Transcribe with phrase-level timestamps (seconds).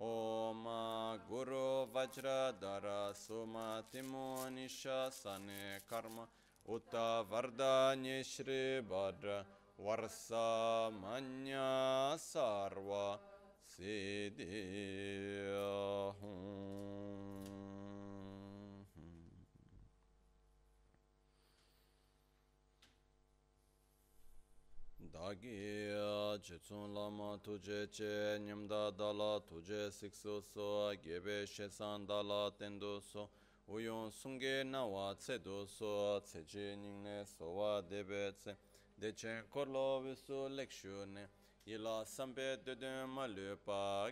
[0.00, 0.64] ओम
[1.28, 2.86] गुरु वज्रधर
[3.16, 6.18] सुमतिमो निशासने कर्म
[6.66, 6.94] उत
[7.30, 8.58] वरदान्य श्री
[8.90, 9.38] भद्र
[9.80, 10.28] वर्ष
[10.94, 11.64] मन्य
[12.20, 12.92] सर्व
[13.70, 14.62] सिद्धि
[25.21, 25.93] Tagi
[26.41, 33.29] chitsun lama tuje che nyamda dala tuje siksu so gebe shesan dala tendo so
[33.67, 38.57] uyon sunge nawa tse do so tse che nyingne so wa debe tse.
[38.99, 41.29] Dechen korlo visu lekshu ne.
[41.67, 43.55] Ila sampe dede ma le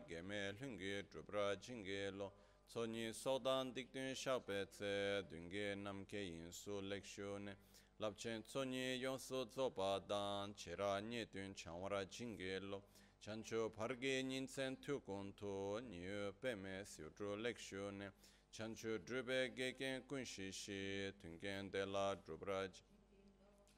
[0.08, 2.32] geme lungi drupra jingi lo.
[2.68, 7.58] Tsoni sodan dikdun shakpe tse dungi namke yin su lekshu ne.
[8.00, 12.82] labchen tsonyi yonso tsopa dan chera nye tun chanwara jingi lo.
[13.22, 18.10] Chancho parge nyinsen tukun to nyu peme siutru lekshu ne.
[18.52, 22.72] Chancho drube geken kunshi shi tungen de la drubraj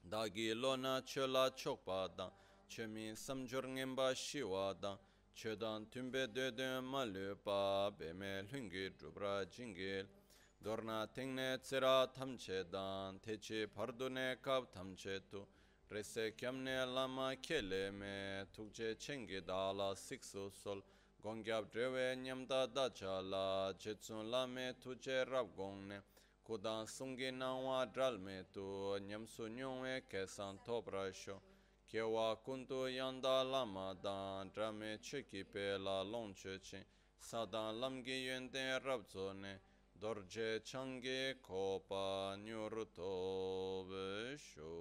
[0.08, 2.30] dagi lo na chola chokpa dan
[2.68, 4.98] chemi samjor ngenpa shiwa dan.
[5.34, 10.06] Chodan tumbe dödön malu pa beme lungi drubra jingil
[10.62, 15.44] dorna tengne tsira tamche dan techi pardune kap tamche tu.
[15.90, 20.80] Rese kyamne lama kele me tukche chenge dala siksu sol.
[21.20, 26.00] Gongyab drewe nyamda dacha la jetsun lame tuche rab gongne.
[26.44, 31.40] Kudan sungi nangwa dral me tu nyamsu nyongwe kesan topra sho.
[31.88, 36.86] Kewa kuntu yanda lama dan drame cheki pe la long che
[37.18, 38.48] sadan lamgi yuen
[38.84, 39.60] rab zone
[40.02, 44.74] dorje change kopa nyuruto besho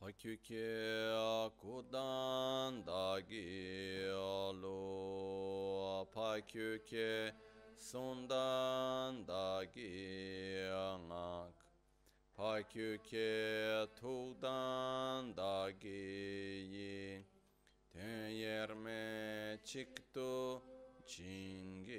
[0.00, 0.70] pakyuke
[1.12, 4.80] akudan dagi alo.
[6.14, 7.32] Pakyuke
[7.76, 11.52] sundan dagi angak
[12.38, 16.64] pakyuke tudan dagi.
[16.72, 17.24] Yi
[17.92, 20.79] ten yerme çıktı
[21.10, 21.90] Chingelo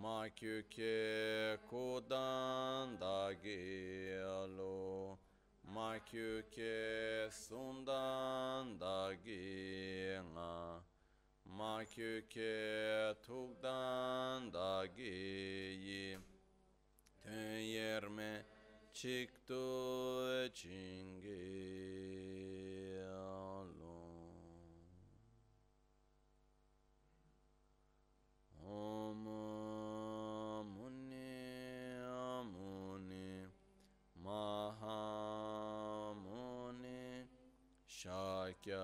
[0.00, 5.18] Makyuke kudanda gelo.
[5.66, 10.80] Makyuke sundanda gena.
[11.44, 16.18] Makyuke tugdanda geyi.
[17.22, 18.46] Tün yerme
[18.92, 22.09] çıktı çingelo
[28.70, 29.24] ओम
[30.66, 31.30] मुने
[32.50, 33.30] मुने
[34.16, 35.32] महामुने
[37.90, 38.78] शाक्य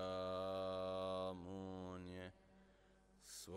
[1.43, 2.25] मुने
[3.37, 3.55] स्व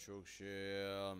[0.00, 0.56] chukshi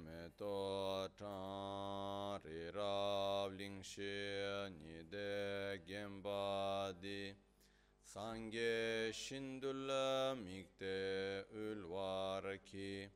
[0.04, 4.14] me to chan ri rav lingshi
[4.80, 7.34] ni de genpa di.
[8.02, 9.90] Sangye shindul
[10.44, 13.08] mikte ulwar ki.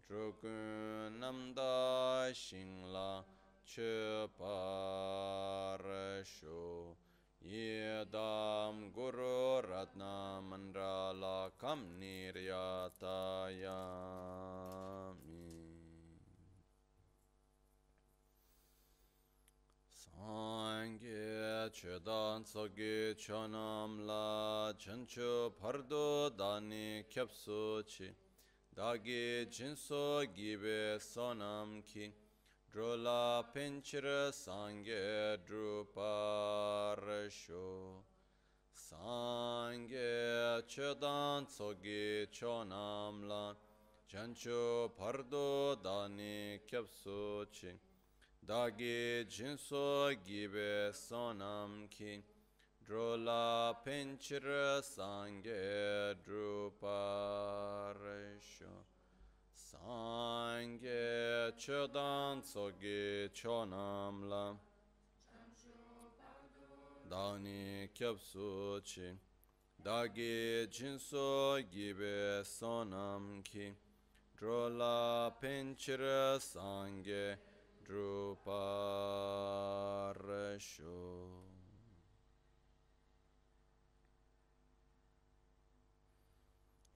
[0.00, 3.24] Drukun namda shingla
[3.66, 4.32] chupar
[6.24, 6.96] shu.
[7.46, 12.32] Yedam Guru Ratna Mandala Kam Niryatayami.
[19.92, 28.10] Sangye Chedan Tsogi Chonam La chancho Pardo Dani Kyapsu Chi.
[28.74, 32.23] Dagi Jinso Gibe Sonam Ki.
[32.74, 37.06] Drula pinchira sangye druparsho
[38.74, 43.54] Sangye chodan tsogi chonamla.
[44.10, 47.78] Chancho pardo dani kyapso chi.
[48.44, 52.24] Dagi jinso gibe sonam ki
[52.84, 57.14] Drula pinchira sangye druparsho
[59.82, 64.56] sangye chodan tsogi chonamla
[67.10, 69.18] dani kyapsu chi
[69.82, 73.74] dagi jinso gibe sonam ki
[74.36, 77.38] drola pinchira sangye
[77.84, 78.52] druparesho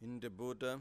[0.01, 0.81] In the Buddha,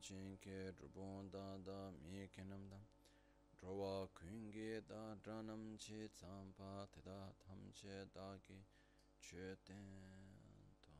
[0.00, 2.84] chen ke drupon da da mi kenam dam.
[3.60, 8.64] Drawa kungi da dranam chi tsampa te da tam che da ki
[9.20, 9.84] che ten
[10.84, 10.96] tam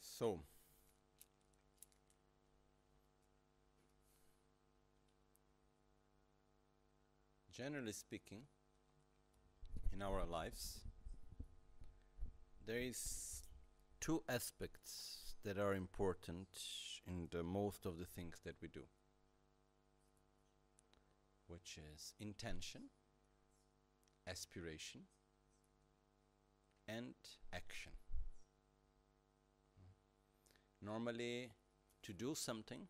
[0.00, 0.44] So,
[7.62, 8.42] generally speaking,
[9.92, 10.80] in our lives,
[12.66, 13.42] there is
[14.00, 16.48] two aspects that are important
[17.06, 18.82] in the most of the things that we do,
[21.46, 22.82] which is intention,
[24.28, 25.02] aspiration,
[26.88, 27.14] and
[27.52, 27.92] action.
[30.84, 31.52] Normally,
[32.02, 32.88] to do something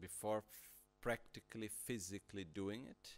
[0.00, 0.42] before
[1.00, 3.16] practically physically doing it,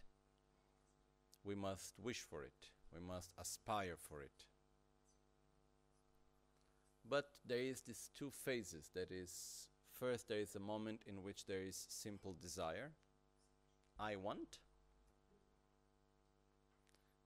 [1.45, 4.47] we must wish for it, we must aspire for it.
[7.09, 11.47] But there is these two phases that is first there is a moment in which
[11.47, 12.93] there is simple desire.
[13.99, 14.59] I want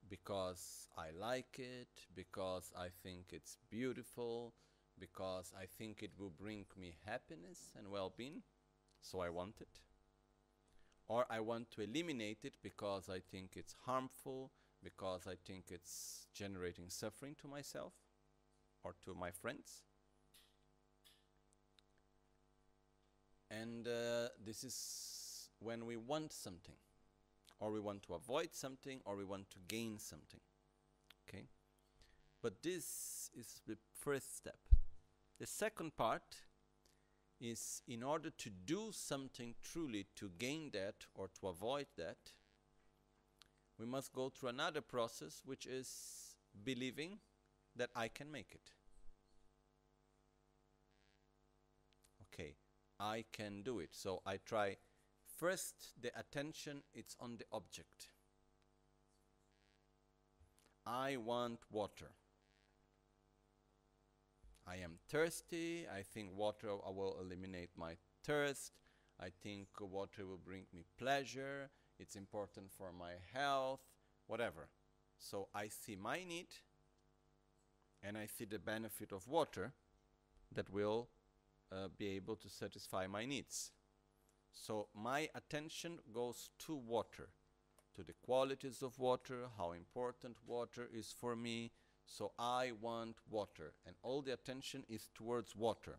[0.09, 4.55] because I like it, because I think it's beautiful,
[4.99, 8.43] because I think it will bring me happiness and well being,
[9.01, 9.81] so I want it.
[11.09, 14.51] Or I want to eliminate it because I think it's harmful,
[14.83, 17.93] because I think it's generating suffering to myself
[18.83, 19.83] or to my friends.
[23.51, 26.75] And uh, this is when we want something,
[27.61, 30.41] or we want to avoid something, or we want to gain something.
[31.29, 31.45] Okay?
[32.43, 34.59] But this is the first step.
[35.39, 36.43] The second part
[37.41, 42.33] is in order to do something truly to gain that or to avoid that,
[43.79, 47.19] we must go through another process which is believing
[47.75, 48.71] that I can make it.
[52.23, 52.55] Okay,
[52.99, 53.91] I can do it.
[53.93, 54.77] So I try
[55.37, 58.09] first the attention it's on the object.
[60.87, 62.13] I want water.
[64.67, 65.87] I am thirsty.
[65.89, 68.73] I think water will eliminate my thirst.
[69.21, 71.71] I think water will bring me pleasure.
[71.99, 73.81] It's important for my health,
[74.27, 74.69] whatever.
[75.19, 76.49] So I see my need
[78.03, 79.73] and I see the benefit of water
[80.53, 81.09] that will
[81.73, 83.73] uh, be able to satisfy my needs.
[84.53, 87.29] So my attention goes to water,
[87.95, 91.73] to the qualities of water, how important water is for me.
[92.07, 95.99] So I want water, and all the attention is towards water.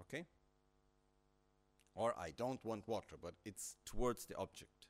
[0.00, 0.26] Okay?
[1.94, 4.86] Or I don't want water, but it's towards the object.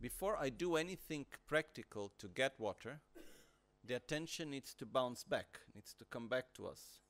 [0.00, 3.00] Before I do anything practical to get water,
[3.84, 7.00] the attention needs to bounce back, needs to come back to us.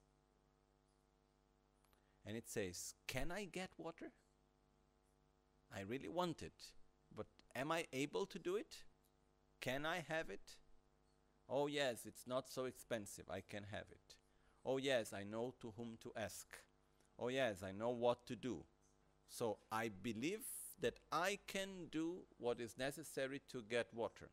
[2.27, 4.11] And it says, Can I get water?
[5.75, 6.73] I really want it,
[7.15, 8.79] but am I able to do it?
[9.61, 10.57] Can I have it?
[11.51, 13.25] Oh, yes, it's not so expensive.
[13.29, 14.15] I can have it.
[14.65, 16.47] Oh, yes, I know to whom to ask.
[17.19, 18.63] Oh, yes, I know what to do.
[19.29, 20.45] So I believe
[20.81, 24.29] that I can do what is necessary to get water.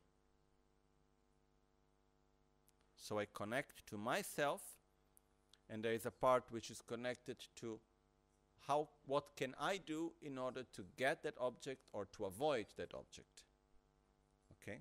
[2.96, 4.62] So I connect to myself,
[5.70, 7.80] and there is a part which is connected to
[8.68, 12.94] how what can I do in order to get that object or to avoid that
[12.94, 13.44] object.
[14.62, 14.80] Okay?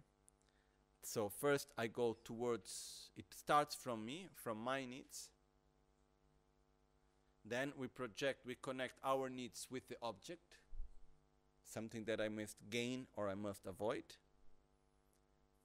[1.06, 5.28] So first I go towards, it starts from me, from my needs.
[7.44, 10.58] Then we project, we connect our needs with the object,
[11.64, 14.02] something that I must gain or I must avoid.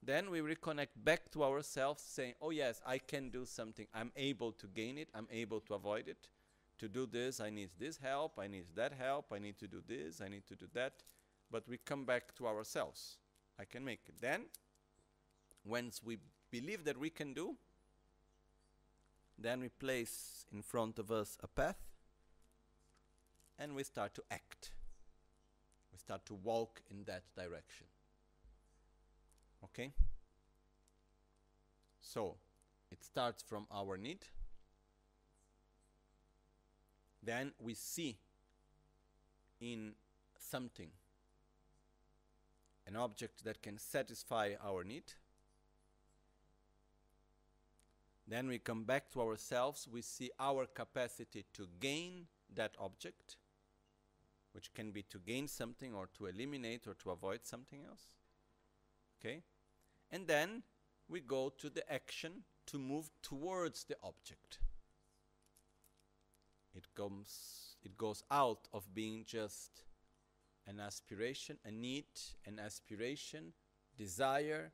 [0.03, 3.87] Then we reconnect back to ourselves, saying, Oh, yes, I can do something.
[3.95, 6.27] I'm able to gain it, I'm able to avoid it.
[6.77, 9.81] To do this, I need this help, I need that help, I need to do
[9.87, 11.01] this, I need to do that.
[11.49, 13.17] But we come back to ourselves.
[13.59, 14.21] I can make it.
[14.21, 14.45] Then,
[15.65, 16.17] once we
[16.49, 17.55] believe that we can do,
[19.37, 21.77] then we place in front of us a path
[23.57, 24.71] and we start to act.
[25.91, 27.87] We start to walk in that direction.
[29.63, 29.91] Okay?
[32.01, 32.35] So,
[32.91, 34.25] it starts from our need.
[37.23, 38.17] Then we see
[39.59, 39.93] in
[40.37, 40.89] something
[42.87, 45.13] an object that can satisfy our need.
[48.31, 53.35] Then we come back to ourselves, we see our capacity to gain that object,
[54.53, 58.05] which can be to gain something or to eliminate or to avoid something else.
[59.19, 59.43] Okay?
[60.09, 60.63] And then
[61.09, 64.59] we go to the action to move towards the object.
[66.73, 69.83] It comes it goes out of being just
[70.65, 72.05] an aspiration, a need,
[72.45, 73.51] an aspiration,
[73.97, 74.71] desire,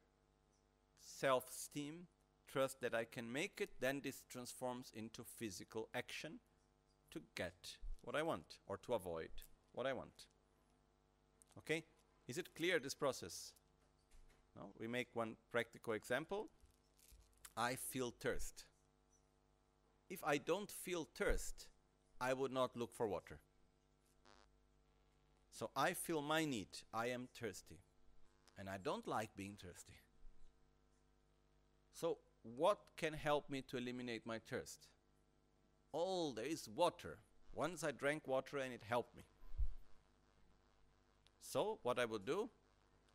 [0.99, 2.05] self esteem,
[2.57, 6.39] trust that I can make it, then this transforms into physical action
[7.11, 9.29] to get what I want or to avoid
[9.73, 10.25] what I want.
[11.59, 11.83] Okay?
[12.27, 13.53] Is it clear this process?
[14.55, 14.69] No?
[14.79, 16.47] We make one practical example.
[17.55, 18.65] I feel thirst.
[20.09, 21.67] If I don't feel thirst,
[22.19, 23.37] I would not look for water.
[25.51, 26.69] So I feel my need.
[26.91, 27.81] I am thirsty.
[28.57, 29.93] And I don't like being thirsty.
[31.93, 32.17] So,
[32.55, 34.87] what can help me to eliminate my thirst?
[35.93, 37.17] Oh, there is water.
[37.53, 39.23] Once I drank water and it helped me.
[41.41, 42.49] So, what I would do,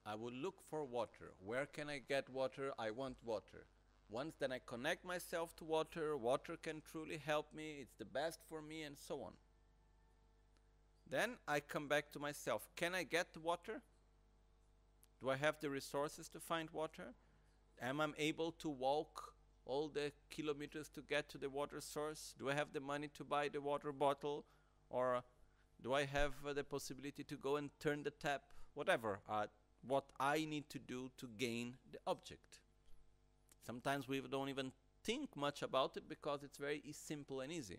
[0.05, 1.33] I would look for water.
[1.45, 2.73] Where can I get water?
[2.79, 3.67] I want water.
[4.09, 8.41] Once then I connect myself to water, water can truly help me, it's the best
[8.47, 9.33] for me, and so on.
[11.09, 12.69] Then I come back to myself.
[12.77, 13.81] Can I get water?
[15.21, 17.15] Do I have the resources to find water?
[17.81, 22.35] Am I able to walk all the kilometers to get to the water source?
[22.39, 24.45] Do I have the money to buy the water bottle?
[24.91, 25.23] Or
[25.83, 28.43] do I have uh, the possibility to go and turn the tap?
[28.75, 29.47] Whatever, uh,
[29.87, 32.61] what I need to do to gain the object.
[33.67, 34.73] Sometimes we don't even
[35.05, 37.79] think much about it because it's very simple and easy.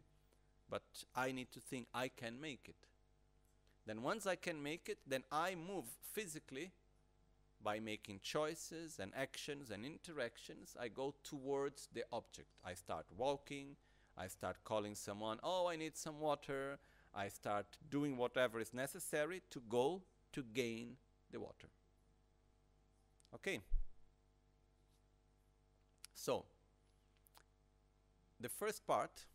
[0.69, 0.83] But
[1.15, 2.87] I need to think I can make it.
[3.85, 6.71] Then once I can make it, then I move physically
[7.63, 10.75] by making choices and actions and interactions.
[10.79, 12.49] I go towards the object.
[12.65, 13.75] I start walking.
[14.17, 16.77] I start calling someone, oh, I need some water.
[17.15, 20.01] I start doing whatever is necessary to go
[20.33, 20.97] to gain
[21.31, 21.67] the water.
[23.33, 23.59] Okay.
[26.13, 26.45] So,
[28.39, 29.25] the first part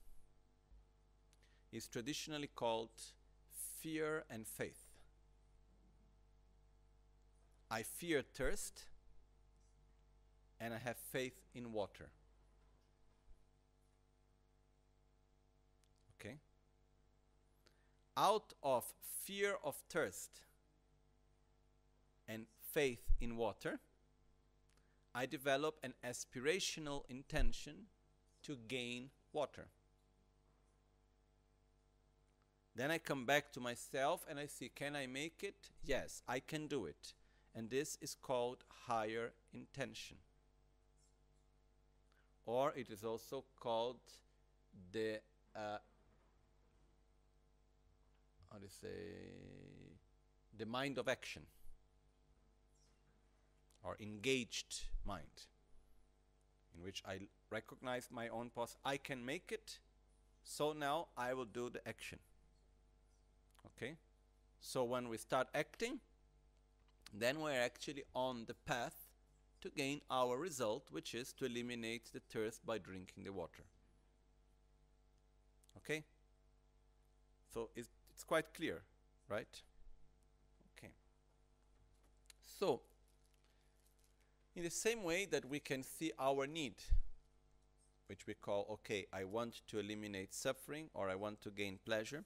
[1.73, 2.91] is traditionally called
[3.81, 4.88] fear and faith.
[7.71, 8.85] I fear thirst
[10.61, 12.11] and I have faith in water.
[16.19, 16.37] Okay?
[18.17, 18.85] Out of
[19.23, 20.41] fear of thirst
[22.27, 23.79] and faith in water,
[25.15, 27.87] I develop an aspirational intention
[28.45, 29.67] to gain water.
[32.75, 35.71] Then I come back to myself and I see can I make it?
[35.85, 37.15] Yes, I can do it.
[37.59, 40.19] And this is called higher intention.
[42.47, 43.99] Or it is also called
[44.93, 45.19] the,
[45.57, 45.79] uh,
[48.53, 49.01] how to say,
[50.57, 51.43] the mind of action
[53.83, 55.47] or engaged mind,
[56.77, 57.19] in which I
[57.51, 58.77] recognize my own pos.
[58.85, 59.81] I can make it,
[60.45, 62.21] so now I will do the action.
[63.67, 63.97] Okay?
[64.61, 65.99] So when we start acting,
[67.13, 69.09] then we're actually on the path
[69.61, 73.65] to gain our result, which is to eliminate the thirst by drinking the water.
[75.79, 76.05] Okay?
[77.53, 78.83] So it's, it's quite clear,
[79.29, 79.63] right?
[80.77, 80.93] Okay.
[82.59, 82.83] So,
[84.55, 86.75] in the same way that we can see our need,
[88.07, 92.25] which we call, okay, I want to eliminate suffering or I want to gain pleasure,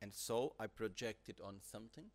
[0.00, 2.06] and so I project it on something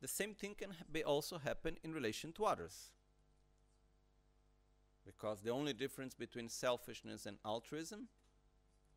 [0.00, 2.90] the same thing can be also happen in relation to others.
[5.04, 8.08] Because the only difference between selfishness and altruism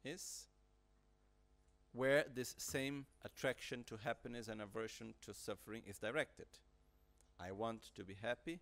[0.04, 0.48] is
[1.92, 6.48] where this same attraction to happiness and aversion to suffering is directed.
[7.40, 8.60] I want to be happy,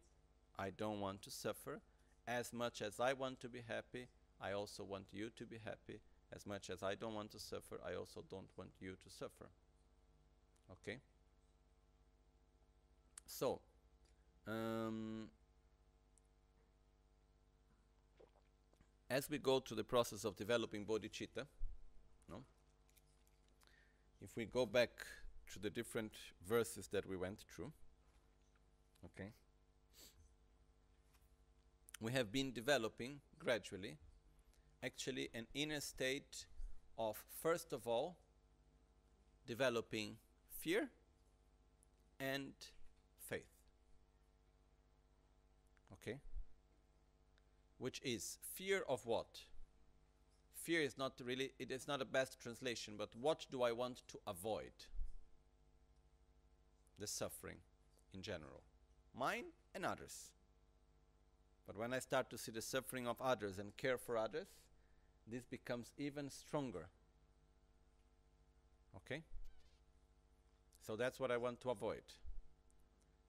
[0.57, 1.81] I don't want to suffer.
[2.27, 4.07] As much as I want to be happy,
[4.39, 5.99] I also want you to be happy.
[6.33, 9.49] As much as I don't want to suffer, I also don't want you to suffer.
[10.71, 10.99] Okay?
[13.31, 13.61] So,
[14.45, 15.29] um,
[19.09, 21.45] as we go through the process of developing bodhicitta,
[22.29, 22.43] no?
[24.21, 24.89] if we go back
[25.53, 26.11] to the different
[26.45, 27.71] verses that we went through,
[29.05, 29.31] okay,
[32.01, 33.97] we have been developing gradually
[34.83, 36.47] actually an inner state
[36.97, 38.17] of, first of all,
[39.47, 40.17] developing
[40.59, 40.89] fear
[42.19, 42.51] and
[43.31, 43.47] faith.
[45.93, 46.19] Okay?
[47.81, 49.39] Which is fear of what?
[50.53, 54.03] Fear is not really, it is not a best translation, but what do I want
[54.09, 54.85] to avoid?
[56.99, 57.57] The suffering
[58.13, 58.61] in general.
[59.17, 60.29] Mine and others.
[61.65, 64.49] But when I start to see the suffering of others and care for others,
[65.25, 66.85] this becomes even stronger.
[68.95, 69.23] Okay?
[70.85, 72.03] So that's what I want to avoid.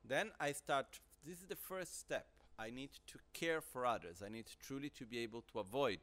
[0.07, 2.27] Then I start, this is the first step.
[2.63, 4.23] I need to care for others.
[4.25, 5.99] I need truly to be able to avoid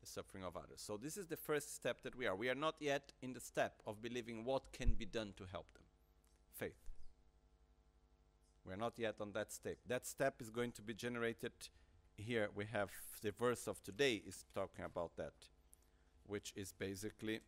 [0.00, 0.80] the suffering of others.
[0.80, 2.36] So this is the first step that we are.
[2.36, 5.66] We are not yet in the step of believing what can be done to help
[5.74, 5.82] them.
[6.54, 6.78] Faith.
[8.64, 9.78] We are not yet on that step.
[9.88, 11.52] That step is going to be generated
[12.16, 12.50] here.
[12.54, 12.90] We have
[13.22, 15.34] the verse of today is talking about that,
[16.24, 17.40] which is basically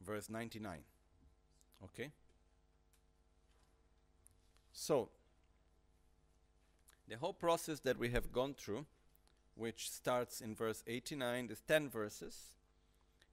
[0.00, 0.78] verse 99.
[1.84, 2.12] Okay?
[4.72, 5.10] So,
[7.12, 8.86] the whole process that we have gone through,
[9.54, 12.54] which starts in verse 89, these 10 verses,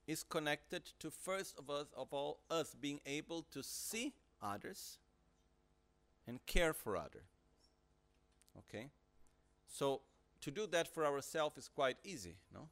[0.06, 4.98] is connected to first of us of all us being able to see others
[6.28, 7.30] and care for others.
[8.58, 8.90] Okay?
[9.66, 10.02] So
[10.42, 12.68] to do that for ourselves is quite easy, no?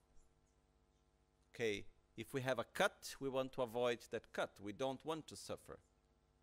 [1.56, 1.86] Okay,
[2.18, 4.52] if we have a cut, we want to avoid that cut.
[4.62, 5.80] We don't want to suffer.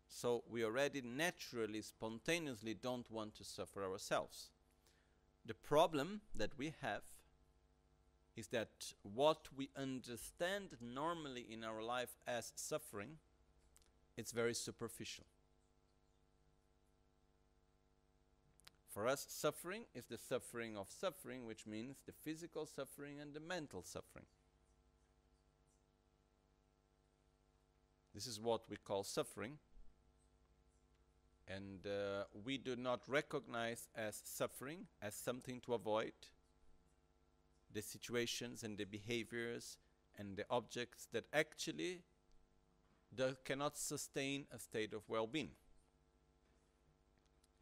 [0.07, 4.49] So we already naturally, spontaneously don't want to suffer ourselves.
[5.45, 7.03] The problem that we have
[8.35, 13.17] is that what we understand normally in our life as suffering,
[14.17, 15.25] it's very superficial.
[18.89, 23.41] For us, suffering is the suffering of suffering, which means the physical suffering and the
[23.41, 24.25] mental suffering.
[28.13, 29.57] This is what we call suffering.
[31.47, 36.13] And uh, we do not recognize as suffering as something to avoid
[37.71, 39.77] the situations and the behaviors
[40.17, 42.01] and the objects that actually
[43.43, 45.51] cannot sustain a state of well being.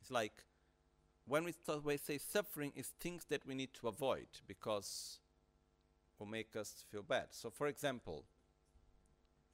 [0.02, 0.44] It's like
[1.26, 5.20] when we, we say suffering is things that we need to avoid because
[6.20, 7.28] will make us feel bad.
[7.32, 8.24] So, for example,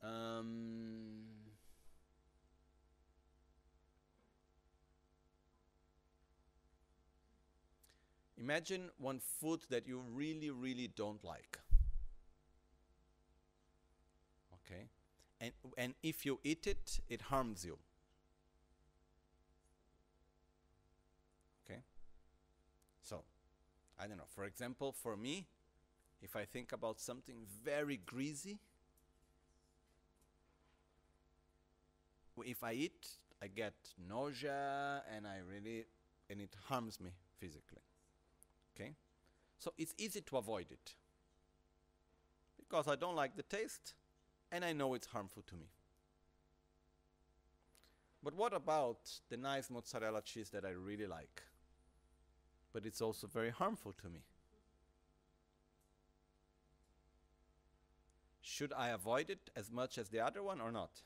[0.04, 1.24] um,
[8.40, 11.60] imagine one food that you really, really don't like.
[14.54, 14.90] Okay,
[15.42, 17.78] and and if you eat it, it harms you.
[21.66, 21.82] Okay?
[23.02, 23.24] So,
[24.00, 24.30] I don't know.
[24.30, 25.48] For example, for me,
[26.22, 28.60] if I think about something very greasy,
[32.46, 33.08] if I eat,
[33.42, 33.74] I get
[34.08, 35.86] nausea and I really,
[36.30, 37.82] and it harms me physically.
[38.80, 38.94] Okay?
[39.58, 40.96] So it's easy to avoid it
[42.58, 43.94] because I don't like the taste
[44.52, 45.68] and I know it's harmful to me.
[48.24, 51.42] But what about the nice mozzarella cheese that I really like?
[52.74, 54.22] but it's also very harmful to me.
[58.42, 61.02] Should I avoid it as much as the other one or not?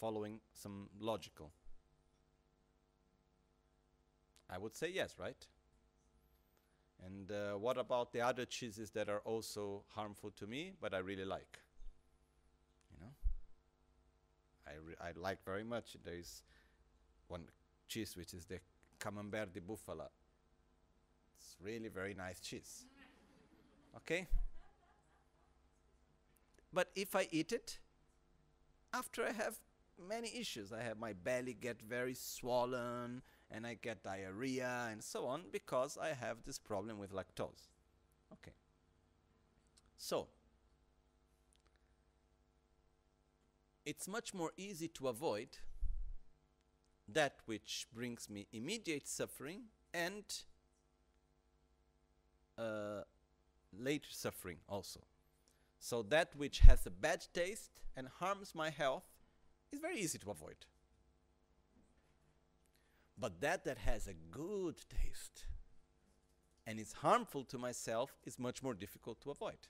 [0.00, 1.52] Following some logical.
[4.48, 5.46] I would say yes, right?
[7.04, 10.98] And uh, what about the other cheeses that are also harmful to me, but I
[10.98, 11.58] really like?
[12.90, 13.12] You know,
[14.66, 15.96] I I like very much.
[16.04, 16.42] There is
[17.28, 17.42] one
[17.88, 18.60] cheese, which is the
[18.98, 20.08] Camembert de Bufala.
[21.38, 22.86] It's really very nice cheese.
[23.96, 24.26] Okay?
[26.72, 27.78] But if I eat it,
[28.92, 29.58] after I have
[30.08, 35.26] many issues, I have my belly get very swollen and I get diarrhea and so
[35.26, 37.68] on because I have this problem with lactose.
[38.32, 38.52] Okay.
[39.96, 40.28] So,
[43.84, 45.58] it's much more easy to avoid
[47.08, 49.62] that which brings me immediate suffering
[49.94, 50.24] and
[52.58, 53.02] uh,
[53.72, 55.00] later suffering also.
[55.78, 59.04] So that which has a bad taste and harms my health
[59.70, 60.56] is very easy to avoid.
[63.18, 65.46] But that that has a good taste
[66.66, 69.68] and is harmful to myself is much more difficult to avoid.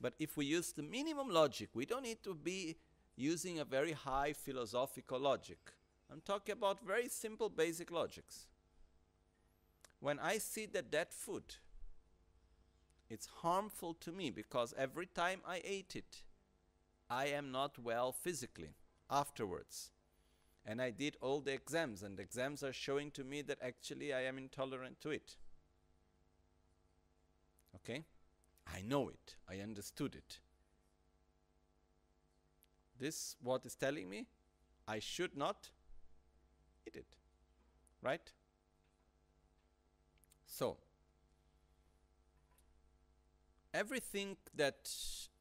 [0.00, 2.76] But if we use the minimum logic, we don't need to be
[3.16, 5.58] using a very high philosophical logic.
[6.10, 8.46] I'm talking about very simple basic logics.
[10.00, 11.56] When I see that that food
[13.10, 16.22] it's harmful to me because every time I ate it,
[17.10, 18.74] I am not well physically
[19.10, 19.90] afterwards.
[20.66, 24.14] And I did all the exams, and the exams are showing to me that actually
[24.14, 25.36] I am intolerant to it.
[27.76, 28.04] Okay?
[28.66, 30.38] I know it, I understood it.
[32.98, 34.26] This what is telling me
[34.88, 35.70] I should not
[36.86, 37.16] eat it.
[38.00, 38.32] Right?
[40.46, 40.78] So,
[43.72, 44.88] everything that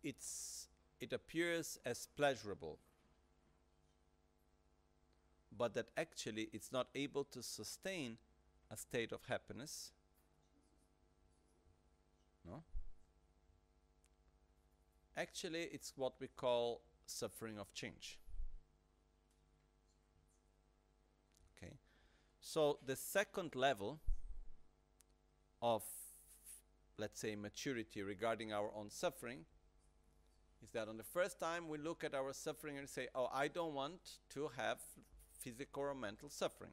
[0.03, 0.67] it's
[0.99, 2.79] it appears as pleasurable
[5.57, 8.17] but that actually it's not able to sustain
[8.71, 9.91] a state of happiness.
[12.45, 12.63] No?
[15.15, 18.17] Actually it's what we call suffering of change.
[21.57, 21.73] Okay.
[22.41, 23.99] So the second level
[25.61, 25.83] of
[26.97, 29.39] let's say, maturity regarding our own suffering
[30.63, 33.47] is that on the first time we look at our suffering and say, oh, I
[33.47, 33.99] don't want
[34.33, 34.79] to have
[35.43, 36.71] physical or mental suffering.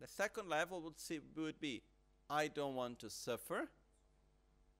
[0.00, 1.82] The second level would, see, would be,
[2.30, 3.68] I don't want to suffer,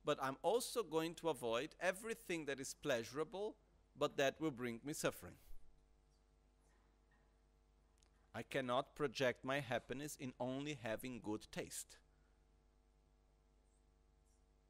[0.05, 3.57] but I'm also going to avoid everything that is pleasurable,
[3.99, 5.35] but that will bring me suffering.
[8.35, 11.97] I cannot project my happiness in only having good taste.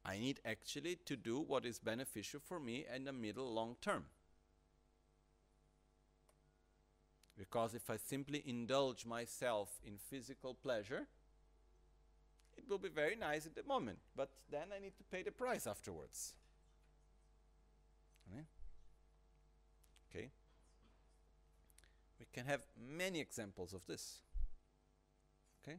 [0.03, 4.05] I need actually to do what is beneficial for me in the middle long term.
[7.39, 11.07] Because if I simply indulge myself in physical pleasure,
[12.57, 15.31] it will be very nice at the moment, but then I need to pay the
[15.31, 16.33] price afterwards.
[18.35, 18.41] Eh?
[20.11, 20.29] Okay?
[22.19, 24.17] We can have many examples of this.
[25.63, 25.77] Okay?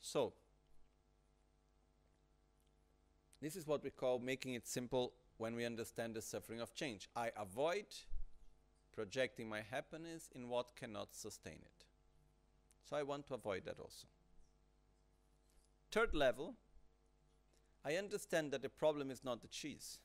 [0.00, 0.32] So,
[3.40, 7.08] this is what we call making it simple when we understand the suffering of change.
[7.14, 7.86] I avoid
[8.96, 11.84] projecting my happiness in what cannot sustain it.
[12.88, 14.08] So I want to avoid that also.
[15.92, 16.54] Third level,
[17.84, 19.98] I understand that the problem is not the cheese.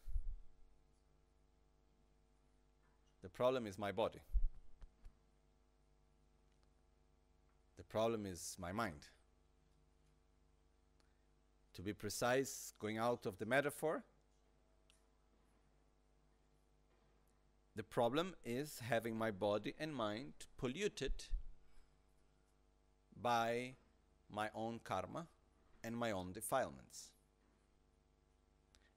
[3.23, 4.19] The problem is my body.
[7.77, 9.07] The problem is my mind
[11.73, 14.03] to be precise, going out of the metaphor,
[17.75, 21.25] the problem is having my body and mind polluted
[23.19, 23.75] by
[24.29, 25.27] my own karma
[25.83, 27.11] and my own defilements.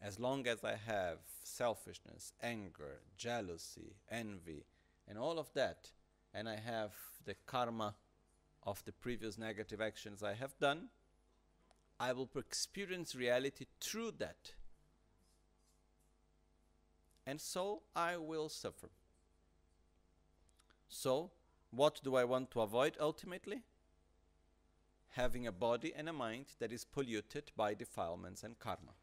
[0.03, 4.65] As long as I have selfishness, anger, jealousy, envy,
[5.09, 5.91] and all of that,
[6.33, 6.93] and I have
[7.25, 7.95] the karma
[8.65, 10.89] of the previous negative actions I have done,
[12.01, 14.53] I will experience reality through that.
[17.27, 18.91] And so I will suffer.
[20.89, 21.31] So,
[21.71, 23.63] what do I want to avoid ultimately?
[25.11, 28.95] Having a body and a mind that is polluted by defilements and karma.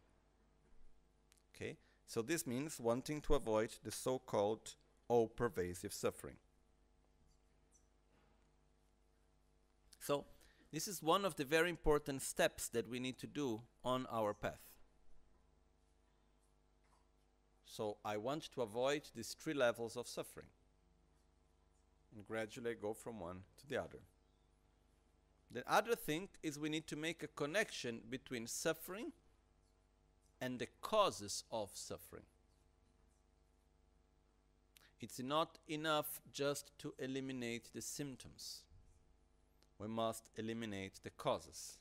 [1.55, 1.77] Okay?
[2.07, 4.75] So, this means wanting to avoid the so called
[5.07, 6.38] all pervasive suffering.
[9.99, 10.25] So,
[10.71, 14.34] this is one of the very important steps that we need to do on our
[14.34, 14.70] path.
[17.71, 20.47] So I want to avoid these three levels of suffering
[22.13, 23.99] and gradually go from one to the other.
[25.49, 29.13] The other thing is we need to make a connection between suffering
[30.41, 32.25] and the causes of suffering.
[34.99, 38.63] It's not enough just to eliminate the symptoms
[39.79, 41.77] we must eliminate the causes.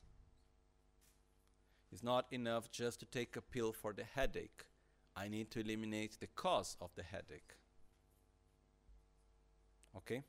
[1.91, 4.63] It's not enough just to take a pill for the headache.
[5.15, 7.55] I need to eliminate the cause of the headache.
[9.97, 10.23] Okay?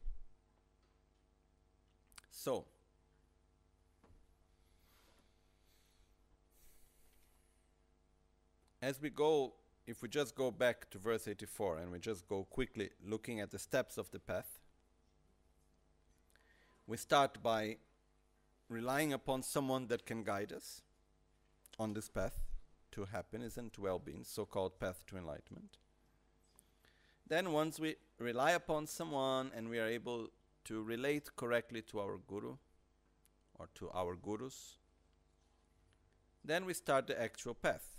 [2.31, 2.65] So,
[8.81, 9.53] as we go,
[9.87, 13.51] if we just go back to verse 84 and we just go quickly looking at
[13.51, 14.59] the steps of the path,
[16.87, 17.77] we start by
[18.69, 20.83] relying upon someone that can guide us
[21.79, 22.41] on this path
[22.93, 25.79] to happiness and to well being, so called path to enlightenment.
[27.27, 30.29] Then, once we rely upon someone and we are able
[30.65, 32.57] to relate correctly to our guru
[33.59, 34.77] or to our gurus,
[36.45, 37.97] then we start the actual path.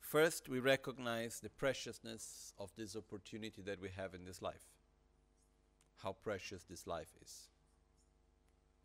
[0.00, 4.62] First, we recognize the preciousness of this opportunity that we have in this life.
[6.02, 7.48] How precious this life is.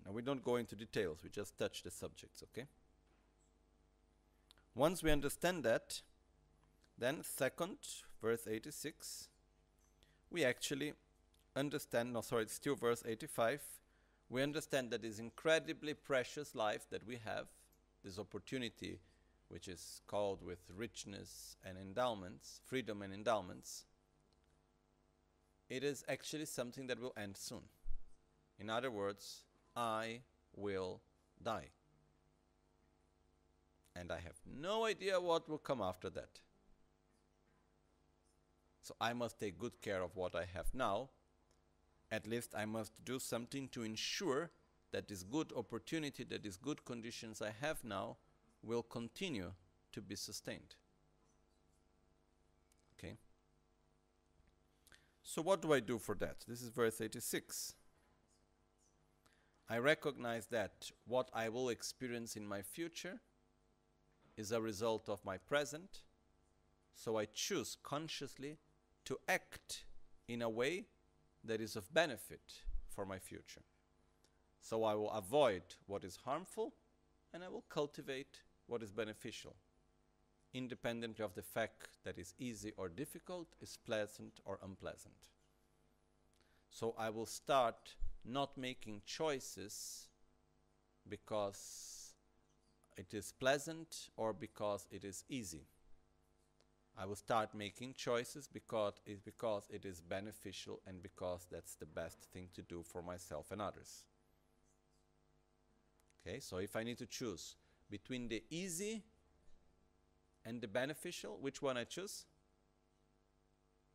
[0.05, 2.65] Now, we don't go into details, we just touch the subjects, okay?
[4.75, 6.01] Once we understand that,
[6.97, 7.77] then, second,
[8.21, 9.27] verse 86,
[10.29, 10.93] we actually
[11.55, 13.61] understand, no, sorry, it's still verse 85.
[14.29, 17.47] We understand that this incredibly precious life that we have,
[18.03, 18.99] this opportunity
[19.49, 23.85] which is called with richness and endowments, freedom and endowments,
[25.69, 27.63] it is actually something that will end soon.
[28.57, 29.43] In other words,
[29.75, 30.21] I
[30.55, 31.01] will
[31.43, 31.69] die.
[33.95, 36.39] And I have no idea what will come after that.
[38.81, 41.09] So I must take good care of what I have now.
[42.11, 44.51] At least I must do something to ensure
[44.91, 48.17] that this good opportunity, that these good conditions I have now,
[48.63, 49.51] will continue
[49.93, 50.75] to be sustained.
[52.97, 53.15] Okay?
[55.23, 56.43] So, what do I do for that?
[56.47, 57.75] This is verse 86.
[59.69, 63.21] I recognize that what I will experience in my future
[64.41, 65.99] is a result of my present,
[66.95, 68.57] so I choose consciously
[69.05, 69.85] to act
[70.27, 70.85] in a way
[71.43, 73.61] that is of benefit for my future.
[74.59, 76.73] So I will avoid what is harmful
[77.31, 79.55] and I will cultivate what is beneficial,
[80.55, 85.29] independently of the fact that is easy or difficult, is pleasant or unpleasant.
[86.71, 90.07] So I will start not making choices
[91.07, 92.00] because
[92.97, 95.65] it is pleasant or because it is easy.
[96.97, 101.85] I will start making choices because it, because it is beneficial and because that's the
[101.85, 104.03] best thing to do for myself and others.
[106.27, 107.55] Okay, so if I need to choose
[107.89, 109.03] between the easy
[110.45, 112.25] and the beneficial, which one I choose?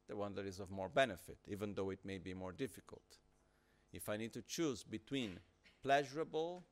[0.09, 3.19] The one that is of more benefit, even though it may be more difficult.
[3.93, 5.39] If I need to choose between
[5.83, 6.65] pleasurable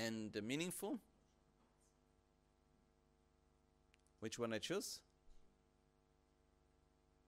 [0.00, 0.98] and meaningful,
[4.20, 5.00] which one I choose?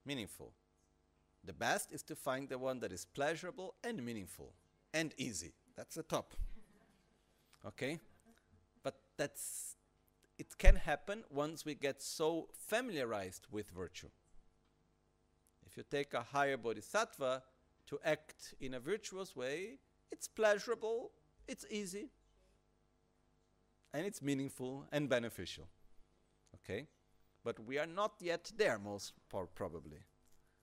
[0.05, 0.51] Meaningful.
[1.45, 4.53] The best is to find the one that is pleasurable and meaningful
[4.93, 5.53] and easy.
[5.75, 6.33] That's the top.
[7.65, 7.99] Okay?
[8.81, 9.75] But that's
[10.39, 14.09] it can happen once we get so familiarized with virtue.
[15.65, 17.43] If you take a higher bodhisattva
[17.87, 19.77] to act in a virtuous way,
[20.11, 21.11] it's pleasurable,
[21.47, 22.09] it's easy,
[23.93, 25.67] and it's meaningful and beneficial.
[26.55, 26.87] Okay?
[27.43, 29.99] But we are not yet there, most probably,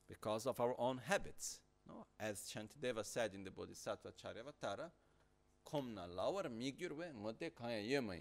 [0.09, 1.61] because of our own habits.
[1.87, 2.07] No?
[2.19, 4.91] As Shantideva said in the Bodhisattva Charyavatara,
[5.65, 8.21] komna lawar migyurwe ngote kaya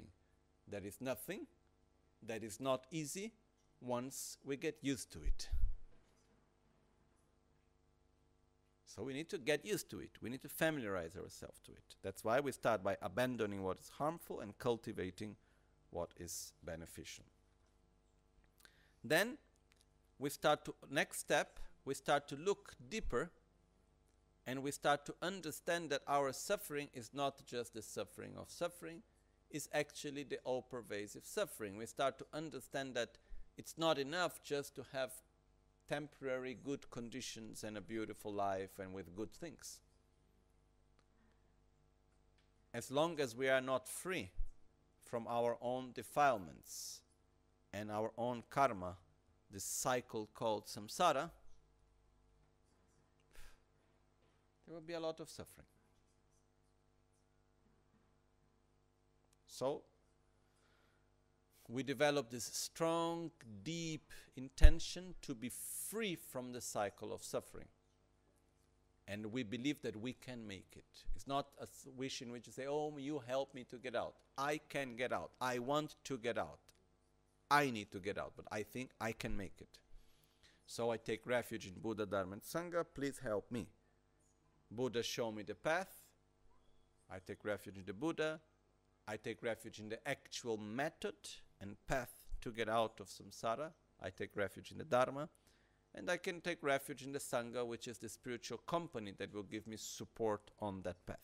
[0.67, 1.47] there is nothing
[2.21, 3.31] that is not easy
[3.81, 5.49] once we get used to it.
[8.99, 10.09] So we need to get used to it.
[10.21, 11.95] We need to familiarize ourselves to it.
[12.03, 15.37] That's why we start by abandoning what is harmful and cultivating
[15.89, 17.23] what is beneficial.
[19.01, 19.37] Then
[20.19, 23.31] we start to next step, we start to look deeper
[24.45, 29.01] and we start to understand that our suffering is not just the suffering of suffering,
[29.49, 31.77] is actually the all pervasive suffering.
[31.77, 33.17] We start to understand that
[33.57, 35.11] it's not enough just to have
[35.89, 39.79] temporary good conditions and a beautiful life and with good things.
[42.73, 44.29] As long as we are not free
[45.03, 47.01] from our own defilements
[47.73, 48.97] and our own karma,
[49.51, 51.31] this cycle called samsara,
[54.67, 55.65] there will be a lot of suffering.
[59.47, 59.81] So,
[61.69, 63.29] we develop this strong,
[63.63, 65.51] deep intention to be
[65.89, 67.67] free from the cycle of suffering.
[69.07, 71.05] And we believe that we can make it.
[71.15, 74.15] It's not a wish in which you say, Oh, you help me to get out.
[74.37, 75.31] I can get out.
[75.39, 76.59] I want to get out.
[77.51, 79.79] I need to get out, but I think I can make it.
[80.67, 82.85] So I take refuge in Buddha, Dharma, and Sangha.
[82.93, 83.67] Please help me.
[84.69, 85.91] Buddha show me the path.
[87.11, 88.39] I take refuge in the Buddha.
[89.07, 91.15] I take refuge in the actual method
[91.61, 93.71] and path to get out of samsara.
[94.01, 95.29] I take refuge in the Dharma.
[95.95, 99.43] And I can take refuge in the Sangha, which is the spiritual company that will
[99.43, 101.17] give me support on that path.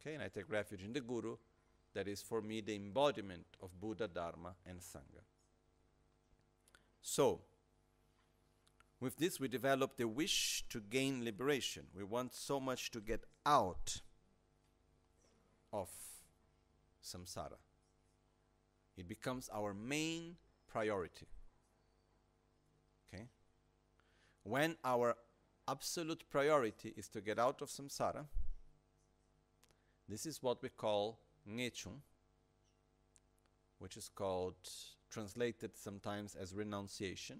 [0.00, 1.36] Okay, and I take refuge in the Guru,
[1.92, 5.22] that is for me the embodiment of Buddha, Dharma, and Sangha.
[7.02, 7.42] So,
[9.00, 11.86] with this, we develop the wish to gain liberation.
[11.94, 14.00] We want so much to get out
[15.72, 15.88] of
[17.02, 17.56] samsara.
[19.00, 20.36] It becomes our main
[20.68, 21.26] priority.
[23.08, 23.24] Okay?
[24.42, 25.16] When our
[25.66, 28.26] absolute priority is to get out of samsara,
[30.06, 32.00] this is what we call ngechung,
[33.78, 34.56] which is called,
[35.10, 37.38] translated sometimes as renunciation.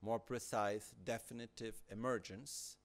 [0.00, 2.78] More precise, definitive emergence,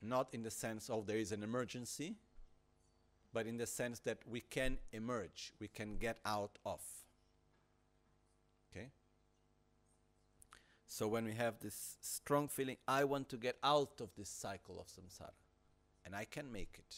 [0.00, 2.14] not in the sense of there is an emergency,
[3.34, 6.80] but in the sense that we can emerge, we can get out of.
[8.70, 8.86] Okay?
[10.86, 14.78] So when we have this strong feeling, I want to get out of this cycle
[14.78, 15.32] of samsara,
[16.06, 16.94] and I can make it.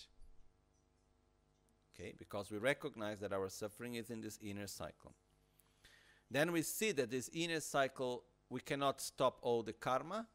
[1.94, 2.12] Okay?
[2.18, 5.14] Because we recognize that our suffering is in this inner cycle.
[6.30, 10.26] Then we see that this inner cycle, we cannot stop all the karma.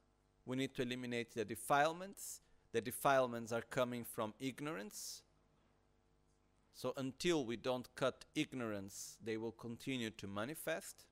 [0.48, 2.42] We need to eliminate the defilements.
[2.72, 5.22] The defilements are coming from ignorance
[6.74, 11.06] so until we don't cut ignorance, they will continue to manifest.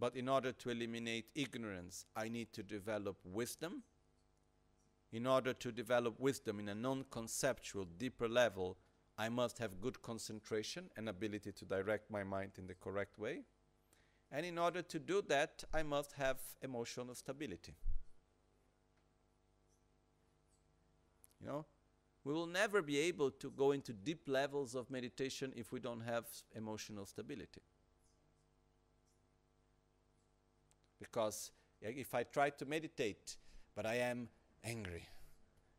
[0.00, 3.82] But in order to eliminate ignorance, I need to develop wisdom.
[5.12, 8.76] In order to develop wisdom in a non conceptual, deeper level,
[9.16, 13.42] I must have good concentration and ability to direct my mind in the correct way.
[14.32, 17.76] And in order to do that, I must have emotional stability.
[21.40, 21.66] You know,
[22.24, 26.00] we will never be able to go into deep levels of meditation if we don't
[26.00, 26.24] have
[26.56, 27.60] emotional stability.
[30.98, 31.50] Because
[31.82, 33.36] if I try to meditate,
[33.76, 34.28] but I am
[34.64, 35.06] angry,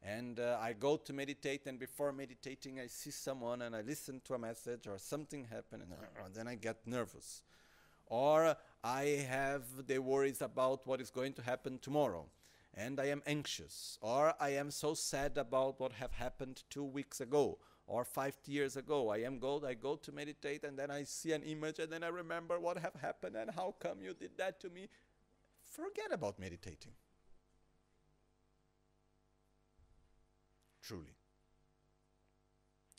[0.04, 4.22] and uh, I go to meditate, and before meditating, I see someone and I listen
[4.26, 5.82] to a message or something happen,
[6.24, 7.42] and then I get nervous.
[8.06, 12.28] Or I have the worries about what is going to happen tomorrow
[12.76, 17.22] and I am anxious, or I am so sad about what have happened two weeks
[17.22, 19.10] ago, or five years ago.
[19.10, 22.04] I am go, I go to meditate, and then I see an image, and then
[22.04, 24.90] I remember what have happened, and how come you did that to me.
[25.64, 26.92] Forget about meditating.
[30.82, 31.16] Truly.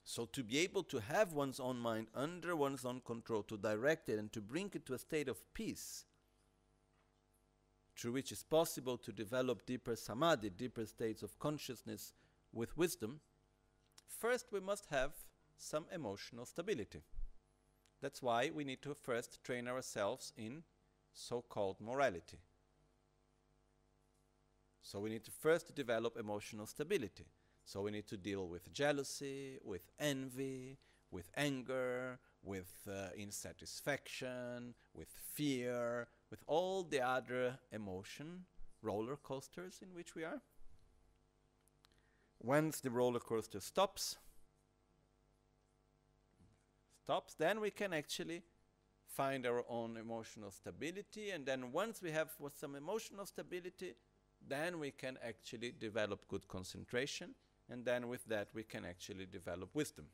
[0.04, 4.08] So, to be able to have one's own mind under one's own control, to direct
[4.08, 6.04] it and to bring it to a state of peace,
[7.96, 12.12] through which it's possible to develop deeper samadhi, deeper states of consciousness
[12.52, 13.20] with wisdom,
[14.06, 15.12] first we must have
[15.56, 17.00] some emotional stability.
[18.02, 20.62] That's why we need to first train ourselves in
[21.14, 22.38] so called morality.
[24.82, 27.24] So we need to first develop emotional stability.
[27.64, 30.78] So we need to deal with jealousy, with envy,
[31.10, 38.44] with anger, with uh, insatisfaction, with fear, with all the other emotion
[38.82, 40.40] roller coasters in which we are.
[42.42, 44.16] Once the roller coaster stops,
[47.02, 48.42] stops, then we can actually
[49.08, 51.30] find our own emotional stability.
[51.30, 53.94] And then once we have some emotional stability,
[54.46, 57.34] then we can actually develop good concentration.
[57.70, 60.06] And then with that, we can actually develop wisdom.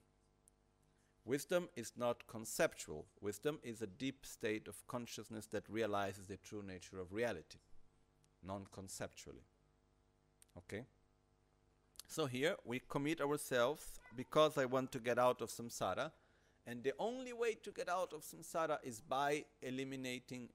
[1.25, 3.07] Wisdom is not conceptual.
[3.21, 7.59] Wisdom is a deep state of consciousness that realizes the true nature of reality,
[8.43, 9.45] non conceptually.
[10.59, 10.85] Okay?
[12.09, 16.11] So here we commit ourselves because I want to get out of samsara,
[16.67, 20.49] and the only way to get out of samsara is by eliminating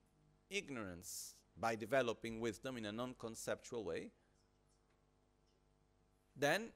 [0.49, 4.11] ignorance, by developing wisdom in a non conceptual way.
[6.35, 6.69] Then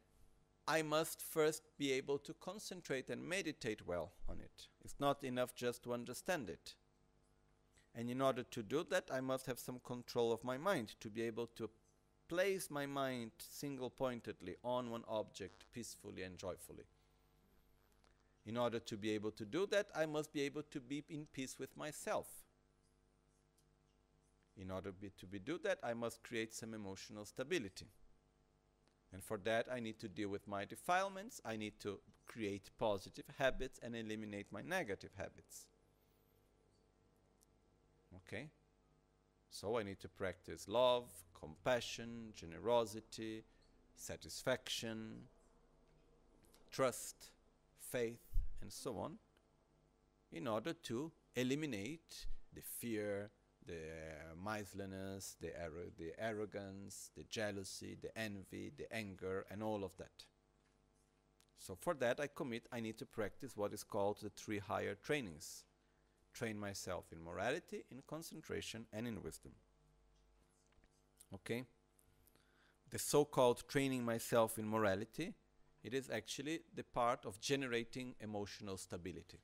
[0.67, 4.67] I must first be able to concentrate and meditate well on it.
[4.83, 6.75] It's not enough just to understand it.
[7.93, 11.09] And in order to do that, I must have some control of my mind to
[11.09, 11.69] be able to
[12.29, 16.85] place my mind single pointedly on one object peacefully and joyfully.
[18.45, 21.27] In order to be able to do that, I must be able to be in
[21.33, 22.27] peace with myself.
[24.57, 27.87] In order be, to be do that, I must create some emotional stability.
[29.13, 31.41] And for that, I need to deal with my defilements.
[31.43, 35.67] I need to create positive habits and eliminate my negative habits.
[38.15, 38.49] Okay?
[39.49, 43.43] So I need to practice love, compassion, generosity,
[43.95, 45.23] satisfaction,
[46.71, 47.31] trust,
[47.79, 48.21] faith,
[48.61, 49.17] and so on,
[50.31, 53.29] in order to eliminate the fear,
[53.65, 59.83] the uh, miserliness, the, arro- the arrogance, the jealousy, the envy, the anger, and all
[59.83, 60.25] of that.
[61.57, 64.95] So for that, I commit, I need to practice what is called the three higher
[64.95, 65.63] trainings.
[66.33, 69.51] Train myself in morality, in concentration, and in wisdom.
[71.33, 71.65] Okay?
[72.89, 75.33] The so called training myself in morality,
[75.83, 79.39] it is actually the part of generating emotional stability.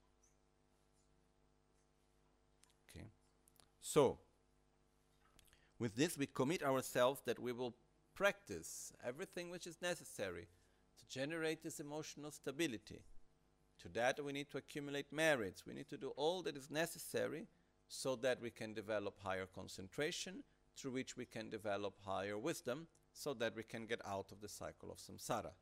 [2.89, 3.05] Okay?
[3.89, 4.17] So,
[5.79, 7.73] with this, we commit ourselves that we will
[8.15, 10.49] practice everything which is necessary
[10.99, 12.99] to generate this emotional stability.
[13.83, 15.63] To that, we need to accumulate merits.
[15.65, 17.47] We need to do all that is necessary
[17.87, 20.43] so that we can develop higher concentration,
[20.75, 24.49] through which we can develop higher wisdom, so that we can get out of the
[24.49, 25.53] cycle of samsara.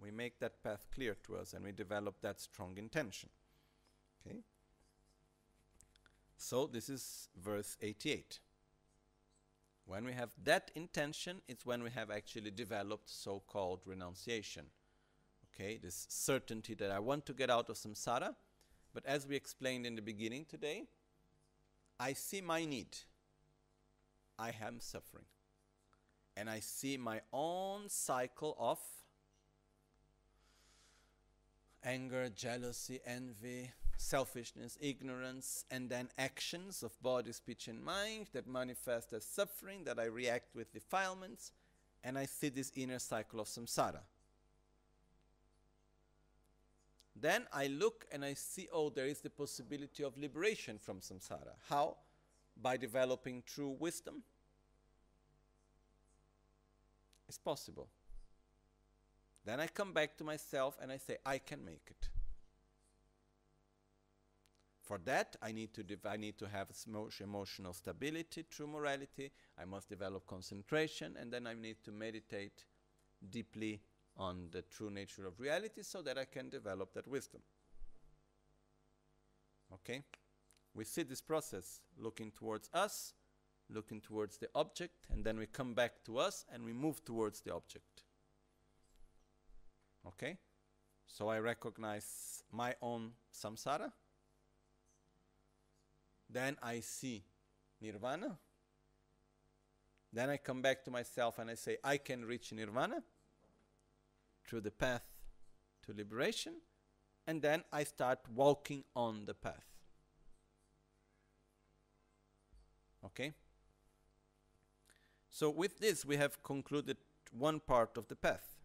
[0.00, 3.28] We make that path clear to us and we develop that strong intention.
[4.26, 4.40] Okay?
[6.38, 8.38] So, this is verse 88.
[9.86, 14.66] When we have that intention, it's when we have actually developed so called renunciation.
[15.52, 18.36] Okay, this certainty that I want to get out of samsara,
[18.94, 20.84] but as we explained in the beginning today,
[21.98, 22.96] I see my need.
[24.38, 25.24] I am suffering.
[26.36, 28.78] And I see my own cycle of
[31.82, 39.12] anger, jealousy, envy, selfishness, ignorance, and then actions of body, speech, and mind that manifest
[39.12, 41.52] as suffering, that I react with defilements,
[42.04, 44.00] and I see this inner cycle of samsara.
[47.20, 51.56] Then I look and I see, oh, there is the possibility of liberation from samsara.
[51.68, 51.96] How?
[52.62, 54.22] By developing true wisdom.
[57.28, 57.88] It's possible.
[59.44, 62.08] Then I come back to myself and I say, I can make it.
[64.88, 66.68] For that, I need to I need to have
[67.22, 69.30] emotional stability, true morality.
[69.60, 72.64] I must develop concentration, and then I need to meditate
[73.28, 73.82] deeply
[74.16, 77.42] on the true nature of reality, so that I can develop that wisdom.
[79.74, 80.02] Okay,
[80.72, 83.12] we see this process looking towards us,
[83.68, 87.42] looking towards the object, and then we come back to us and we move towards
[87.42, 88.04] the object.
[90.06, 90.38] Okay,
[91.06, 93.92] so I recognize my own samsara
[96.30, 97.24] then I see
[97.80, 98.38] nirvana.
[100.12, 103.02] Then I come back to myself and I say, I can reach nirvana
[104.46, 105.04] through the path
[105.86, 106.54] to liberation.
[107.26, 109.66] And then I start walking on the path.
[113.04, 113.34] Okay?
[115.30, 116.96] So, with this, we have concluded
[117.30, 118.56] one part of the path.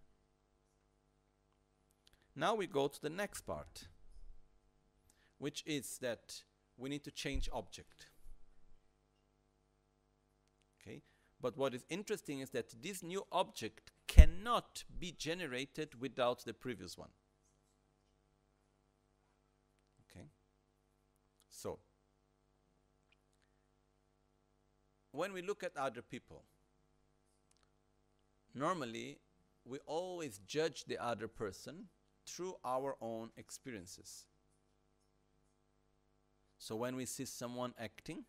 [2.36, 3.88] Now we go to the next part,
[5.38, 6.42] which is that
[6.78, 8.08] we need to change object.
[10.82, 11.02] Okay?
[11.42, 16.98] But what is interesting is that this new object cannot be generated without the previous
[16.98, 17.10] one.
[20.10, 20.28] Okay?
[21.50, 21.80] So,
[25.12, 26.44] when we look at other people,
[28.54, 29.20] normally
[29.66, 31.86] we always judge the other person
[32.26, 34.26] through our own experiences.
[36.64, 38.24] So when we see someone acting,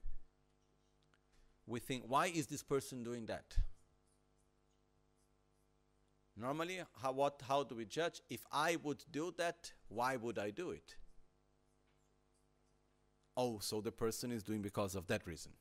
[1.68, 3.56] we think, why is this person doing that?
[6.36, 8.22] Normally, how, what, how do we judge?
[8.28, 10.96] If I would do that, why would I do it?
[13.36, 15.52] Oh, so the person is doing because of that reason.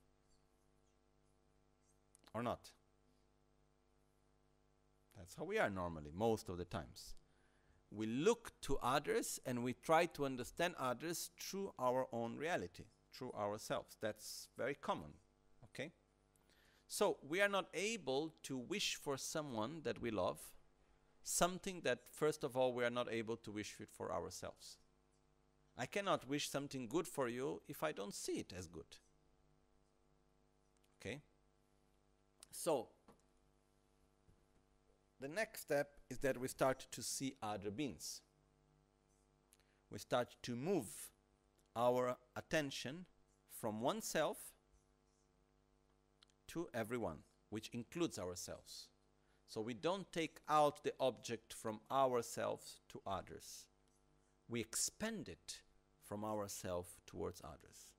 [2.34, 2.72] Or not?
[5.16, 7.14] That's how we are normally, most of the times
[7.96, 13.32] we look to others and we try to understand others through our own reality, through
[13.34, 13.98] ourselves.
[14.02, 15.14] That's very common.
[15.66, 15.92] Okay?
[16.88, 20.40] So we are not able to wish for someone that we love
[21.24, 24.78] something that, first of all, we are not able to wish it for ourselves.
[25.78, 28.98] I cannot wish something good for you if I don't see it as good.
[31.00, 31.22] Okay?
[32.52, 32.90] So,
[35.20, 38.22] the next step is that we start to see other beings.
[39.90, 40.88] We start to move
[41.76, 43.06] our attention
[43.50, 44.38] from oneself
[46.48, 48.90] to everyone, which includes ourselves.
[49.48, 53.68] So we don't take out the object from ourselves to others.
[54.50, 55.62] We expand it
[56.04, 57.94] from ourselves towards others.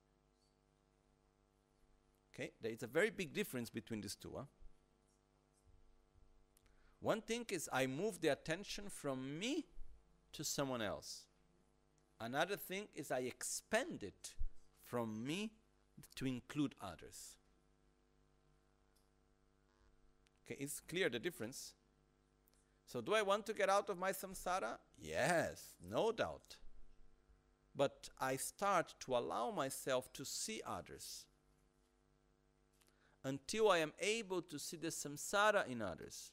[2.33, 4.33] Okay, there is a very big difference between these two.
[4.35, 4.43] Huh?
[6.99, 9.65] One thing is I move the attention from me
[10.33, 11.25] to someone else.
[12.19, 14.33] Another thing is I expand it
[14.83, 15.51] from me
[16.15, 17.35] to include others.
[20.45, 21.73] Okay, it's clear the difference.
[22.85, 24.77] So, do I want to get out of my samsara?
[24.97, 26.57] Yes, no doubt.
[27.75, 31.25] But I start to allow myself to see others
[33.23, 36.31] until I am able to see the samsara in others.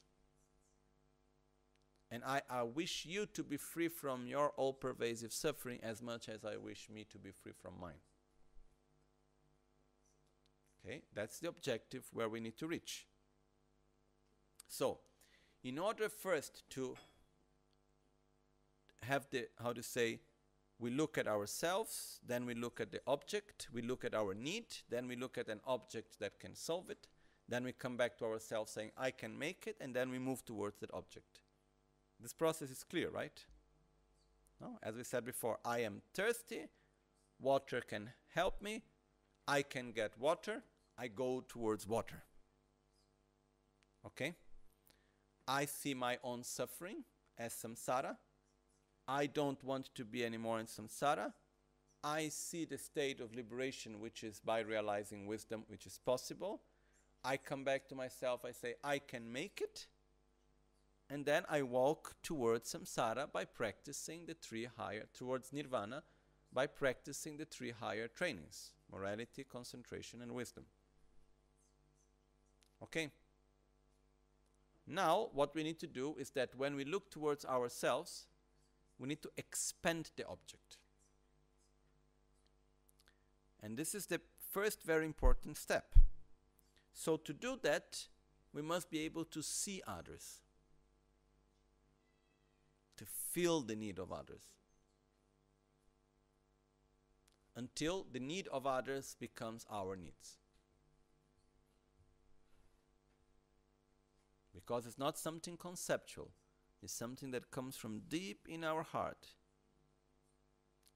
[2.13, 6.29] And I, I wish you to be free from your all pervasive suffering as much
[6.29, 8.01] as I wish me to be free from mine.
[10.85, 13.07] Okay, that's the objective where we need to reach.
[14.67, 14.99] So,
[15.63, 16.95] in order first to
[19.01, 20.19] have the, how to say,
[20.77, 24.65] we look at ourselves, then we look at the object, we look at our need,
[24.87, 27.07] then we look at an object that can solve it,
[27.49, 30.45] then we come back to ourselves saying, I can make it, and then we move
[30.45, 31.39] towards that object.
[32.23, 33.37] This process is clear, right?
[34.61, 34.79] No?
[34.81, 36.67] As we said before, I am thirsty,
[37.39, 38.83] water can help me,
[39.45, 40.63] I can get water,
[40.97, 42.23] I go towards water.
[44.05, 44.35] Okay?
[45.45, 47.03] I see my own suffering
[47.37, 48.15] as samsara.
[49.05, 51.33] I don't want to be anymore in samsara.
[52.05, 56.61] I see the state of liberation, which is by realizing wisdom, which is possible.
[57.25, 59.87] I come back to myself, I say, I can make it.
[61.09, 66.03] And then I walk towards samsara by practicing the three higher, towards nirvana
[66.51, 70.65] by practicing the three higher trainings morality, concentration, and wisdom.
[72.83, 73.09] Okay?
[74.85, 78.27] Now, what we need to do is that when we look towards ourselves,
[78.99, 80.77] we need to expand the object.
[83.63, 85.95] And this is the first very important step.
[86.93, 88.07] So, to do that,
[88.53, 90.41] we must be able to see others,
[92.97, 94.43] to feel the need of others,
[97.55, 100.37] until the need of others becomes our needs.
[104.53, 106.31] because it's not something conceptual,
[106.81, 109.27] it's something that comes from deep in our heart.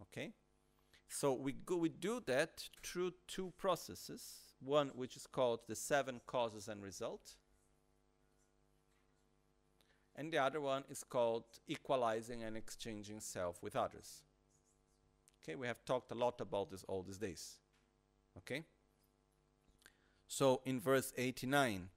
[0.01, 0.33] Okay?
[1.09, 4.23] So we go we do that through two processes.
[4.59, 7.35] One which is called the seven causes and result.
[10.17, 14.23] And the other one is called equalizing and exchanging self with others.
[15.43, 17.57] Okay, we have talked a lot about this all these days.
[18.37, 18.63] Okay?
[20.27, 21.89] So in verse 89,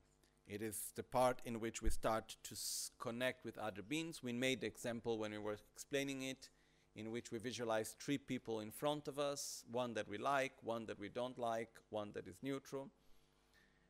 [0.46, 2.54] it is the part in which we start to
[2.98, 4.22] connect with other beings.
[4.22, 6.50] We made the example when we were explaining it,
[6.96, 10.86] in which we visualize three people in front of us one that we like, one
[10.86, 12.90] that we don't like, one that is neutral.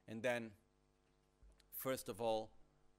[0.07, 0.51] And then,
[1.77, 2.51] first of all,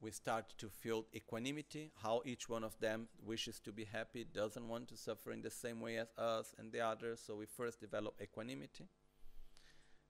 [0.02, 4.68] we start to feel equanimity, how each one of them wishes to be happy, doesn't
[4.68, 7.22] want to suffer in the same way as us and the others.
[7.26, 8.88] So we first develop equanimity.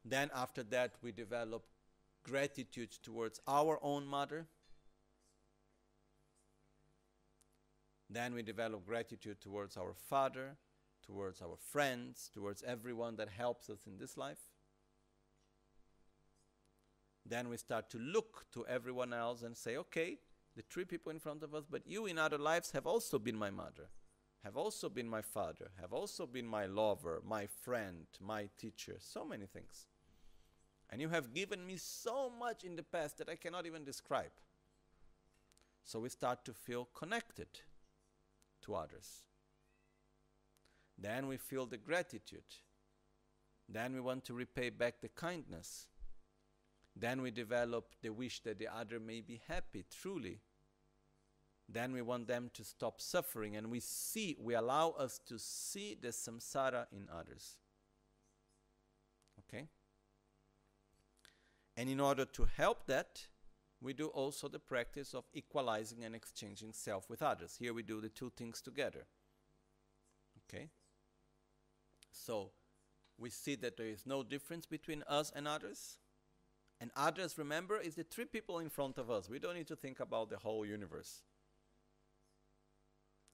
[0.06, 1.66] Then, after that, we develop
[2.24, 4.48] gratitude towards our own mother.
[8.10, 10.56] Then we develop gratitude towards our father,
[11.06, 14.51] towards our friends, towards everyone that helps us in this life.
[17.26, 20.18] Then we start to look to everyone else and say, okay,
[20.56, 23.38] the three people in front of us, but you in other lives have also been
[23.38, 23.90] my mother,
[24.44, 29.24] have also been my father, have also been my lover, my friend, my teacher, so
[29.24, 29.88] many things.
[30.90, 34.32] And you have given me so much in the past that I cannot even describe.
[35.84, 37.48] So we start to feel connected
[38.64, 39.24] to others.
[40.98, 42.44] Then we feel the gratitude.
[43.70, 45.88] Then we want to repay back the kindness.
[46.96, 50.42] Then we develop the wish that the other may be happy truly.
[51.70, 55.98] Then we want them to stop suffering and we see, we allow us to see
[56.00, 57.58] the samsara in others.
[59.40, 59.68] Okay?
[61.78, 63.28] And in order to help that,
[63.82, 67.56] we do also the practice of equalizing and exchanging self with others.
[67.58, 69.06] Here we do the two things together.
[70.46, 70.70] Okay?
[72.12, 72.52] So
[73.18, 75.98] we see that there is no difference between us and others.
[76.82, 79.30] And others, remember, is the three people in front of us.
[79.30, 81.22] We don't need to think about the whole universe.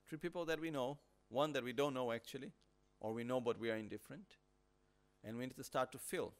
[0.07, 2.51] Three people that we know, one that we don't know actually,
[2.99, 4.35] or we know but we are indifferent.
[5.23, 6.33] And we need to start to feel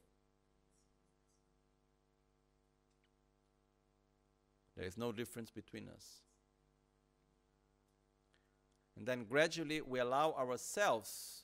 [4.78, 6.22] There is no difference between us.
[8.96, 11.44] And then gradually we allow ourselves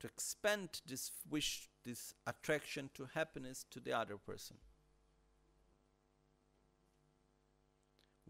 [0.00, 4.56] to expand this wish this attraction to happiness to the other person.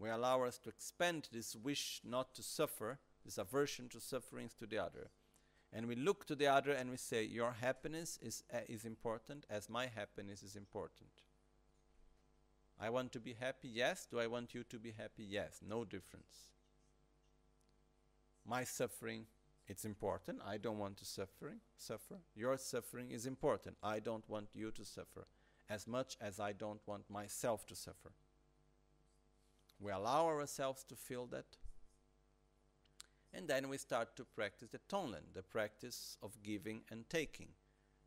[0.01, 4.65] We allow us to expand this wish not to suffer, this aversion to sufferings to
[4.65, 5.11] the other.
[5.71, 9.45] And we look to the other and we say, Your happiness is, uh, is important
[9.47, 11.11] as my happiness is important.
[12.79, 14.07] I want to be happy, yes.
[14.09, 15.23] Do I want you to be happy?
[15.23, 15.59] Yes.
[15.65, 16.49] No difference.
[18.43, 19.27] My suffering,
[19.67, 20.39] it's important.
[20.43, 22.17] I don't want to suffering, suffer.
[22.35, 23.77] Your suffering is important.
[23.83, 25.27] I don't want you to suffer
[25.69, 28.13] as much as I don't want myself to suffer.
[29.81, 31.57] We allow ourselves to feel that.
[33.33, 37.47] And then we start to practice the Tonglen, the practice of giving and taking.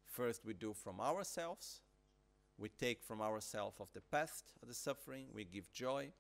[0.07, 1.81] First, we do from ourselves,
[2.57, 6.12] we take from ourselves of the past of the suffering, we give joy.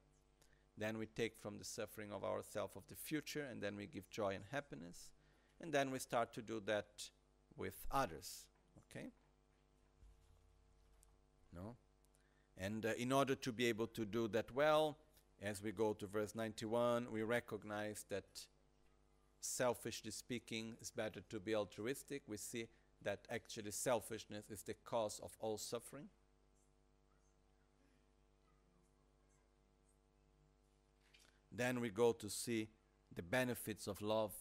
[0.76, 4.10] Then we take from the suffering of ourselves of the future, and then we give
[4.10, 5.12] joy and happiness.
[5.60, 7.10] And then we start to do that
[7.56, 8.46] with others.
[8.90, 9.10] Okay?
[11.54, 11.76] No?
[12.58, 14.98] And uh, in order to be able to do that well,
[15.44, 18.24] as we go to verse 91, we recognize that
[19.40, 22.22] selfishly speaking, it's better to be altruistic.
[22.26, 22.66] We see
[23.02, 26.06] that actually selfishness is the cause of all suffering.
[31.52, 32.68] Then we go to see
[33.14, 34.32] the benefits of love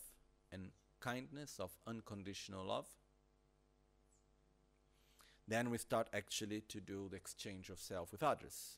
[0.52, 0.70] and
[1.02, 2.88] kindness, of unconditional love.
[5.48, 8.78] Then we start actually to do the exchange of self with others,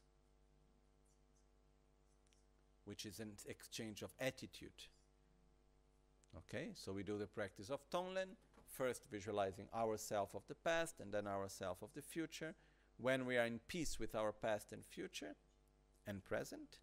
[2.85, 4.87] which is an exchange of attitude.
[6.37, 8.35] Okay, so we do the practice of Tonglen,
[8.67, 12.55] first visualizing ourself of the past and then ourself of the future.
[12.97, 15.35] When we are in peace with our past and future
[16.07, 16.79] and present,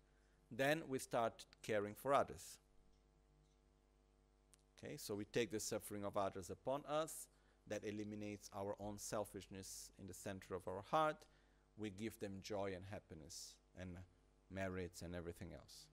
[0.50, 2.58] then we start caring for others.
[4.78, 7.28] Okay, so we take the suffering of others upon us,
[7.68, 11.16] that eliminates our own selfishness in the center of our heart.
[11.78, 13.96] We give them joy and happiness and
[14.50, 15.86] merits and everything else.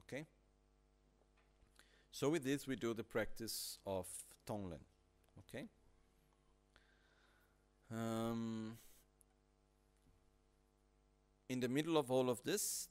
[0.00, 0.26] Okay?
[2.10, 4.06] So with this we do the practice of
[4.46, 4.80] Tonglen.
[5.40, 5.66] Okay?
[7.90, 8.78] Um,
[11.48, 12.88] in the middle of all of this,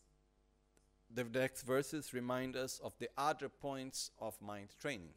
[1.14, 5.14] the next verses remind us of the other points of mind training,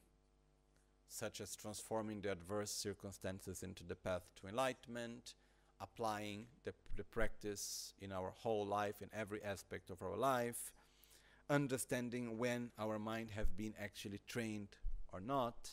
[1.09, 5.35] such as transforming the adverse circumstances into the path to enlightenment,
[5.80, 10.72] applying the, the practice in our whole life, in every aspect of our life,
[11.51, 14.68] understanding when our mind have been actually trained
[15.12, 15.70] or not,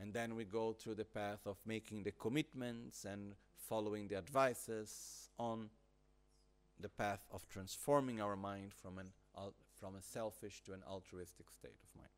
[0.00, 5.30] and then we go through the path of making the commitments and following the advices
[5.38, 5.70] on
[6.80, 9.10] the path of transforming our mind from an
[9.78, 12.08] from a selfish to an altruistic state of mind.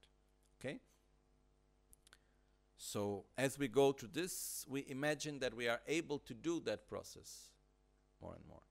[0.59, 0.81] Okay?
[2.79, 6.89] So, as we go through this, we imagine that we are able to do that
[6.89, 7.51] process
[8.23, 8.63] more and more.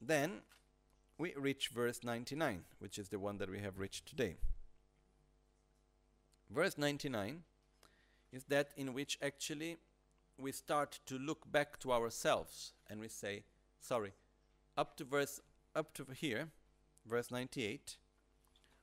[0.00, 0.40] Then
[1.20, 4.36] we reach verse 99, which is the one that we have reached today.
[6.50, 7.42] Verse 99
[8.32, 9.76] is that in which actually
[10.38, 13.44] we start to look back to ourselves and we say,
[13.82, 14.12] sorry,
[14.78, 15.40] up to verse
[15.76, 16.48] up to here,
[17.06, 17.98] verse 98,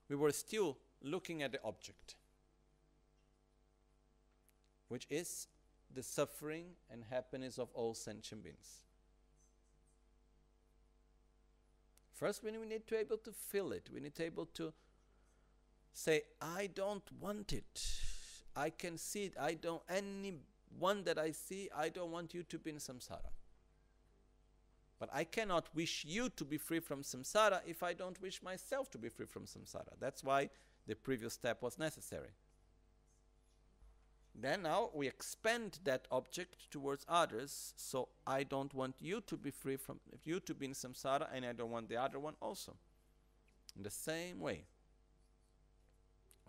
[0.07, 2.13] we were still looking at the object,
[4.89, 5.47] which is
[5.91, 8.86] the suffering and happiness of all sentient beings.
[12.17, 13.89] First, we need to be able to feel it.
[13.93, 14.73] We need to be able to
[15.93, 17.83] say, I don't want it.
[18.55, 19.33] I can see it.
[19.39, 20.33] I don't, any
[20.79, 23.29] one that I see, I don't want you to be in samsara.
[24.99, 28.89] But I cannot wish you to be free from samsara if I don't wish myself
[28.91, 29.93] to be free from samsara.
[29.99, 30.49] That's why
[30.87, 32.29] the previous step was necessary.
[34.39, 39.49] Then now we expand that object towards others, so I don't want you to be
[39.49, 42.75] free from you to be in samsara, and I don't want the other one also.
[43.75, 44.65] In the same way.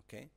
[0.01, 0.28] Okay?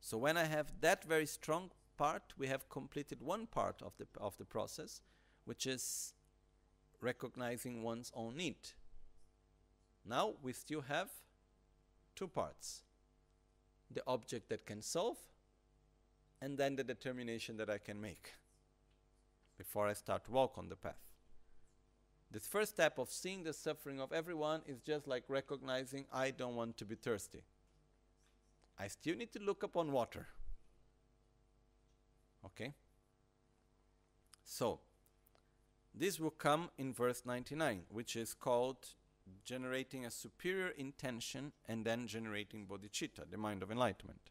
[0.00, 4.06] So when I have that very strong part, we have completed one part of the
[4.20, 5.00] of the process,
[5.46, 6.14] which is
[7.00, 8.70] recognizing one's own need.
[10.04, 11.10] Now we still have
[12.14, 12.82] two parts
[13.90, 15.16] the object that can solve,
[16.40, 18.34] and then the determination that I can make
[19.56, 21.00] before I start to walk on the path.
[22.30, 26.56] This first step of seeing the suffering of everyone is just like recognizing I don't
[26.56, 27.42] want to be thirsty.
[28.78, 30.26] I still need to look upon water.
[32.44, 32.74] Okay?
[34.44, 34.80] So,
[35.94, 38.76] this will come in verse 99, which is called
[39.44, 44.30] generating a superior intention and then generating bodhicitta, the mind of enlightenment.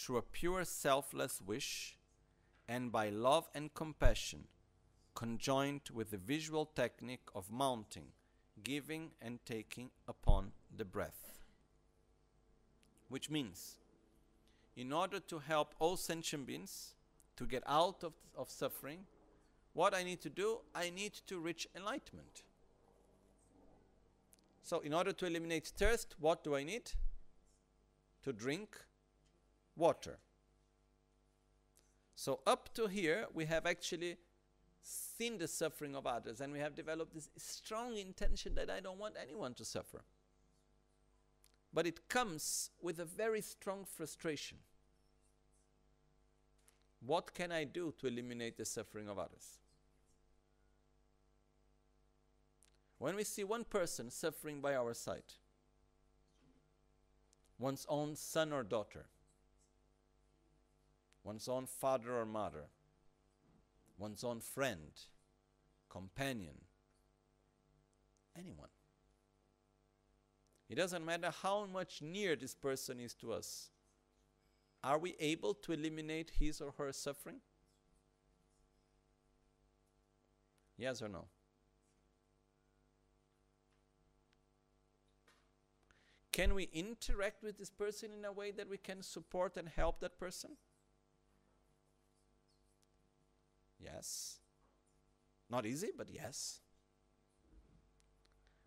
[0.00, 1.96] through a pure selfless wish
[2.66, 4.44] and by love and compassion,
[5.14, 8.06] conjoined with the visual technique of mounting,
[8.62, 11.40] giving and taking upon the breath.
[13.08, 13.76] Which means,
[14.76, 16.94] in order to help all sentient beings,
[17.36, 19.00] to get out of, of suffering,
[19.72, 22.42] what I need to do, I need to reach enlightenment.
[24.62, 26.92] So, in order to eliminate thirst, what do I need?
[28.22, 28.76] To drink
[29.76, 30.18] water.
[32.14, 34.18] So, up to here, we have actually
[34.82, 38.98] seen the suffering of others and we have developed this strong intention that I don't
[38.98, 40.02] want anyone to suffer.
[41.72, 44.58] But it comes with a very strong frustration.
[47.04, 49.58] What can I do to eliminate the suffering of others?
[52.98, 55.32] When we see one person suffering by our side,
[57.58, 59.06] one's own son or daughter,
[61.22, 62.64] one's own father or mother,
[63.98, 64.92] one's own friend,
[65.88, 66.54] companion,
[68.36, 68.68] anyone.
[70.68, 73.70] It doesn't matter how much near this person is to us.
[74.82, 77.40] Are we able to eliminate his or her suffering?
[80.78, 81.26] Yes or no?
[86.32, 90.00] Can we interact with this person in a way that we can support and help
[90.00, 90.52] that person?
[93.82, 94.38] Yes.
[95.48, 96.60] Not easy, but yes.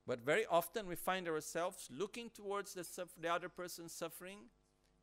[0.06, 2.86] But very often we find ourselves looking towards the,
[3.20, 4.40] the other person's suffering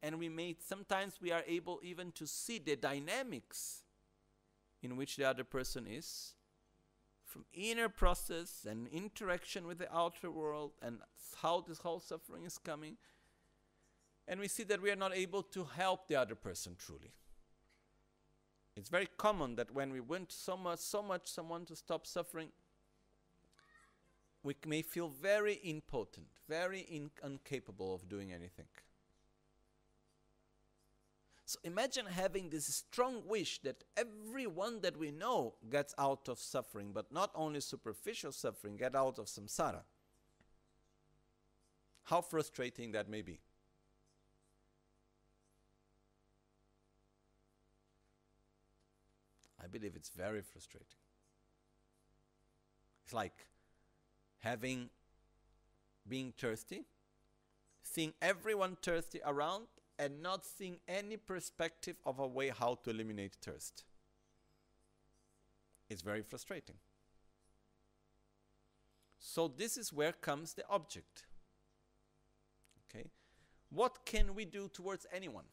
[0.03, 3.83] and we may sometimes we are able even to see the dynamics
[4.83, 6.35] in which the other person is
[7.25, 10.99] from inner process and interaction with the outer world and
[11.43, 12.97] how this whole suffering is coming
[14.27, 17.13] and we see that we are not able to help the other person truly
[18.77, 22.49] it's very common that when we want so much so much someone to stop suffering
[24.43, 28.67] we may feel very impotent very in- incapable of doing anything
[31.51, 36.93] so imagine having this strong wish that everyone that we know gets out of suffering,
[36.93, 39.83] but not only superficial suffering, get out of samsara.
[42.05, 43.41] How frustrating that may be.
[49.71, 50.87] Believe it's very frustrating.
[53.05, 53.47] It's like
[54.41, 54.91] having
[56.09, 56.85] being thirsty,
[57.83, 59.67] seeing everyone thirsty around
[59.99, 63.85] and not seeing any perspective of a way how to eliminate thirst.
[65.89, 66.77] It's very frustrating.
[69.19, 71.27] So, this is where comes the object.
[72.89, 73.11] Okay?
[73.69, 75.45] What can we do towards anyone?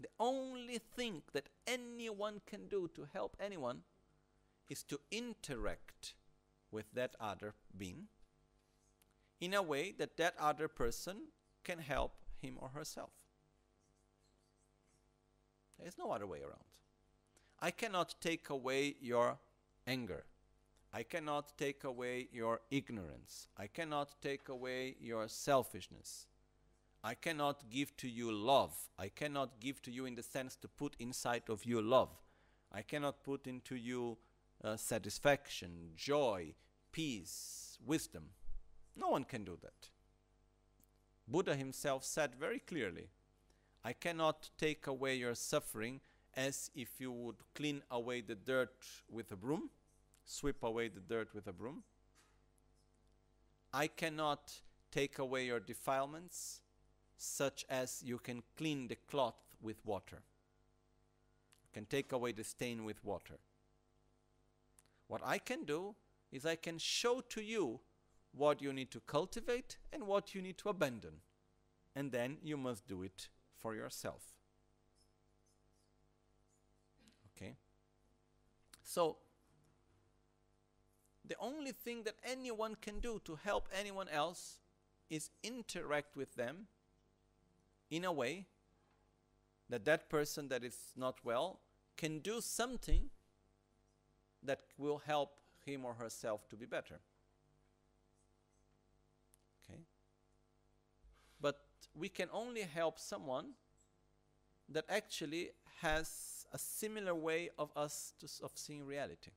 [0.00, 3.82] The only thing that anyone can do to help anyone
[4.68, 6.14] is to interact
[6.70, 8.06] with that other being
[9.40, 11.16] in a way that that other person
[11.64, 13.10] can help him or herself.
[15.78, 16.64] There's no other way around.
[17.60, 19.38] I cannot take away your
[19.86, 20.24] anger.
[20.92, 23.48] I cannot take away your ignorance.
[23.56, 26.26] I cannot take away your selfishness.
[27.02, 28.74] I cannot give to you love.
[28.98, 32.10] I cannot give to you in the sense to put inside of you love.
[32.72, 34.18] I cannot put into you
[34.62, 36.54] uh, satisfaction, joy,
[36.92, 38.24] peace, wisdom.
[38.96, 39.88] No one can do that.
[41.26, 43.08] Buddha himself said very clearly
[43.82, 46.00] I cannot take away your suffering
[46.34, 49.70] as if you would clean away the dirt with a broom,
[50.26, 51.82] sweep away the dirt with a broom.
[53.72, 54.52] I cannot
[54.92, 56.60] take away your defilements
[57.22, 60.22] such as you can clean the cloth with water.
[61.62, 63.34] You can take away the stain with water.
[65.06, 65.94] What I can do
[66.32, 67.80] is I can show to you
[68.32, 71.20] what you need to cultivate and what you need to abandon.
[71.94, 74.22] And then you must do it for yourself.
[77.36, 77.56] Okay?
[78.82, 79.18] So,
[81.28, 84.58] the only thing that anyone can do to help anyone else
[85.10, 86.68] is interact with them
[87.90, 88.46] in a way
[89.68, 91.60] that that person that is not well
[91.96, 93.10] can do something
[94.42, 95.32] that will help
[95.64, 97.00] him or herself to be better.
[99.64, 99.80] Okay?
[101.40, 101.60] But
[101.94, 103.52] we can only help someone
[104.68, 109.32] that actually has a similar way of us to, of seeing reality.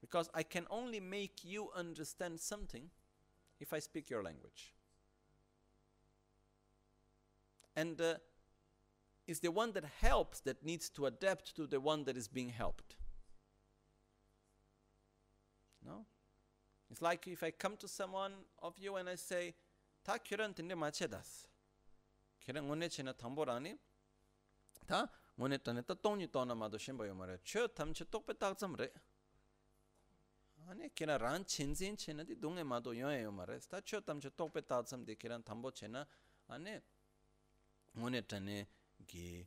[0.00, 2.90] Because I can only make you understand something
[3.60, 4.74] if I speak your language
[7.75, 8.15] And uh,
[9.27, 12.49] it's the one that helps that needs to adapt to the one that is being
[12.49, 12.95] helped.
[15.85, 16.05] No?
[16.89, 19.53] It's like if I come to someone of you and I say,
[20.03, 21.47] 다 결혼 된데 마체다스.
[22.39, 23.77] 결혼 원래 지나 담보라니
[24.87, 27.37] 다 원래 떠네 또 똥이 떠나 마도 심보요 말해.
[27.43, 28.89] 저 탐치 똑배 딱점래.
[30.67, 33.59] 아니 걔나 란 친진 친나디 동에 마도 요예요 말해.
[33.59, 36.07] 스타초 탐치 똑배 딱점 데 걔란 담보 체나
[36.47, 36.79] 아니
[37.96, 38.68] ngone tane
[39.06, 39.46] gi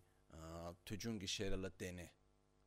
[0.83, 2.11] tujung gi shera la tene.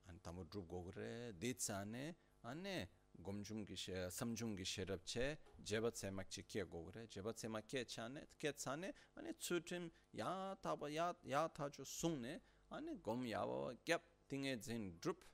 [0.09, 2.89] An tamu drup gogre de tsane ane
[3.23, 7.85] gomjung gi she samjung gi sherap che jeba semak chi ke gogre jeba semak ke
[7.85, 13.01] chane ke tsane ane tsutim ya ta ba ya ya ta chu sung ne ane
[13.03, 15.25] gom ya ba gap tinge zin drup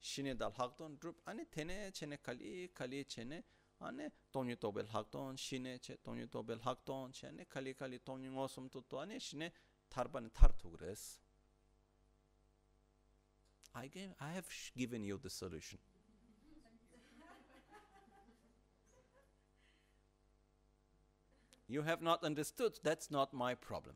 [0.00, 3.44] shine dal hakton drup ane tene chene kali kali chene
[3.78, 8.82] ane tonyu tobel hakton shine che tonyu tobel hakton chene kali kali tonyu ngosum tu
[8.88, 9.52] to ane shine
[9.94, 11.18] tarban tar tu gres
[13.74, 15.78] I gave I have given you the solution
[21.66, 23.94] You have not understood, that's not my problem.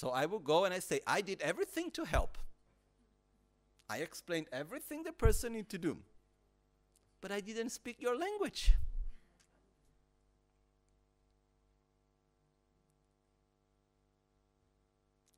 [0.00, 2.38] so I will go and I say, I did everything to help.
[3.86, 5.98] I explained everything the person need to do.
[7.20, 8.72] But I didn't speak your language.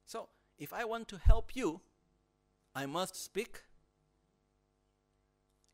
[0.07, 0.29] So,
[0.63, 1.81] if I want to help you,
[2.73, 3.65] I must speak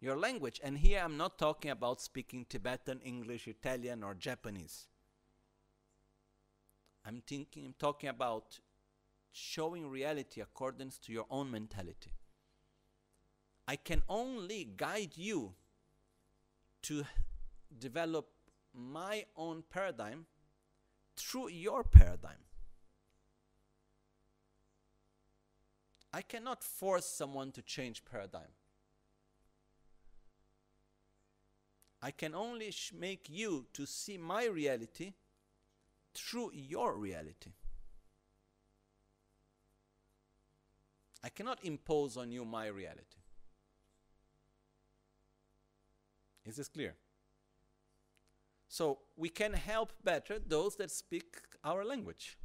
[0.00, 0.62] your language.
[0.64, 4.86] And here I'm not talking about speaking Tibetan, English, Italian, or Japanese.
[7.04, 8.60] I'm thinking, I'm talking about
[9.30, 12.12] showing reality according to your own mentality.
[13.66, 15.52] I can only guide you
[16.84, 17.04] to
[17.78, 18.30] develop
[18.72, 20.24] my own paradigm
[21.14, 22.47] through your paradigm.
[26.12, 28.52] I cannot force someone to change paradigm.
[32.00, 35.14] I can only make you to see my reality
[36.14, 37.52] through your reality.
[41.22, 43.18] I cannot impose on you my reality.
[46.46, 46.94] Is this clear?
[48.68, 52.38] So we can help better those that speak our language.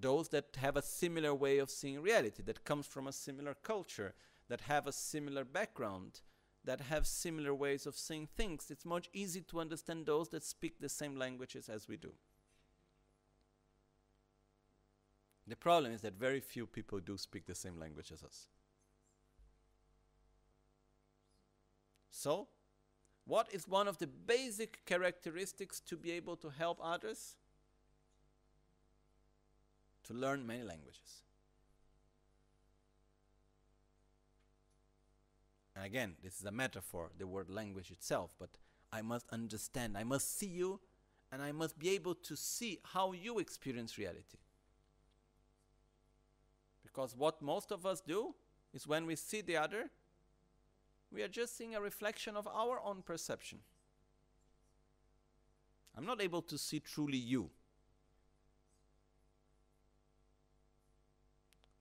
[0.00, 4.14] Those that have a similar way of seeing reality, that comes from a similar culture,
[4.48, 6.20] that have a similar background,
[6.64, 8.70] that have similar ways of seeing things.
[8.70, 12.12] It's much easier to understand those that speak the same languages as we do.
[15.46, 18.48] The problem is that very few people do speak the same language as us.
[22.10, 22.48] So,
[23.24, 27.36] what is one of the basic characteristics to be able to help others?
[30.08, 31.22] To learn many languages.
[35.76, 38.50] And again, this is a metaphor, the word language itself, but
[38.92, 40.80] I must understand, I must see you,
[41.30, 44.38] and I must be able to see how you experience reality.
[46.82, 48.34] Because what most of us do
[48.74, 49.90] is when we see the other,
[51.12, 53.58] we are just seeing a reflection of our own perception.
[55.96, 57.50] I'm not able to see truly you.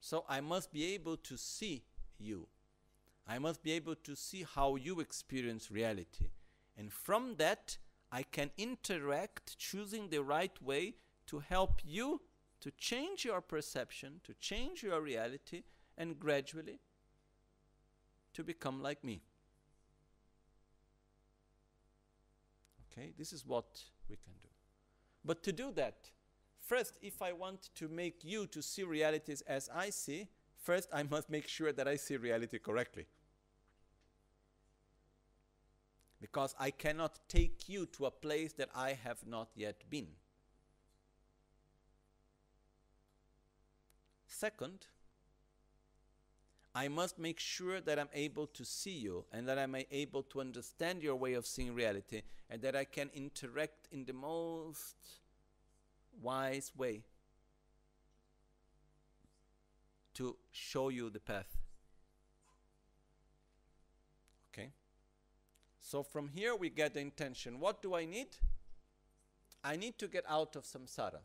[0.10, 1.84] So I must be able to see
[2.18, 2.48] you.
[3.28, 6.30] I must be able to see how you experience reality.
[6.78, 7.78] And from that,
[8.10, 10.94] I can interact, choosing the right way
[11.26, 12.22] to help you
[12.62, 15.64] to change your perception, to change your reality,
[15.98, 16.80] and gradually
[18.32, 19.20] to become like me.
[22.94, 24.48] Okay, this is what we can do.
[25.26, 26.12] But to do that,
[26.68, 30.28] first, if I want to make you to see realities as I see,
[30.62, 33.06] first I must make sure that I see reality correctly.
[36.20, 40.08] Because I cannot take you to a place that I have not yet been.
[44.28, 44.88] Second,
[46.76, 50.42] I must make sure that I'm able to see you and that I'm able to
[50.42, 54.96] understand your way of seeing reality and that I can interact in the most
[56.22, 57.04] wise way
[60.16, 61.58] to show you the path.
[64.52, 64.72] Okay?
[65.80, 67.60] So from here we get the intention.
[67.60, 68.30] What do I need?
[69.64, 71.20] I need to get out of samsara.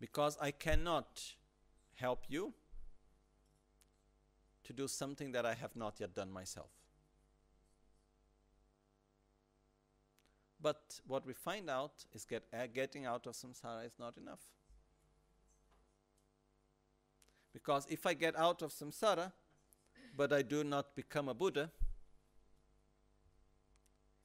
[0.00, 1.22] Because I cannot
[1.94, 2.54] help you
[4.64, 6.77] to do something that I have not yet done myself.
[10.60, 14.40] But what we find out is that uh, getting out of samsara is not enough.
[17.52, 19.32] Because if I get out of samsara,
[20.16, 21.70] but I do not become a Buddha,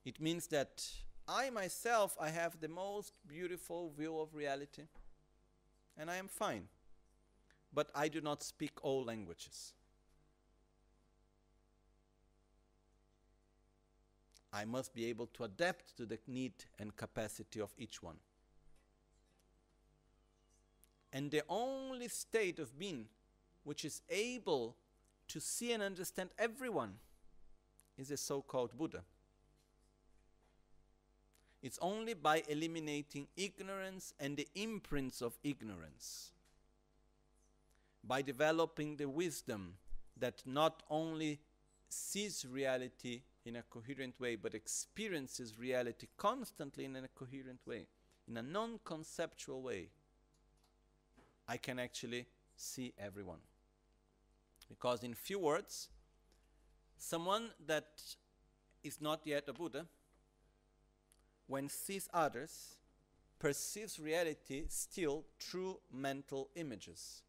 [0.05, 0.84] it means that
[1.27, 4.84] I myself I have the most beautiful view of reality
[5.97, 6.67] and I am fine.
[7.73, 9.73] But I do not speak all languages.
[14.54, 18.18] I must be able to adapt to the need and capacity of each one.
[21.12, 23.08] And the only state of being
[23.64, 24.76] which is able
[25.30, 26.95] to see and understand everyone
[27.97, 29.01] is a so called Buddha.
[31.64, 36.32] It's only by eliminating ignorance and the imprints of ignorance,
[38.04, 39.76] by developing the wisdom
[40.18, 41.39] that not only
[41.88, 47.88] sees reality in a coherent way, but experiences reality constantly in a coherent way,
[48.28, 49.89] in a non conceptual way,
[51.48, 52.26] I can actually
[52.56, 53.39] see everyone.
[54.70, 55.89] Because, in few words,
[56.98, 58.02] someone that
[58.84, 59.86] is not yet a Buddha,
[61.48, 62.78] when sees others,
[63.39, 67.22] perceives reality still through mental images.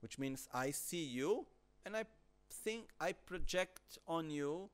[0.00, 1.46] Which means I see you
[1.84, 2.04] and I
[2.50, 4.70] think I project on you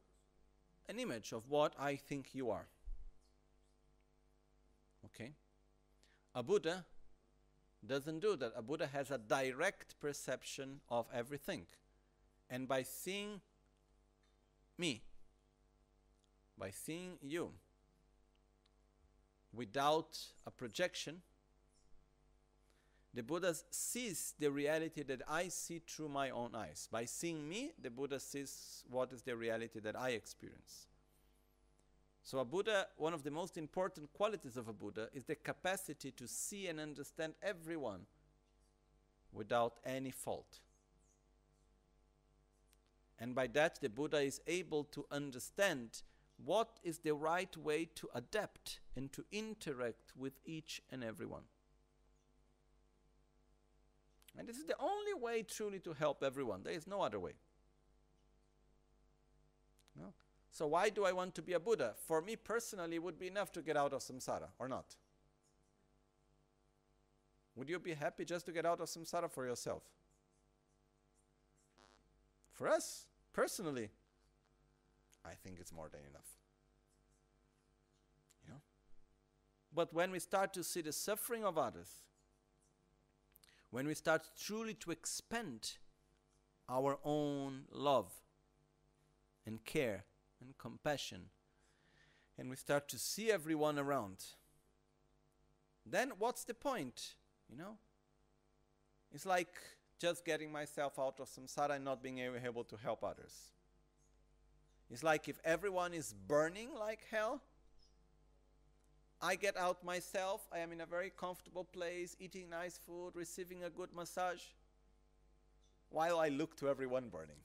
[0.89, 2.67] an image of what I think you are.
[5.07, 5.33] Okay?
[6.35, 6.85] A Buddha
[7.87, 8.53] doesn't do that.
[8.57, 11.67] A Buddha has a direct perception of everything.
[12.51, 13.41] And by seeing
[14.77, 15.03] me,
[16.59, 17.53] by seeing you,
[19.53, 21.23] without a projection,
[23.15, 26.89] the Buddha sees the reality that I see through my own eyes.
[26.91, 30.89] By seeing me, the Buddha sees what is the reality that I experience.
[32.25, 36.11] So, a Buddha, one of the most important qualities of a Buddha is the capacity
[36.13, 38.01] to see and understand everyone
[39.33, 40.61] without any fault.
[43.21, 46.03] And by that, the Buddha is able to understand
[46.45, 51.43] what is the right way to adapt and to interact with each and everyone.
[54.37, 56.63] And this is the only way truly to help everyone.
[56.65, 57.33] There is no other way.
[59.97, 60.13] No?
[60.51, 61.95] So, why do I want to be a Buddha?
[62.07, 64.97] For me personally, it would be enough to get out of samsara, or not?
[67.57, 69.83] Would you be happy just to get out of samsara for yourself?
[72.53, 73.91] For us, personally,
[75.25, 76.27] I think it's more than enough.
[78.45, 78.61] You know?
[79.73, 82.03] But when we start to see the suffering of others,
[83.75, 85.79] when we start truly to expand
[86.69, 88.13] our own love
[89.45, 90.05] and care
[90.41, 91.23] and compassion,
[92.39, 94.27] and we start to see everyone around,
[95.85, 97.17] then what's the point?
[97.51, 97.77] You know?
[99.13, 99.57] It's like
[100.01, 103.51] just getting myself out of samsara and not being able to help others.
[104.89, 107.43] It's like if everyone is burning like hell,
[109.25, 113.65] I get out myself, I am in a very comfortable place, eating nice food, receiving
[113.65, 114.43] a good massage,
[115.89, 117.39] while I look to everyone burning.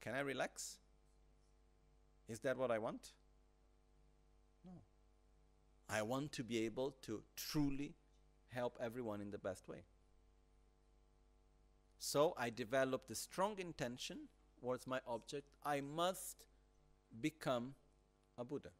[0.00, 0.78] Can I relax?
[2.28, 3.10] Is that what I want?
[4.64, 4.70] No.
[5.90, 7.94] I want to be able to truly
[8.50, 9.82] help everyone in the best way.
[11.98, 14.28] So I developed a strong intention
[14.60, 15.48] towards my object.
[15.64, 16.46] I must
[17.20, 17.74] become
[18.38, 18.70] a Buddha.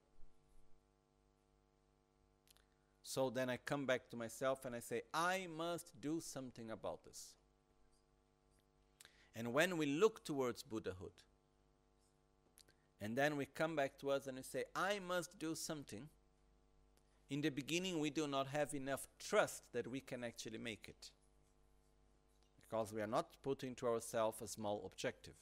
[3.06, 7.04] So then I come back to myself and I say, I must do something about
[7.04, 7.34] this.
[9.36, 11.12] And when we look towards Buddhahood,
[13.02, 16.08] and then we come back to us and we say, I must do something,
[17.28, 21.10] in the beginning we do not have enough trust that we can actually make it.
[22.56, 25.34] Because we are not putting to ourselves a small objective.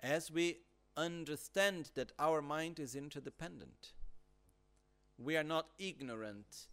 [0.00, 0.58] As we
[0.96, 3.92] understand that our mind is interdependent,
[5.18, 6.66] we are not ignorant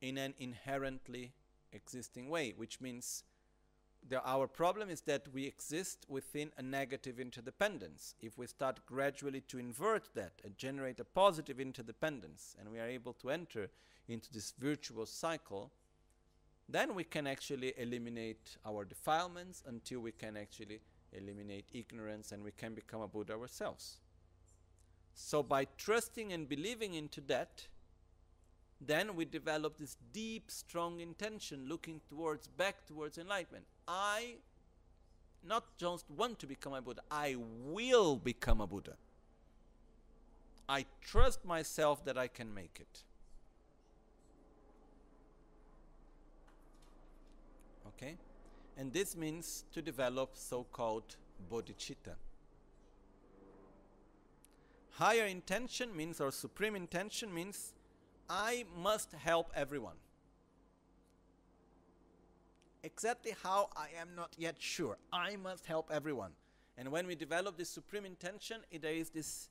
[0.00, 1.32] in an inherently
[1.72, 3.24] existing way, which means
[4.24, 8.14] our problem is that we exist within a negative interdependence.
[8.20, 12.88] If we start gradually to invert that and generate a positive interdependence, and we are
[12.88, 13.70] able to enter
[14.08, 15.70] into this virtuous cycle,
[16.68, 20.80] then we can actually eliminate our defilements until we can actually
[21.12, 23.98] eliminate ignorance and we can become a Buddha ourselves.
[25.14, 27.66] So, by trusting and believing into that,
[28.80, 33.64] then we develop this deep, strong intention looking towards, back towards enlightenment.
[33.86, 34.36] I
[35.46, 38.94] not just want to become a Buddha, I will become a Buddha.
[40.68, 43.02] I trust myself that I can make it.
[47.88, 48.16] Okay?
[48.76, 51.16] And this means to develop so called
[51.50, 52.14] bodhicitta.
[55.02, 57.72] Higher intention means, or supreme intention means,
[58.30, 59.96] I must help everyone.
[62.84, 64.98] Exactly how I am not yet sure.
[65.12, 66.30] I must help everyone.
[66.78, 69.48] And when we develop this supreme intention, it, there is this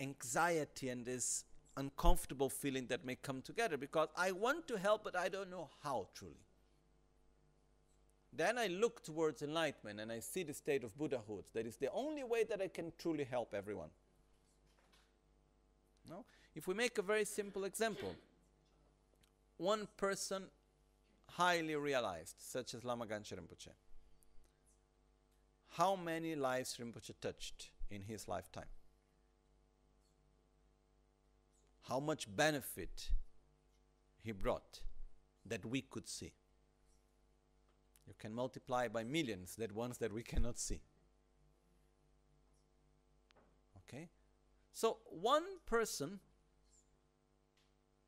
[0.00, 1.44] anxiety and this
[1.78, 5.70] uncomfortable feeling that may come together because I want to help, but I don't know
[5.82, 6.44] how truly.
[8.34, 11.44] Then I look towards enlightenment and I see the state of Buddhahood.
[11.54, 13.88] That is the only way that I can truly help everyone.
[16.10, 16.24] No?
[16.56, 18.14] If we make a very simple example,
[19.56, 20.44] one person
[21.28, 23.70] highly realized, such as Lama Gangchen Rinpoche,
[25.74, 28.64] how many lives Rinpoche touched in his lifetime?
[31.88, 33.10] How much benefit
[34.22, 34.80] he brought
[35.46, 36.32] that we could see?
[38.08, 40.80] You can multiply by millions that ones that we cannot see.
[43.88, 44.08] Okay?
[44.72, 46.20] So, one person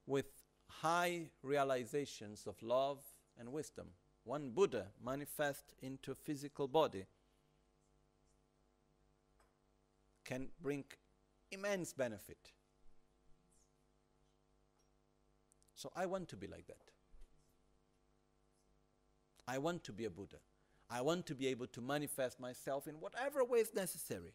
[0.07, 0.27] with
[0.69, 2.99] high realizations of love
[3.39, 3.89] and wisdom,
[4.25, 7.07] one Buddha manifest into a physical body,
[10.25, 10.85] can bring
[11.51, 12.53] immense benefit.
[15.75, 16.93] So I want to be like that.
[19.49, 20.37] I want to be a Buddha.
[20.89, 24.33] I want to be able to manifest myself in whatever way is necessary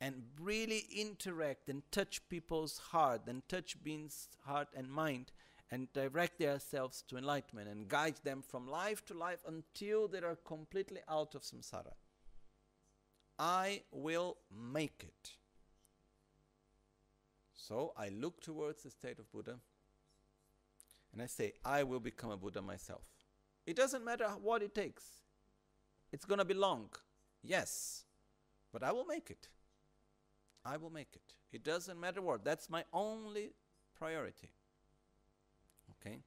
[0.00, 5.32] and really interact and touch people's heart and touch beings' heart and mind
[5.70, 10.38] and direct themselves to enlightenment and guide them from life to life until they are
[10.44, 11.92] completely out of samsara.
[13.38, 15.32] I will make it.
[17.54, 19.56] So I look towards the state of Buddha
[21.12, 23.02] and I say, I will become a Buddha myself.
[23.66, 25.04] It doesn't matter what it takes.
[26.12, 26.88] It's going to be long.
[27.42, 28.04] Yes.
[28.72, 29.48] But I will make it.
[30.64, 31.34] I will make it.
[31.52, 32.44] It doesn't matter what.
[32.44, 33.52] That's my only
[33.98, 34.50] priority.
[35.90, 36.18] Okay?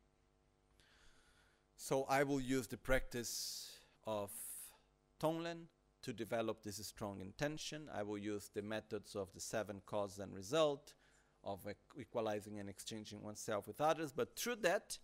[1.75, 3.71] So I will use the practice
[4.05, 4.31] of
[5.21, 5.65] Tonglen
[6.01, 7.89] to develop this strong intention.
[7.93, 10.93] I will use the methods of the seven cause and result,
[11.43, 11.59] of
[11.99, 14.11] equalizing and exchanging oneself with others.
[14.11, 14.97] But through that,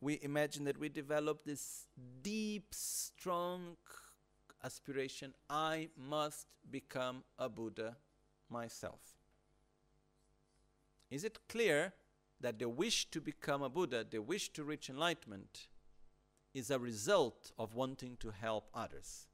[0.00, 1.86] we imagine that we develop this
[2.22, 3.76] deep, strong
[4.64, 7.96] aspiration I must become a Buddha
[8.50, 9.00] myself.
[11.10, 11.92] Is it clear
[12.40, 15.68] that the wish to become a Buddha, the wish to reach enlightenment,
[16.54, 19.26] is a result of wanting to help others?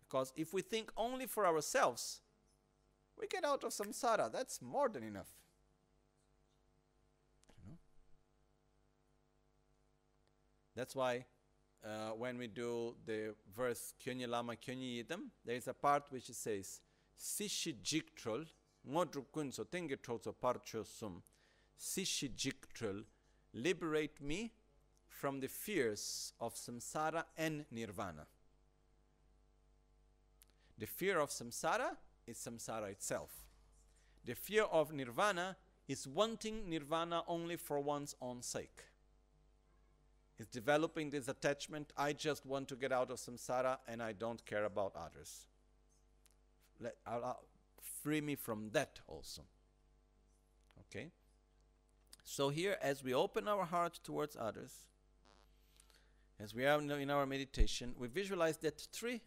[0.00, 2.20] Because if we think only for ourselves,
[3.18, 4.30] we get out of samsara.
[4.30, 5.28] That's more than enough.
[10.76, 11.24] That's why
[11.84, 16.30] uh, when we do the verse Kyonyi Lama Kyonyi Yidam, there is a part which
[16.30, 16.80] says,
[17.18, 18.44] Sishi jiktrol,
[18.90, 21.22] ngodrup kunso tenge trozo parcho sum,
[21.78, 23.04] Sishi jiktrol,
[23.54, 24.52] liberate me
[25.08, 28.26] from the fears of samsara and nirvana.
[30.78, 31.96] The fear of samsara
[32.26, 33.30] is samsara itself.
[34.24, 35.56] The fear of nirvana
[35.88, 38.84] is wanting nirvana only for one's own sake.
[40.38, 41.92] It's developing this attachment.
[41.96, 45.46] I just want to get out of samsara and I don't care about others.
[46.78, 47.40] Let, I'll
[48.02, 49.42] free me from that also.
[50.80, 51.10] Okay?
[52.22, 54.72] So, here, as we open our heart towards others,
[56.38, 59.22] as we are in our meditation, we visualize that three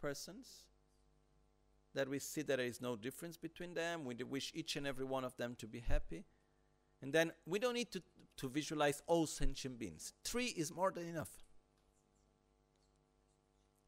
[0.00, 0.64] persons
[1.94, 4.04] that we see that there is no difference between them.
[4.04, 6.24] We wish each and every one of them to be happy.
[7.02, 8.02] And then we don't need to,
[8.36, 10.12] to visualize all sentient beings.
[10.24, 11.30] Three is more than enough.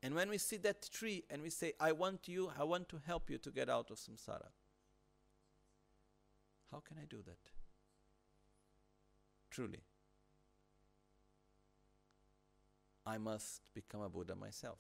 [0.02, 3.00] And when we see that tree and we say, I want you, I want to
[3.04, 4.48] help you to get out of samsara.
[6.70, 7.38] How can I do that?
[9.50, 9.80] Truly.
[13.06, 14.78] I must become a Buddha myself.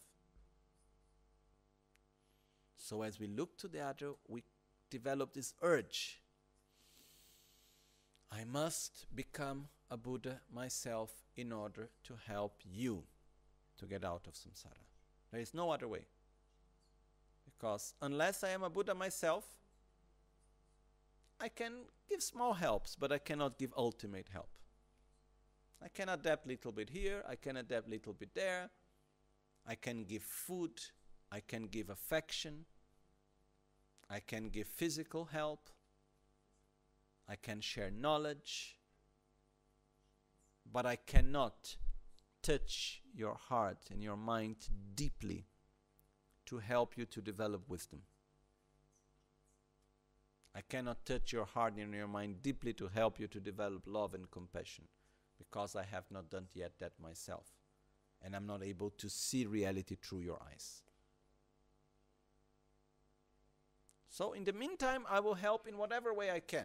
[2.76, 4.42] So, as we look to the other, we
[4.90, 6.20] develop this urge
[8.30, 13.04] I must become a Buddha myself in order to help you
[13.78, 14.84] to get out of samsara.
[15.30, 16.06] There is no other way.
[17.44, 19.44] Because unless I am a Buddha myself,
[21.40, 21.72] I can
[22.08, 24.48] give small helps, but I cannot give ultimate help.
[25.82, 28.70] I can adapt a little bit here, I can adapt a little bit there.
[29.66, 30.80] I can give food,
[31.30, 32.64] I can give affection,
[34.08, 35.70] I can give physical help,
[37.28, 38.78] I can share knowledge,
[40.70, 41.76] but I cannot
[42.42, 45.46] touch your heart and your mind deeply
[46.46, 48.02] to help you to develop wisdom.
[50.54, 54.14] I cannot touch your heart and your mind deeply to help you to develop love
[54.14, 54.84] and compassion
[55.36, 57.46] because I have not done yet that myself.
[58.22, 60.82] And I'm not able to see reality through your eyes.
[64.08, 66.64] So, in the meantime, I will help in whatever way I can.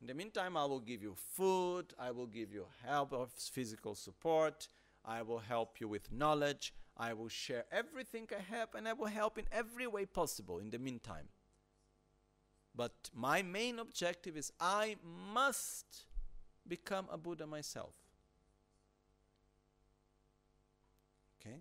[0.00, 3.94] In the meantime, I will give you food, I will give you help of physical
[3.94, 4.66] support,
[5.04, 9.06] I will help you with knowledge, I will share everything I have, and I will
[9.06, 11.28] help in every way possible in the meantime.
[12.74, 14.96] But my main objective is I
[15.34, 16.04] must
[16.66, 17.94] become a Buddha myself.
[21.40, 21.56] Okay?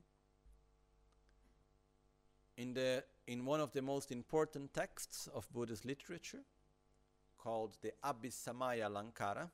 [2.58, 6.44] In, the, in one of the most important texts of Buddhist literature,
[7.42, 9.50] called the Abhisamaya Lankara,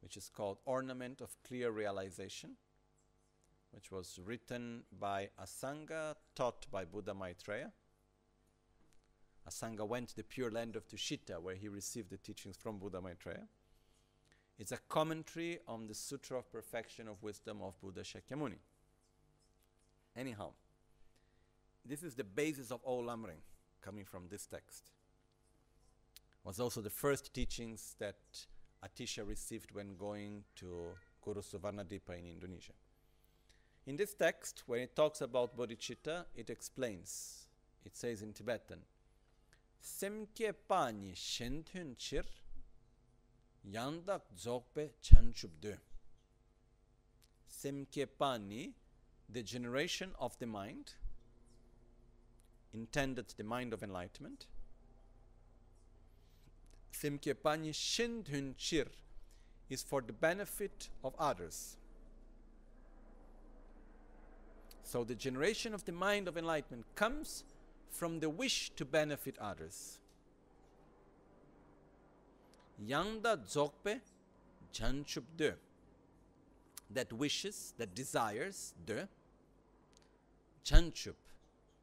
[0.00, 2.52] which is called Ornament of Clear Realization,
[3.72, 7.72] which was written by Asanga, taught by Buddha Maitreya.
[9.48, 13.00] Asanga went to the Pure Land of Tushita, where he received the teachings from Buddha
[13.00, 13.46] Maitreya.
[14.58, 18.58] It's a commentary on the Sutra of Perfection of Wisdom of Buddha Shakyamuni.
[20.16, 20.50] Anyhow,
[21.84, 23.40] this is the basis of all Lamrim,
[23.80, 24.90] coming from this text
[26.44, 28.16] was also the first teachings that
[28.84, 30.88] Atisha received when going to
[31.24, 32.72] Guru Suvarnadipa in Indonesia.
[33.86, 37.46] In this text, when it talks about bodhicitta, it explains.
[37.84, 38.80] It says in Tibetan,
[39.82, 42.24] Semke pani shentun chir
[43.68, 45.78] yandak dzogpe chanchubde.
[47.50, 48.74] Semke pani,
[49.28, 50.94] the generation of the mind,
[52.72, 54.46] intended the mind of enlightenment,
[56.92, 58.86] Simkepani Shindhun Chir
[59.68, 61.76] is for the benefit of others.
[64.82, 67.44] So the generation of the mind of enlightenment comes
[67.90, 69.98] from the wish to benefit others.
[72.86, 74.00] Yangda Dzogpe
[74.72, 75.54] Janchup De.
[76.90, 79.08] That wishes, that desires, De.
[80.64, 81.16] Chanchup,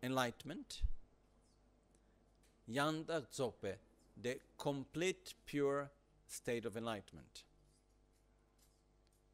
[0.03, 0.81] enlightenment.
[2.69, 3.75] Yanda Dzogpe
[4.21, 5.89] the complete pure
[6.27, 7.43] state of enlightenment.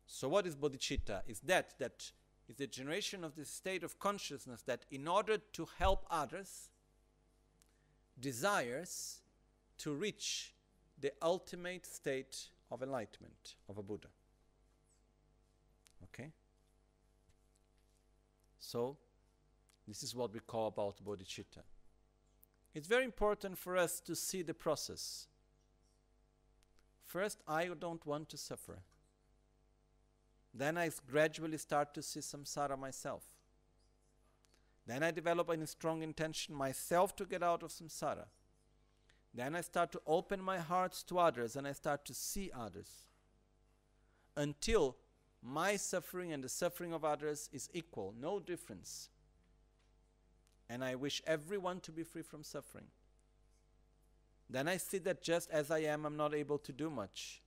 [0.08, 1.22] So, what is bodhicitta?
[1.28, 2.12] Is that that
[2.48, 6.70] is the generation of the state of consciousness that, in order to help others,
[8.20, 9.20] desires
[9.80, 10.54] to reach
[11.00, 14.08] the ultimate state of enlightenment of a Buddha.
[16.04, 16.32] Okay?
[18.60, 18.98] So,
[19.88, 21.64] this is what we call about bodhicitta.
[22.76, 25.28] It's very important for us to see the process.
[27.06, 28.80] First, I don't want to suffer.
[30.54, 33.24] Then I gradually start to see samsara myself.
[34.86, 38.26] Then I develop a strong intention myself to get out of samsara.
[39.34, 43.08] Then I start to open my heart to others and I start to see others.
[44.36, 44.98] Until
[45.42, 49.10] my suffering and the suffering of others is equal, no difference
[50.70, 52.86] and I wish everyone to be free from suffering.
[54.50, 57.42] Then I see that just as I am, I'm not able to do much.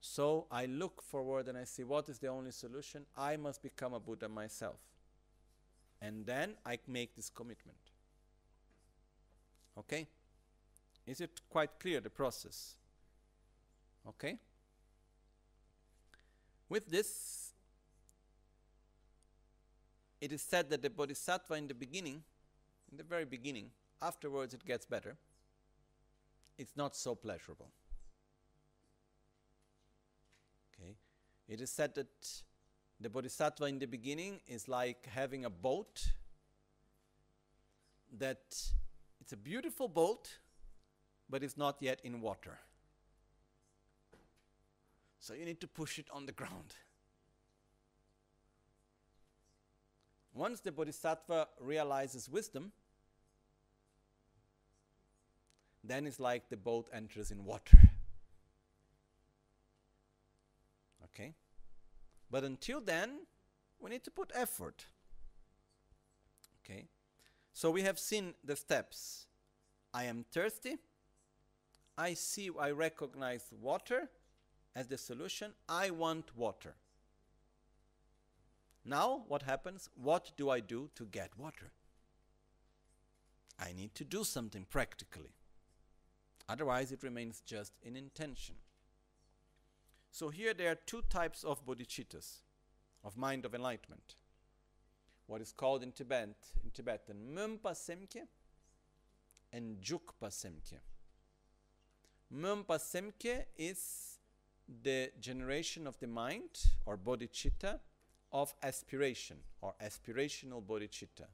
[0.00, 3.06] So I look forward and I see what is the only solution.
[3.16, 4.78] I must become a Buddha myself.
[6.00, 7.78] And then I make this commitment.
[9.76, 10.06] Okay?
[11.06, 12.76] Is it quite clear the process?
[14.06, 14.38] Okay?
[16.68, 17.52] With this,
[20.20, 22.22] it is said that the Bodhisattva in the beginning
[22.90, 23.70] in the very beginning.
[24.00, 25.16] Afterwards, it gets better.
[26.56, 27.70] It's not so pleasurable.
[30.74, 30.96] Okay,
[31.48, 32.42] it is said that
[33.00, 36.12] the bodhisattva in the beginning is like having a boat.
[38.18, 38.56] That
[39.20, 40.38] it's a beautiful boat,
[41.28, 42.58] but it's not yet in water.
[45.20, 46.74] So you need to push it on the ground.
[50.34, 52.72] Once the bodhisattva realizes wisdom,
[55.82, 57.78] then it's like the boat enters in water.
[61.14, 61.34] Okay?
[62.30, 63.22] But until then,
[63.80, 64.84] we need to put effort.
[66.62, 66.86] Okay?
[67.52, 69.26] So we have seen the steps.
[69.92, 70.76] I am thirsty.
[71.96, 74.10] I see, I recognize water
[74.76, 75.52] as the solution.
[75.68, 76.74] I want water.
[78.88, 79.90] Now, what happens?
[80.02, 81.72] What do I do to get water?
[83.60, 85.34] I need to do something practically.
[86.48, 88.54] Otherwise, it remains just an intention.
[90.10, 92.38] So, here there are two types of bodhicittas,
[93.04, 94.14] of mind of enlightenment.
[95.26, 98.26] What is called in Tibet, in Tibetan, Mumpa Semkye
[99.52, 100.80] and Jukpa Semkye.
[102.34, 104.18] Mumpa Semkye is
[104.82, 107.80] the generation of the mind or bodhicitta
[108.32, 111.26] of aspiration or aspirational bodhicitta.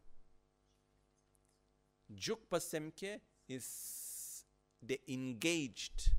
[2.14, 4.44] Jukpa Semkye is
[4.82, 6.10] the engaged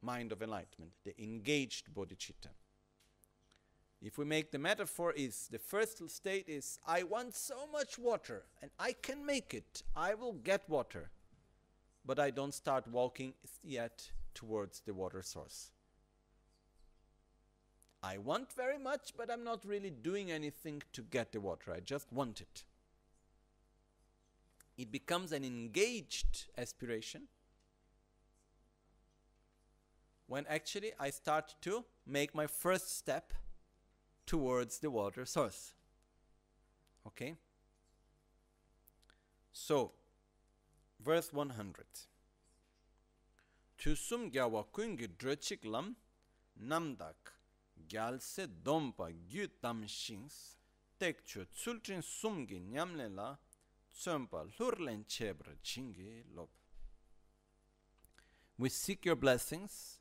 [0.00, 2.50] mind of enlightenment, the engaged bodhicitta.
[4.00, 8.42] If we make the metaphor is the first state is I want so much water
[8.60, 9.82] and I can make it.
[9.94, 11.10] I will get water.
[12.04, 15.70] But I don't start walking yet towards the water source.
[18.02, 21.72] I want very much, but I'm not really doing anything to get the water.
[21.72, 22.64] I just want it.
[24.76, 27.28] It becomes an engaged aspiration
[30.26, 33.32] when actually I start to make my first step
[34.26, 35.74] towards the water source.
[37.06, 37.34] Okay?
[39.52, 39.92] So,
[41.04, 41.84] verse 100.
[43.78, 45.08] Tusum gyawa kungi
[46.60, 47.14] namdak
[47.92, 50.56] gyalse dompa gyu tam shings
[50.98, 53.36] tek chu tsultrin sumgi nyamle la
[54.58, 56.48] lurlen chebra chingi lop.
[58.58, 59.98] We seek your blessings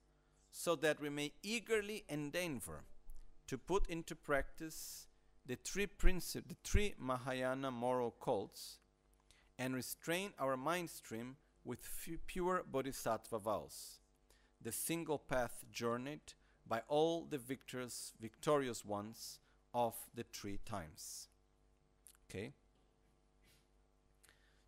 [0.51, 2.83] so that we may eagerly endeavor
[3.47, 5.07] to put into practice
[5.45, 8.77] the three principles, the three Mahayana moral codes,
[9.57, 11.35] and restrain our mind stream
[11.65, 11.89] with
[12.27, 13.99] pure bodhisattva vows,
[14.61, 16.33] the single path journeyed
[16.71, 19.39] by all the victors, victorious ones
[19.73, 21.27] of the three times.
[22.29, 22.53] Okay?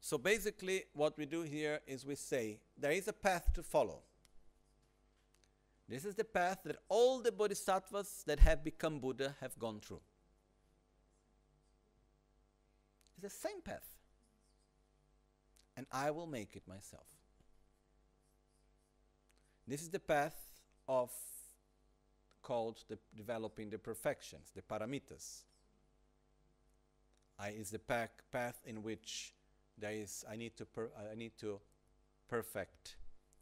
[0.02, 4.02] So basically, what we do here is we say there is a path to follow.
[5.88, 10.02] This is the path that all the bodhisattvas that have become Buddha have gone through.
[13.14, 13.88] It's the same path.
[15.78, 17.08] And I will make it myself.
[19.66, 20.36] This is the path
[20.90, 21.10] of
[22.44, 25.44] called the developing the perfections, the paramitas.
[27.40, 29.34] I is the path, in which
[29.78, 31.60] there is I need to per, I need to
[32.30, 32.98] perfect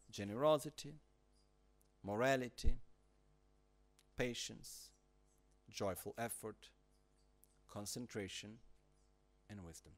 [0.09, 0.93] generosity,
[2.03, 2.77] morality,
[4.17, 4.91] patience,
[5.69, 6.69] joyful effort,
[7.71, 8.51] concentration,
[9.49, 9.93] and wisdom.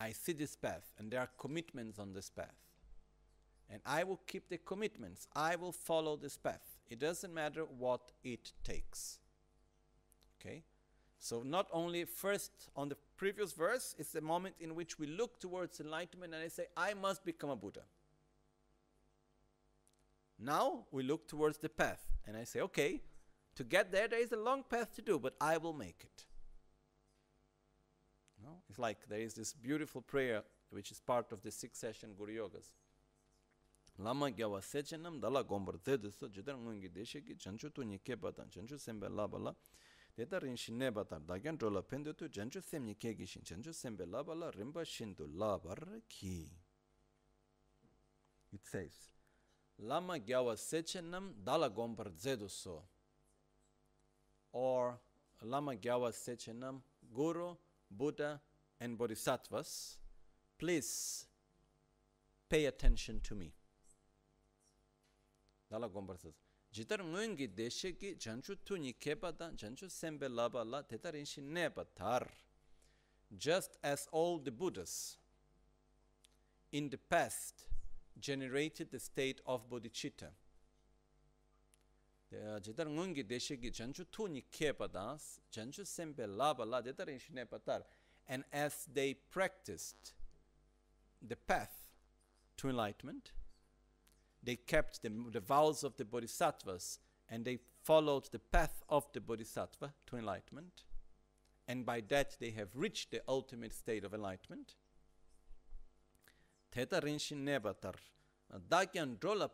[0.00, 2.71] I see this path, and there are commitments on this path.
[3.72, 5.26] And I will keep the commitments.
[5.34, 6.76] I will follow this path.
[6.90, 9.18] It doesn't matter what it takes.
[10.38, 10.62] Okay?
[11.18, 15.40] So, not only first on the previous verse, it's the moment in which we look
[15.40, 17.82] towards enlightenment and I say, I must become a Buddha.
[20.38, 23.00] Now we look towards the path and I say, okay,
[23.54, 26.24] to get there, there is a long path to do, but I will make it.
[28.42, 28.56] No?
[28.68, 32.36] It's like there is this beautiful prayer which is part of the six session Guru
[32.38, 32.72] Yogas.
[33.98, 38.78] Lama gyawa sechenam dala gombar tedeso jidar ngungi deshe ki janchu tu nike batan janchu
[38.78, 39.54] sembe la bala
[40.16, 44.22] deta rinshi ne batar dagyan drola pende tu janchu sem nike gishin janchu sembe la
[44.22, 46.50] bala rimba shindu la bar ki.
[48.52, 48.92] It says,
[49.78, 52.82] Lama gyawa sechenam dala gombar zeduso
[54.52, 54.98] or
[55.42, 56.80] Lama gyawa sechenam
[57.14, 57.56] Guru,
[57.90, 58.40] Buddha,
[58.80, 59.96] and Bodhisattvas,
[60.58, 61.26] please
[62.48, 63.52] pay attention to me.
[65.72, 66.34] Dala gombar says,
[66.70, 70.50] Jitar ngungi deshe ki janchu tuni kebada janchu sembe la
[70.82, 72.28] tetarinshi nebatar.
[73.38, 75.16] Just as all the Buddhas
[76.72, 77.64] in the past
[78.20, 80.28] generated the state of bodhicitta.
[82.30, 82.86] Jitar
[83.24, 84.04] deshe ki janchu
[84.52, 85.18] kebada
[85.50, 87.82] janchu sembe la tetarinshi nebatar.
[88.28, 90.12] And as they practiced
[91.26, 91.88] the path
[92.58, 93.32] to enlightenment.
[94.42, 96.98] They kept the, the vows of the bodhisattvas
[97.28, 100.84] and they followed the path of the bodhisattva to enlightenment.
[101.68, 104.74] And by that they have reached the ultimate state of enlightenment.
[106.72, 107.94] Teta rinshin nebatar.
[108.68, 109.48] Dagyan drola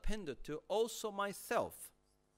[0.44, 1.90] to also myself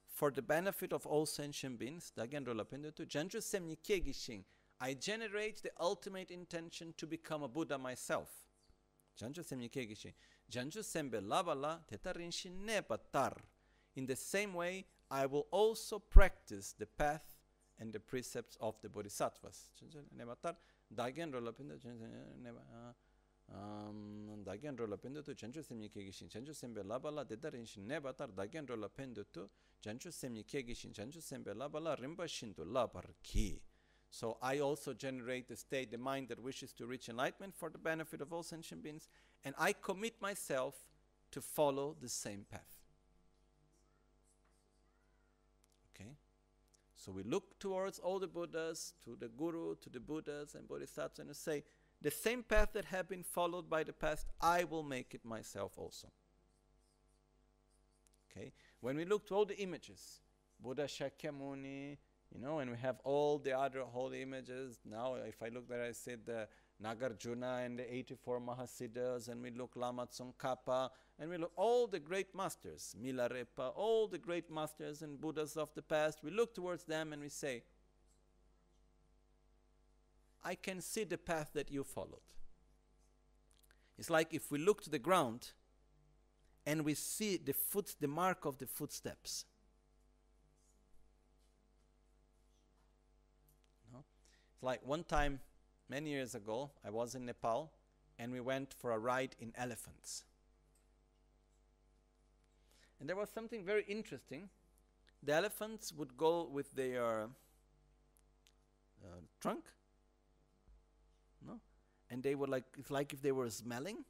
[0.07, 2.13] for the benefit of all sentient beings.
[2.17, 3.07] Dagyan drola pendetu.
[3.07, 4.43] Janju semni kiegishin.
[4.81, 8.29] I generate the ultimate intention to become a Buddha myself.
[9.21, 10.13] Janju semni kiegishin.
[10.51, 11.81] Janju sembe labala
[12.15, 13.37] rinshin nebatar.
[13.95, 17.39] In the same way, I will also practice the path
[17.79, 19.71] and the precepts of the bodhisattvas.
[20.93, 21.87] Dagyan drola pendetu.
[23.53, 27.65] um dagyan ro pendo tu chanchu semni ke gi shin sembe la bala de darin
[27.67, 29.49] shin ne batar dagyan ro pendo tu
[29.81, 33.61] chanchu semni ke gi shin sembe la bala rimba shin tu la par ki
[34.11, 37.79] so i also generate the state the mind that wishes to reach enlightenment for the
[37.79, 39.09] benefit of all sentient beings
[39.45, 40.75] and i commit myself
[41.31, 42.79] to follow the same path
[45.95, 46.11] okay
[46.95, 51.27] so we look towards all the buddhas to the guru to the buddhas and bodhisattvas
[51.27, 51.63] and say
[52.03, 55.73] the same path that have been followed by the past, I will make it myself
[55.77, 56.09] also.
[58.31, 58.53] Okay?
[58.81, 60.21] When we look to all the images,
[60.63, 61.99] Buddha Shakyamuni,
[62.35, 64.79] you know, and we have all the other holy images.
[64.89, 66.47] Now, if I look there, I see the
[66.83, 71.99] Nagarjuna and the 84 Mahasiddhas, and we look Lama Tsongkhapa, and we look all the
[71.99, 76.21] great masters, Milarepa, all the great masters and Buddhas of the past.
[76.23, 77.65] We look towards them and we say,
[80.43, 82.21] I can see the path that you followed.
[83.99, 85.51] It's like if we look to the ground
[86.65, 89.45] and we see the foot the mark of the footsteps.
[94.61, 95.41] It's like one time
[95.89, 97.73] many years ago I was in Nepal
[98.19, 100.25] and we went for a ride in elephants.
[103.01, 104.51] And there was something very interesting.
[105.23, 107.23] The elephants would go with their
[109.03, 109.65] uh, trunk
[111.47, 111.61] no?
[112.11, 114.05] And they were like, it's like if they were smelling,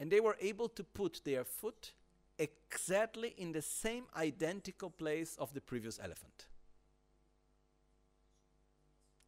[0.00, 1.92] and they were able to put their foot
[2.38, 6.46] exactly in the same identical place of the previous elephant.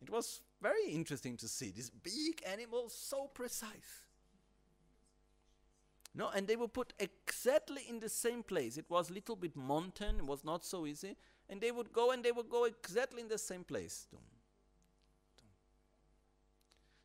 [0.00, 4.02] It was very interesting to see this big animal so precise.
[6.14, 8.76] No, and they were put exactly in the same place.
[8.76, 11.16] It was a little bit mountain, it was not so easy,
[11.48, 14.06] and they would go and they would go exactly in the same place.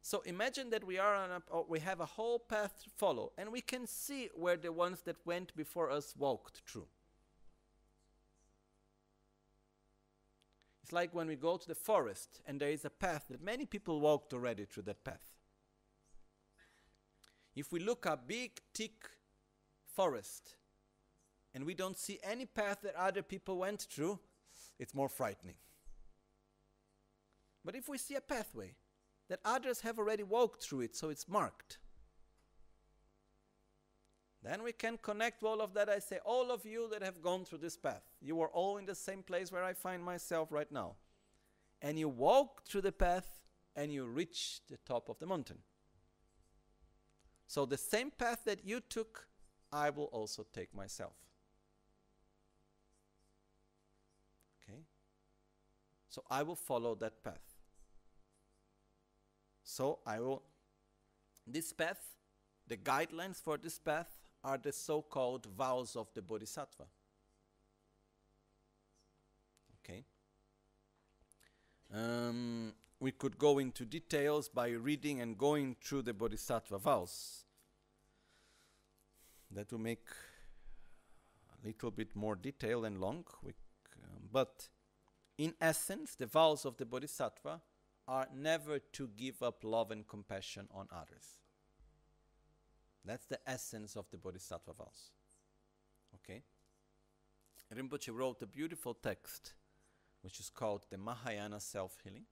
[0.02, 3.32] So imagine that we are on a, oh, we have a whole path to follow,
[3.38, 6.88] and we can see where the ones that went before us walked through.
[10.94, 14.00] Like when we go to the forest and there is a path that many people
[14.00, 15.32] walked already through that path.
[17.56, 19.10] If we look a big, thick
[19.96, 20.56] forest
[21.56, 24.20] and we don't see any path that other people went through,
[24.78, 25.56] it's more frightening.
[27.66, 28.76] But if we see a pathway,
[29.30, 31.80] that others have already walked through it, so it's marked.
[34.44, 35.90] Then we can connect all of that.
[35.90, 38.86] I say, all of you that have gone through this path, you are all in
[38.86, 40.96] the same place where I find myself right now.
[41.82, 43.28] And you walk through the path
[43.74, 45.60] and you reach the top of the mountain.
[47.48, 49.28] So the same path that you took,
[49.72, 51.14] I will also take myself.
[54.62, 54.80] Okay?
[56.10, 57.56] So I will follow that path.
[59.64, 60.44] So I will,
[61.48, 62.02] this path,
[62.68, 66.84] the guidelines for this path are the so-called vows of the Bodhisattva.
[69.80, 70.04] Okay.
[71.94, 77.46] Um, we could go into details by reading and going through the Bodhisattva vows.
[79.52, 80.08] That will make
[81.54, 83.54] a little bit more detail and long, we,
[84.04, 84.70] um, but
[85.38, 87.62] in essence, the vows of the Bodhisattva
[88.08, 91.43] are never to give up love and compassion on others.
[93.06, 95.12] That's the essence of the Bodhisattva vows.
[96.16, 96.44] Okay?
[97.74, 99.54] Rinpoche wrote a beautiful text
[100.22, 102.26] which is called the Mahayana Self Healing,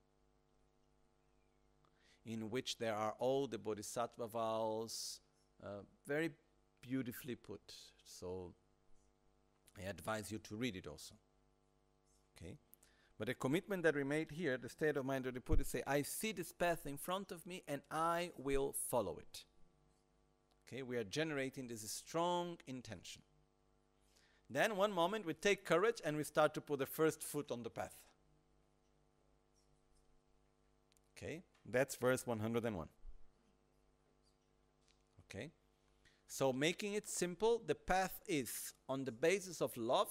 [2.26, 5.19] in which there are all the Bodhisattva vows
[5.64, 6.31] uh, very
[6.81, 7.73] beautifully put.
[8.06, 8.53] So
[9.77, 11.15] I advise you to read it also.
[12.38, 12.56] Okay?
[13.18, 15.68] But the commitment that we made here, the state of mind that we put is
[15.68, 19.43] say, I see this path in front of me and I will follow it.
[20.72, 23.22] Okay, we are generating this strong intention.
[24.49, 27.64] Then one moment we take courage and we start to put the first foot on
[27.64, 27.95] the path.
[31.18, 32.88] Okay, that's verse 101.
[35.30, 35.52] Okay,
[36.27, 40.10] So, making it simple, the path is on the basis of love,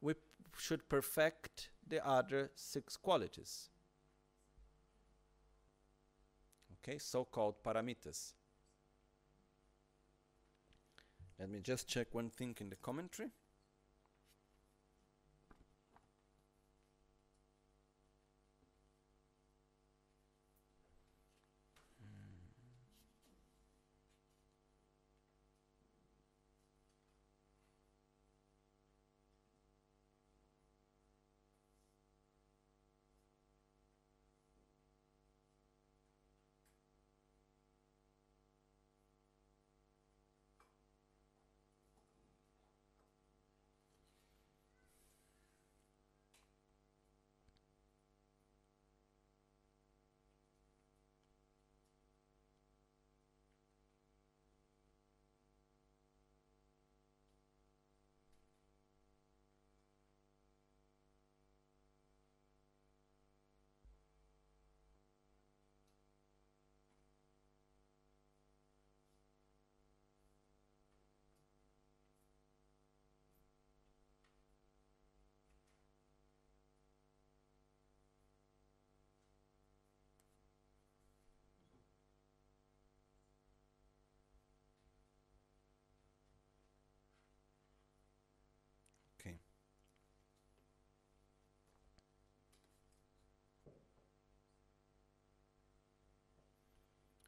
[0.00, 0.20] we p-
[0.58, 3.70] should perfect the other six qualities.
[6.86, 8.34] Okay, so called paramitas.
[11.38, 13.30] Let me just check one thing in the commentary.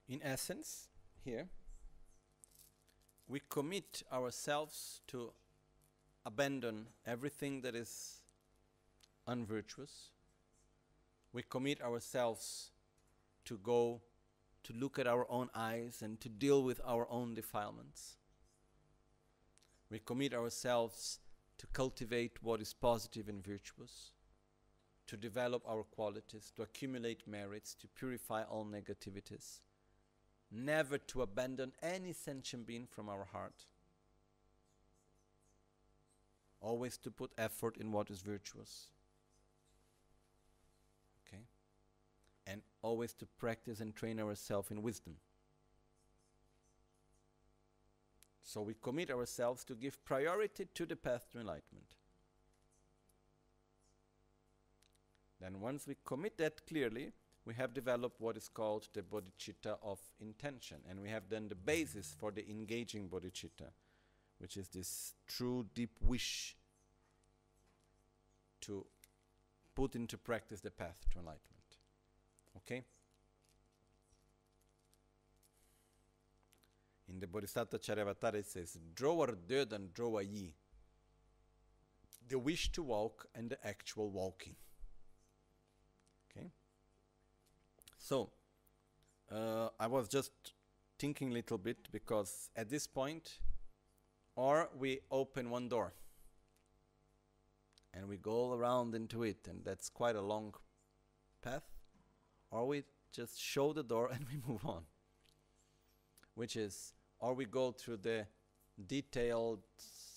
[0.09, 0.89] In essence,
[1.23, 1.49] here,
[3.29, 5.33] we commit ourselves to
[6.25, 8.23] abandon everything that is
[9.27, 10.11] unvirtuous.
[11.33, 12.71] We commit ourselves
[13.45, 14.01] to go
[14.65, 18.17] to look at our own eyes and to deal with our own defilements.
[19.91, 21.21] We commit ourselves
[21.59, 24.13] to cultivate what is positive and virtuous,
[25.07, 29.61] to develop our qualities, to accumulate merits, to purify all negativities,
[30.51, 33.67] never to abandon any sentient being from our heart,
[36.61, 38.87] always to put effort in what is virtuous.
[41.27, 41.43] Okay?
[42.47, 45.17] And always to practice and train ourselves in wisdom.
[48.43, 51.95] So we commit ourselves to give priority to the path to enlightenment.
[55.41, 57.13] Then, once we commit that clearly,
[57.49, 61.55] we have developed what is called the bodhicitta of intention, and we have done the
[61.55, 63.71] basis for the engaging bodhicitta,
[64.37, 66.55] which is this true deep wish
[68.61, 68.85] to
[69.75, 71.79] put into practice the path to enlightenment.
[72.59, 72.83] Okay?
[77.09, 80.53] In the Bodhisattva Charyavatara it says, Droer döden droa yi.
[82.29, 84.57] The wish to walk and the actual walking.
[86.31, 86.51] Okay?
[88.09, 88.31] So,
[89.31, 90.33] uh, I was just
[90.99, 93.39] thinking a little bit because at this point,
[94.35, 95.93] or we open one door
[97.93, 100.55] and we go around into it, and that's quite a long
[101.43, 101.69] path,
[102.51, 104.85] or we just show the door and we move on
[106.35, 108.27] which is or we go through the
[108.87, 109.61] detailed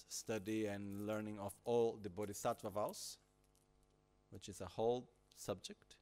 [0.07, 3.17] study and learning of all the bodhisattva vows
[4.29, 5.95] which is a whole subject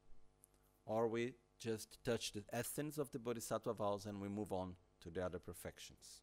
[0.84, 5.10] or we just touch the essence of the bodhisattva vows and we move on to
[5.10, 6.22] the other perfections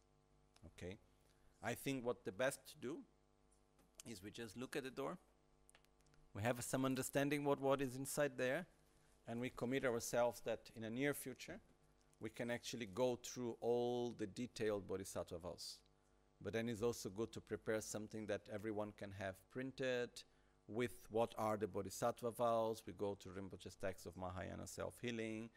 [0.66, 0.98] okay
[1.62, 2.98] i think what the best to do
[4.06, 5.16] is we just look at the door
[6.34, 8.66] we have some understanding what what is inside there
[9.28, 11.60] and we commit ourselves that in a near future
[12.20, 15.78] we can actually go through all the detailed bodhisattva vows.
[16.42, 20.10] But then it's also good to prepare something that everyone can have printed
[20.68, 22.82] with what are the bodhisattva vows.
[22.86, 25.48] We go to Rinpoche's text of Mahayana self healing.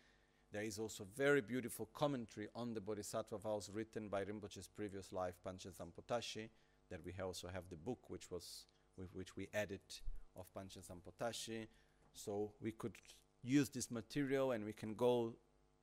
[0.52, 5.36] There is also very beautiful commentary on the bodhisattva vows written by Rinpoche's previous life,
[5.46, 6.50] Panchasampotashi,
[6.90, 8.66] that we also have the book which was
[8.98, 10.02] with which we edit
[10.36, 11.68] of Panchasampotashi.
[12.14, 12.96] So we could
[13.44, 15.34] use this material and we can go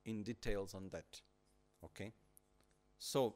[0.05, 1.21] in details on that.
[1.83, 2.13] Okay?
[2.97, 3.35] So,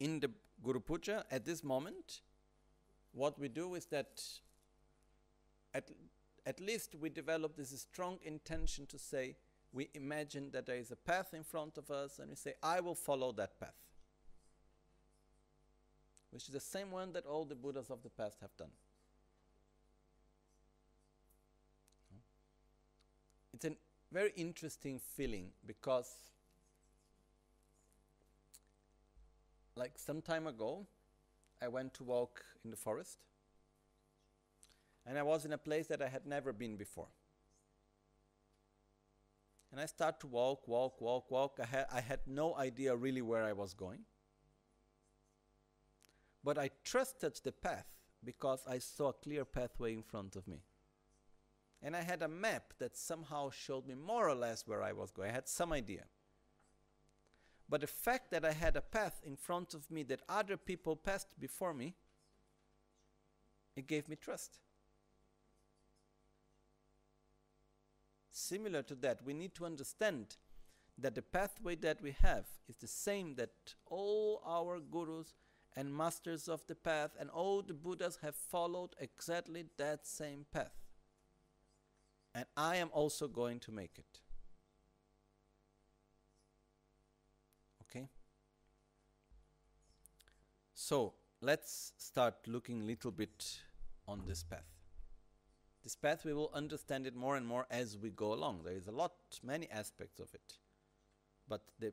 [0.00, 0.30] in the
[0.62, 2.20] Guru Puja, at this moment,
[3.18, 4.22] what we do is that
[5.74, 5.90] at,
[6.46, 9.36] at least we develop this strong intention to say,
[9.72, 12.80] we imagine that there is a path in front of us, and we say, I
[12.80, 13.74] will follow that path.
[16.30, 18.70] Which is the same one that all the Buddhas of the past have done.
[23.52, 23.72] It's a
[24.12, 26.14] very interesting feeling because
[29.74, 30.86] like some time ago,
[31.60, 33.18] I went to walk in the forest.
[35.06, 37.08] And I was in a place that I had never been before.
[39.70, 41.58] And I start to walk, walk, walk, walk.
[41.62, 44.00] I had, I had no idea really where I was going.
[46.42, 47.86] But I trusted the path
[48.24, 50.62] because I saw a clear pathway in front of me.
[51.82, 55.10] And I had a map that somehow showed me more or less where I was
[55.10, 55.30] going.
[55.30, 56.04] I had some idea.
[57.68, 60.96] But the fact that I had a path in front of me that other people
[60.96, 61.94] passed before me,
[63.76, 64.58] it gave me trust.
[68.30, 70.36] Similar to that, we need to understand
[70.96, 75.34] that the pathway that we have is the same that all our gurus
[75.76, 80.72] and masters of the path and all the Buddhas have followed exactly that same path.
[82.34, 84.20] And I am also going to make it.
[87.82, 88.08] Okay?
[90.88, 91.12] So
[91.42, 93.58] let's start looking a little bit
[94.06, 94.64] on this path.
[95.84, 98.62] This path we will understand it more and more as we go along.
[98.64, 99.12] There is a lot,
[99.42, 100.54] many aspects of it.
[101.46, 101.92] But the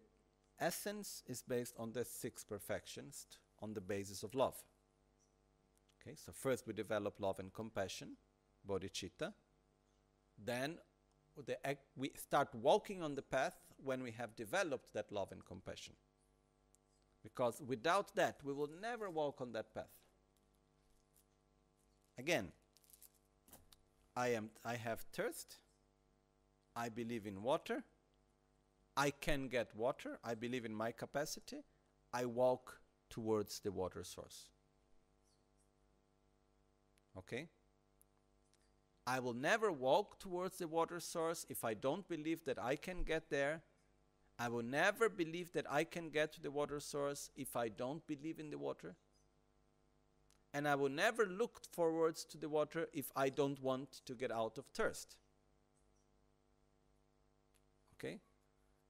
[0.62, 3.28] essence is based on the six perfections
[3.60, 4.56] on the basis of love.
[6.00, 8.16] Okay, so first we develop love and compassion,
[8.66, 9.34] bodhicitta.
[10.42, 10.78] Then
[11.98, 15.96] we start walking on the path when we have developed that love and compassion.
[17.26, 19.90] Because without that, we will never walk on that path.
[22.20, 22.52] Again,
[24.16, 25.58] I am I have thirst.
[26.76, 27.84] I believe in water.
[28.96, 30.20] I can get water.
[30.24, 31.64] I believe in my capacity.
[32.14, 32.80] I walk
[33.10, 34.50] towards the water source.
[37.18, 37.48] Okay?
[39.08, 43.02] I will never walk towards the water source if I don't believe that I can
[43.02, 43.64] get there.
[44.38, 48.06] I will never believe that I can get to the water source if I don't
[48.06, 48.96] believe in the water.
[50.54, 54.32] And I will never look forwards to the water if I don't want to get
[54.32, 55.16] out of thirst.
[57.98, 58.20] Okay?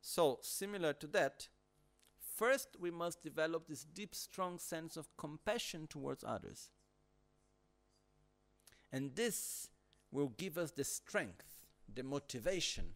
[0.02, 1.48] So, similar to that,
[2.36, 6.70] first we must develop this deep, strong sense of compassion towards others.
[8.92, 9.70] And this
[10.12, 12.94] will give us the strength, the motivation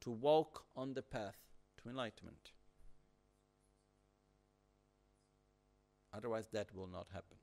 [0.00, 1.43] to walk on the path
[1.84, 2.50] to enlightenment.
[6.12, 7.36] Otherwise, that will not happen.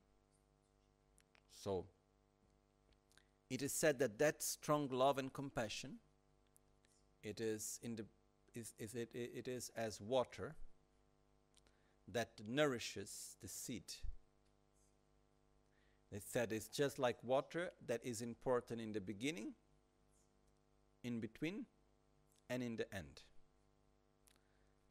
[1.52, 1.86] So,
[3.50, 5.98] it is said that that strong love and compassion,
[7.22, 8.06] it is in the
[8.54, 10.56] is, is it, it is as water
[12.08, 13.84] that nourishes the seed.
[16.12, 19.54] They said it's just like water that is important in the beginning,
[21.04, 21.66] in between,
[22.50, 23.22] and in the end.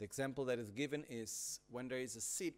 [0.01, 2.55] The example that is given is when there is a seed,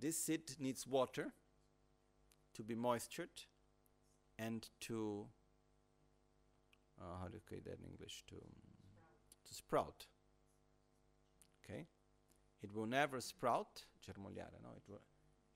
[0.00, 1.32] this seed needs water
[2.54, 3.28] to be moistured
[4.38, 5.26] and to,
[6.98, 8.24] uh, how do you say that in English?
[8.28, 10.06] To, to sprout.
[11.62, 11.84] Okay?
[12.62, 14.70] It will never sprout, germogliare, no?
[14.78, 15.02] It will,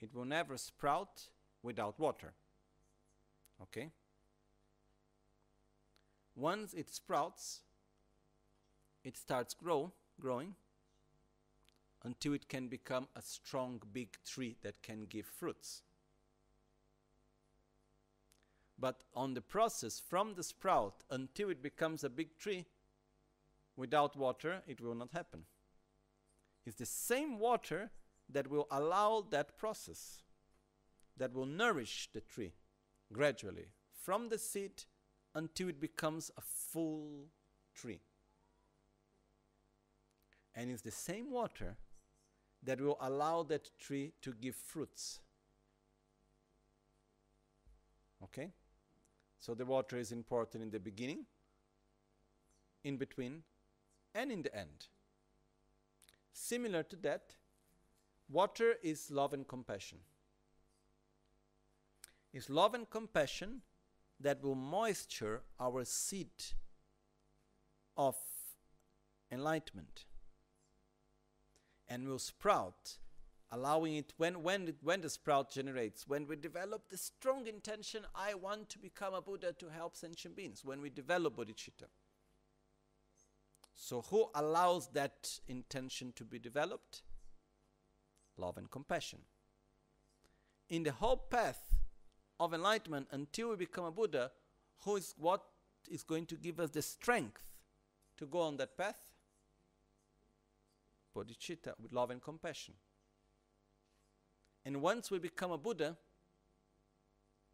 [0.03, 1.29] it will never sprout
[1.63, 2.35] without water.
[3.63, 3.89] Okay?
[6.37, 7.63] Once it sprouts,
[9.05, 10.55] it starts grow, growing
[12.03, 15.83] until it can become a strong big tree that can give fruits.
[18.79, 22.67] But on the process from the sprout until it becomes a big tree,
[23.77, 25.45] without water, it will not happen.
[26.67, 27.91] It's the same water
[28.29, 30.23] that will allow that process,
[31.17, 32.53] that will nourish the tree
[33.13, 34.85] gradually from the seed
[35.35, 37.27] until it becomes a full
[37.75, 38.01] tree.
[40.55, 41.77] And it's the same water
[42.63, 45.21] that will allow that tree to give fruits.
[48.23, 48.51] Okay?
[49.41, 51.27] So the water is important in the beginning,
[52.83, 53.43] in between,
[54.15, 54.87] and in the end.
[56.33, 57.35] Similar to that,
[58.31, 59.99] water is love and compassion.
[62.33, 63.61] It's love and compassion
[64.21, 66.33] that will moisture our seed
[67.97, 68.17] of
[69.31, 70.05] enlightenment
[71.89, 72.99] and will sprout
[73.53, 78.35] allowing it when when when the sprout generates when we develop the strong intention i
[78.35, 81.89] want to become a buddha to help sentient beings when we develop bodhicitta.
[83.75, 87.03] So who allows that intention to be developed?
[88.37, 89.21] Love and compassion.
[90.69, 91.61] In the whole path
[92.41, 94.31] of enlightenment until we become a buddha
[94.85, 95.43] who is what
[95.91, 97.43] is going to give us the strength
[98.17, 99.14] to go on that path
[101.15, 102.75] bodhicitta, with love and compassion.
[104.65, 105.97] And once we become a Buddha,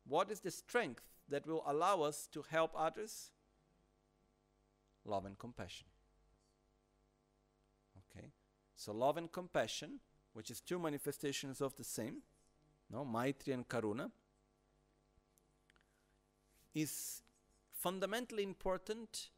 [0.07, 3.31] what is the strength that will allow us to help others?
[5.05, 5.87] Love and compassion.
[7.99, 8.29] Okay?
[8.77, 10.01] So, love and compassion,
[10.33, 12.23] which is two manifestations of the same,
[12.91, 14.11] no, Maitri and Karuna,
[16.75, 17.23] is
[17.73, 19.31] fundamentally important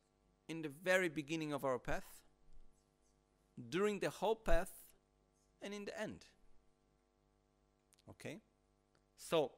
[0.48, 2.21] in the very beginning of our path,
[3.68, 4.70] during the whole path,
[5.60, 6.24] and in the end.
[8.10, 8.40] Okay?
[9.16, 9.52] So,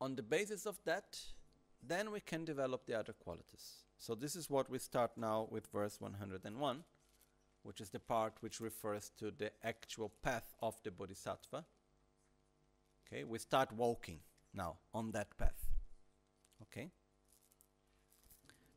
[0.00, 1.20] on the basis of that,
[1.82, 3.84] then we can develop the other qualities.
[3.98, 6.84] So, this is what we start now with verse 101,
[7.62, 11.64] which is the part which refers to the actual path of the Bodhisattva.
[13.06, 14.20] Okay, we start walking
[14.54, 15.70] now on that path.
[16.62, 16.90] Okay?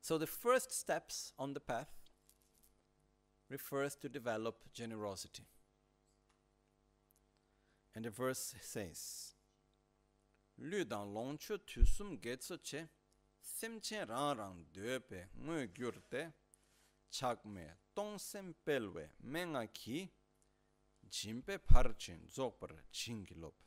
[0.01, 2.04] So, the first steps on the path
[3.49, 5.45] refers to develop generosity.
[7.95, 9.33] And the verse says,
[10.59, 12.87] Lü dan longchu tüsüm getso che,
[13.41, 16.33] semchen rang rang döpe ngö gyurte,
[17.11, 20.09] chakme tongsem pelwe menga ki,
[21.09, 23.64] jimpe parchin zokpar chingilop.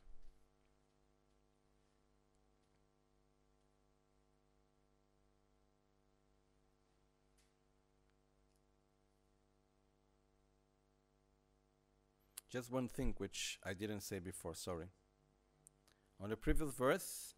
[12.49, 14.87] Just one thing which I didn't say before, sorry.
[16.19, 17.35] On the previous verse,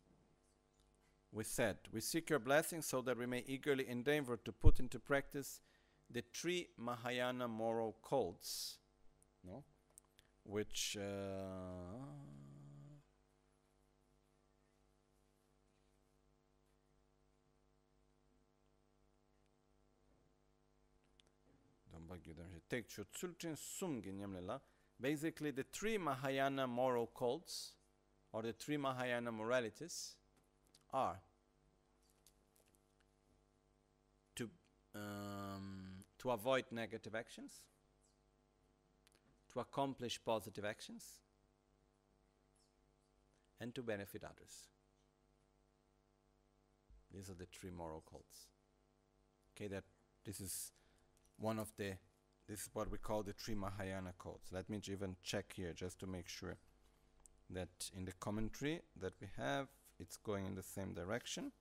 [1.31, 4.99] we said, We seek your blessing so that we may eagerly endeavor to put into
[4.99, 5.59] practice
[6.09, 8.77] the three Mahayana moral codes,
[9.45, 9.63] no?
[10.43, 12.01] which uh,
[25.01, 27.71] Basically, the three Mahayana moral codes
[28.31, 30.15] or the three Mahayana moralities
[30.93, 31.19] are
[34.35, 34.49] to,
[34.93, 37.61] um, to avoid negative actions,
[39.51, 41.03] to accomplish positive actions,
[43.59, 44.67] and to benefit others.
[47.13, 48.47] These are the three moral codes.
[49.55, 49.83] Okay, that
[50.23, 50.71] this is
[51.37, 51.93] one of the
[52.47, 54.49] this is what we call the three Mahayana codes.
[54.51, 56.57] Let me even check here just to make sure
[57.49, 59.67] that in the commentary that we have,
[59.99, 61.51] it's going in the same direction.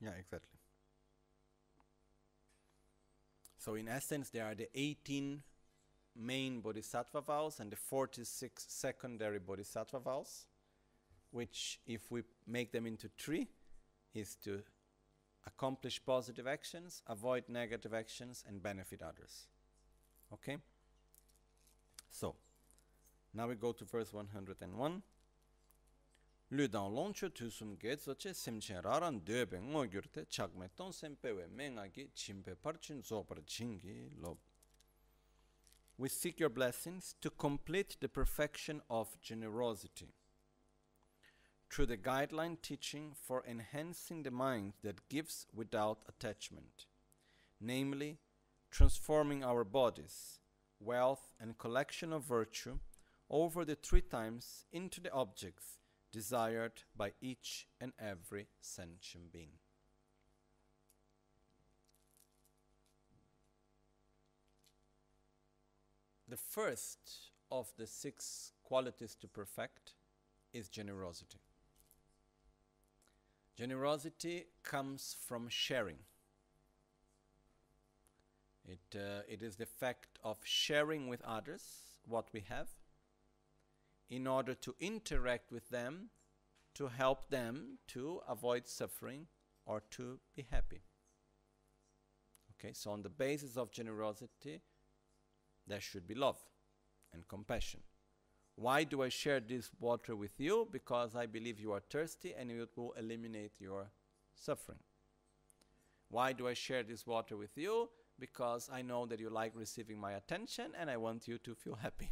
[0.00, 0.58] Yeah, exactly.
[3.58, 5.42] So, in essence, there are the 18
[6.18, 10.46] main bodhisattva vows and the 46 secondary bodhisattva vows,
[11.30, 13.48] which, if we make them into three,
[14.14, 14.62] is to
[15.46, 19.46] accomplish positive actions, avoid negative actions, and benefit others.
[20.32, 20.56] Okay?
[22.10, 22.34] So,
[23.34, 25.02] now we go to verse 101.
[26.52, 32.54] Lüdang longcho tusum getso che semchen raran döbe ngo gyurte chakme ton sempewe mengagi chimpe
[32.54, 34.38] parchin zopar chingi lob.
[35.98, 40.12] We seek your blessings to complete the perfection of generosity
[41.70, 46.86] through the guideline teaching for enhancing the mind that gives without attachment,
[47.60, 48.18] namely,
[48.70, 50.40] transforming our bodies,
[50.80, 52.78] wealth, and collection of virtue
[53.30, 55.78] over the three times into the objects
[56.12, 59.58] desired by each and every sentient being.
[66.36, 69.94] The first of the six qualities to perfect
[70.52, 71.38] is generosity.
[73.56, 75.96] Generosity comes from sharing.
[78.68, 81.62] It, uh, it is the fact of sharing with others
[82.06, 82.68] what we have
[84.10, 86.10] in order to interact with them
[86.74, 89.26] to help them to avoid suffering
[89.64, 90.82] or to be happy.
[92.52, 94.60] Okay, so on the basis of generosity,
[95.66, 96.38] there should be love
[97.12, 97.80] and compassion.
[98.56, 100.66] Why do I share this water with you?
[100.70, 103.90] Because I believe you are thirsty and it will eliminate your
[104.34, 104.78] suffering.
[106.08, 107.90] Why do I share this water with you?
[108.18, 111.74] Because I know that you like receiving my attention and I want you to feel
[111.74, 112.10] happy.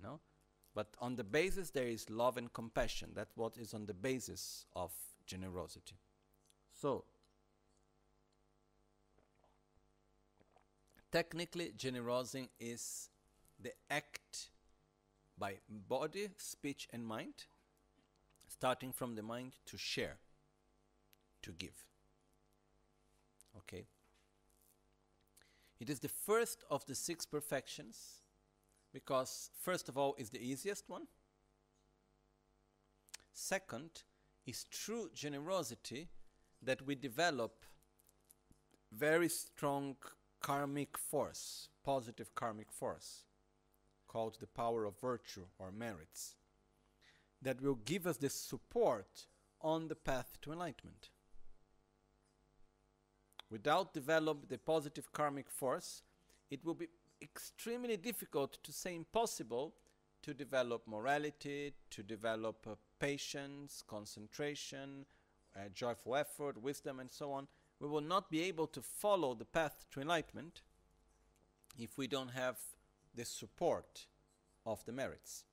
[0.00, 0.20] No?
[0.74, 3.10] But on the basis, there is love and compassion.
[3.14, 4.92] That's what is on the basis of
[5.26, 5.96] generosity.
[6.72, 7.04] So,
[11.12, 13.08] technically, generosity is
[13.60, 14.48] the act
[15.38, 17.46] by body, speech, and mind,
[18.48, 20.16] starting from the mind to share,
[21.42, 21.84] to give.
[23.56, 23.86] Okay?
[25.80, 28.22] It is the first of the six perfections
[28.92, 31.06] because, first of all, is the easiest one.
[33.32, 34.02] Second,
[34.48, 36.08] is true generosity
[36.62, 37.66] that we develop
[38.90, 39.94] very strong
[40.40, 43.24] karmic force, positive karmic force,
[44.06, 46.36] called the power of virtue or merits,
[47.42, 49.26] that will give us the support
[49.60, 51.10] on the path to enlightenment.
[53.50, 56.02] Without developing the positive karmic force,
[56.50, 56.88] it will be
[57.22, 59.74] extremely difficult to say impossible
[60.22, 65.06] to develop morality, to develop uh, patience, concentration,
[65.56, 67.46] uh, joyful effort, wisdom, and so on.
[67.80, 70.62] We will not be able to follow the path to enlightenment
[71.78, 72.56] if we don't have
[73.14, 74.06] the support
[74.66, 75.44] of the merits.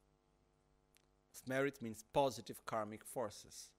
[1.47, 3.69] Merit means positive karmic forces.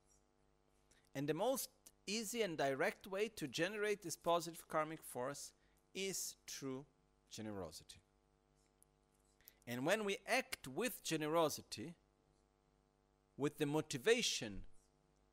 [1.14, 1.70] And the most
[2.06, 5.52] easy and direct way to generate this positive karmic force
[5.94, 6.84] is through
[7.30, 8.00] generosity.
[9.66, 11.94] And when we act with generosity,
[13.36, 14.62] with the motivation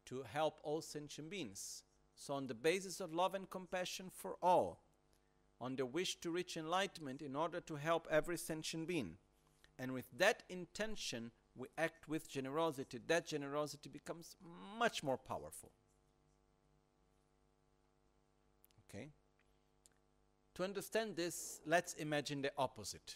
[0.06, 1.84] to help all sentient beings,
[2.24, 4.80] so on the basis of love and compassion for all,
[5.60, 9.18] on the wish to reach enlightenment in order to help every sentient being,
[9.78, 14.38] and with that intention, we act with generosity, that generosity becomes
[14.80, 15.72] much more powerful.
[18.90, 19.10] Okay?
[20.56, 23.16] To understand this, let's imagine the opposite.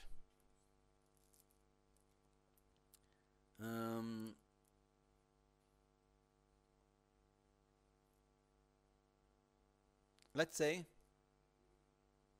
[3.62, 4.34] Um,
[10.38, 10.86] let's say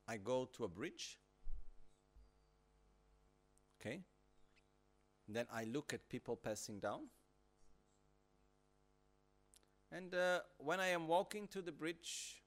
[0.08, 1.18] I go to a bridge,
[3.82, 4.02] okay?
[5.28, 7.10] Then I look at people passing down.
[9.92, 12.44] And uh, when I am walking to the bridge,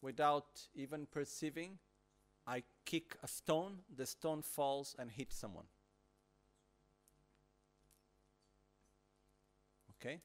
[0.00, 1.78] without even perceiving,
[2.46, 5.66] I kick a stone, the stone falls and hits someone.
[10.00, 10.20] Okay?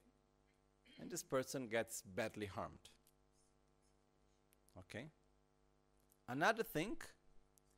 [1.01, 2.89] And this person gets badly harmed.
[4.79, 5.07] Okay?
[6.27, 6.97] Another thing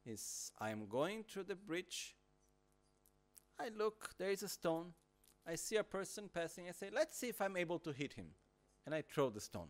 [0.05, 2.15] is I am going through the bridge.
[3.59, 4.93] I look, there is a stone.
[5.47, 6.67] I see a person passing.
[6.67, 8.27] I say, let's see if I'm able to hit him.
[8.85, 9.69] And I throw the stone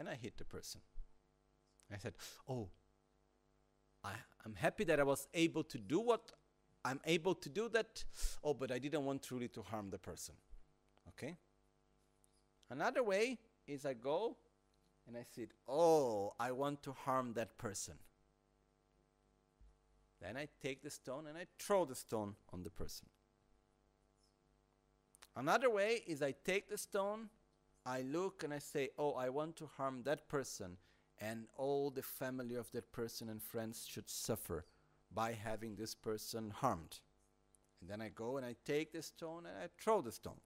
[0.00, 0.80] and I hit the person.
[1.92, 2.14] I said,
[2.48, 2.68] Oh,
[4.02, 4.12] I,
[4.46, 6.32] I'm happy that I was able to do what
[6.84, 8.04] I'm able to do that.
[8.42, 10.34] Oh, but I didn't want truly to harm the person.
[11.08, 11.36] Okay?
[12.70, 14.36] Another way is I go
[15.10, 17.94] and I said, Oh, I want to harm that person.
[20.22, 23.08] Then I take the stone and I throw the stone on the person.
[25.34, 27.30] Another way is I take the stone
[27.86, 30.76] I look and I say, oh, I want to harm that person,
[31.18, 34.66] and all the family of that person and friends should suffer
[35.12, 37.00] by having this person harmed.
[37.80, 40.40] And then I go and I take the stone and I throw the stone.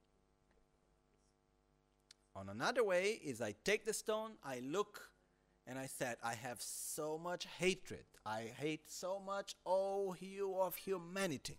[2.35, 5.09] On another way is I take the stone, I look,
[5.65, 8.05] and I said, I have so much hatred.
[8.25, 11.57] I hate so much oh, all hue of humanity.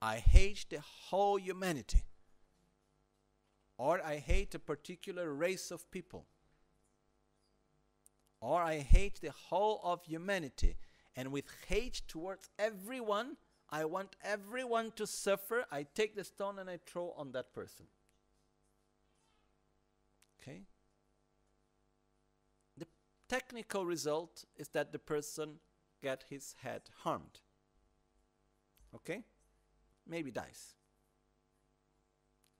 [0.00, 2.02] I hate the whole humanity
[3.76, 6.26] or I hate a particular race of people,
[8.40, 10.76] or I hate the whole of humanity,
[11.16, 13.36] and with hate towards everyone,
[13.70, 15.64] I want everyone to suffer.
[15.72, 17.86] I take the stone and I throw on that person.
[20.46, 20.62] Okay?
[22.76, 22.86] The
[23.28, 25.60] technical result is that the person
[26.02, 27.40] get his head harmed.
[28.94, 29.24] Okay?
[30.06, 30.74] Maybe dies.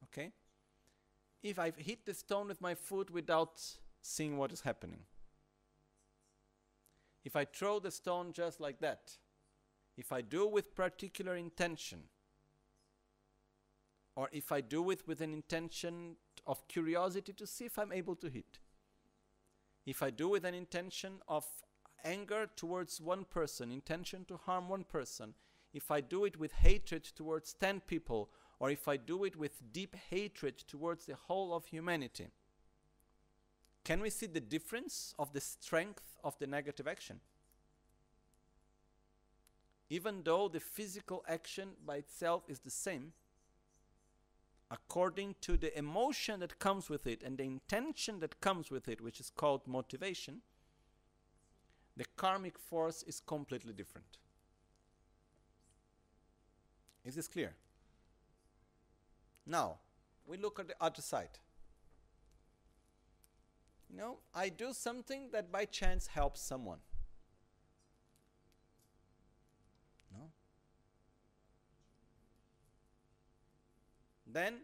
[0.05, 0.32] Okay?
[1.44, 3.62] if I hit the stone with my foot without
[4.01, 5.01] seeing what is happening.
[7.23, 9.19] If I throw the stone just like that,
[9.97, 12.05] if I do with particular intention,
[14.16, 16.16] or if I do it with an intention
[16.47, 18.59] of curiosity to see if I'm able to hit,
[19.86, 21.45] if I do with an intention of
[22.05, 25.35] anger towards one person, intention to harm one person,
[25.73, 28.31] if I do it with hatred towards 10 people,
[28.61, 32.28] or if I do it with deep hatred towards the whole of humanity,
[33.85, 37.20] can we see the difference of the strength of the negative action?
[39.91, 43.12] Even though the physical action by itself is the same,
[44.75, 49.01] according to the emotion that comes with it and the intention that comes with it,
[49.01, 50.43] which is called motivation,
[51.97, 54.19] the karmic force is completely different.
[57.05, 57.55] Is this clear?
[59.47, 59.79] Now,
[60.27, 61.39] we look at the other side.
[63.91, 66.79] You know, I do something that by chance helps someone.
[70.13, 70.31] No?
[74.35, 74.62] Then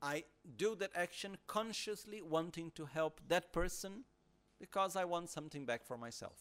[0.00, 0.24] I
[0.56, 4.04] do that action consciously wanting to help that person
[4.60, 6.38] because I want something back for myself.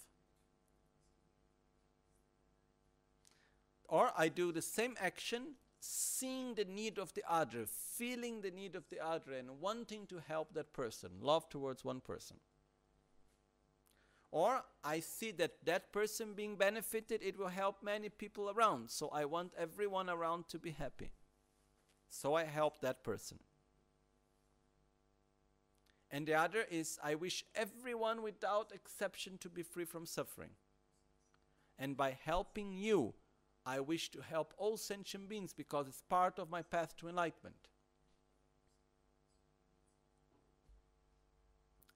[3.90, 8.76] Or I do the same action seeing the need of the other, feeling the need
[8.76, 12.38] of the other, and wanting to help that person, love towards one person.
[14.32, 18.90] Or I see that that person being benefited, it will help many people around.
[18.90, 21.12] So I want everyone around to be happy.
[22.16, 23.40] So I help that person.
[26.12, 30.52] And the other is I wish everyone without exception to be free from suffering.
[31.80, 33.16] And by helping you,
[33.66, 37.68] I wish to help all sentient beings because it's part of my path to enlightenment.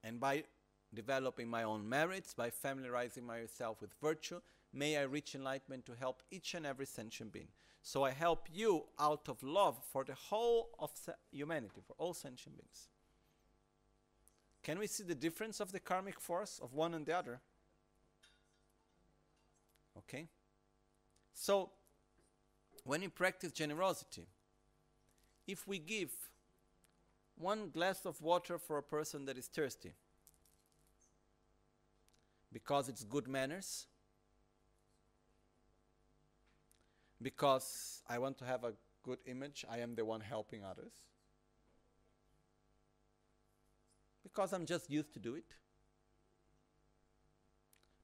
[0.04, 0.46] And by
[0.96, 4.42] developing my own merits, by familiarizing myself with virtue,
[4.74, 7.50] may I reach enlightenment to help each and every sentient being.
[7.82, 10.92] So I help you out of love for the whole of
[11.32, 12.90] humanity, for all sentient beings.
[14.62, 17.40] Can we see the difference of the karmic force of one and the other?
[19.98, 20.28] Okay?
[21.34, 21.70] So,
[22.84, 24.28] when we practice generosity,
[25.48, 26.10] if we give
[27.38, 29.94] one glass of water for a person that is thirsty,
[32.52, 33.88] because it's good manners,
[37.22, 38.74] because I want to have a
[39.04, 40.92] good image, I am the one helping others,
[44.24, 45.56] because I'm just used to do it,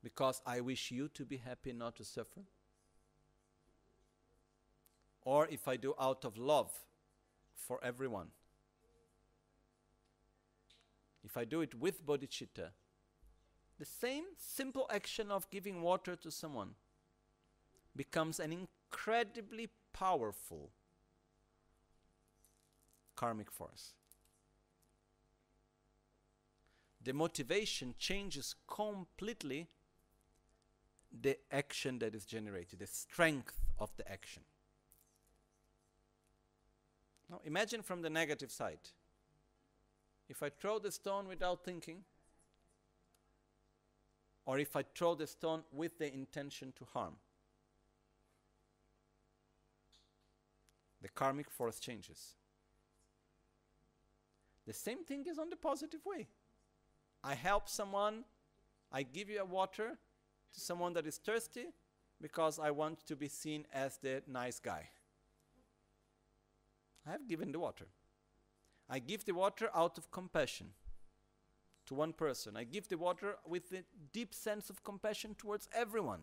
[0.03, 2.41] because I wish you to be happy, not to suffer.
[5.21, 6.71] Or if I do out of love
[7.55, 8.27] for everyone.
[11.23, 12.71] If I do it with bodhicitta,
[13.79, 16.71] the same simple action of giving water to someone
[17.95, 18.51] becomes an
[18.93, 20.69] incredibly powerful
[23.15, 23.93] karmic force.
[27.03, 29.67] The motivation changes completely
[31.21, 34.43] the action that is generated, the strength of the action.
[37.29, 38.79] Now imagine from the negative side.
[40.29, 42.03] If I throw the stone without thinking,
[44.45, 47.15] or if I throw the stone with the intention to harm,
[51.03, 52.33] the karmic force changes.
[54.65, 56.27] The same thing is on the positive way.
[57.23, 58.23] I help someone,
[58.91, 59.97] I give you a water
[60.53, 61.65] to someone that is thirsty
[62.21, 64.89] because I want to be seen as the nice guy.
[67.05, 67.85] I have given the water.
[68.89, 70.67] I give the water out of compassion
[71.87, 72.55] to one person.
[72.55, 76.21] I give the water with a deep sense of compassion towards everyone.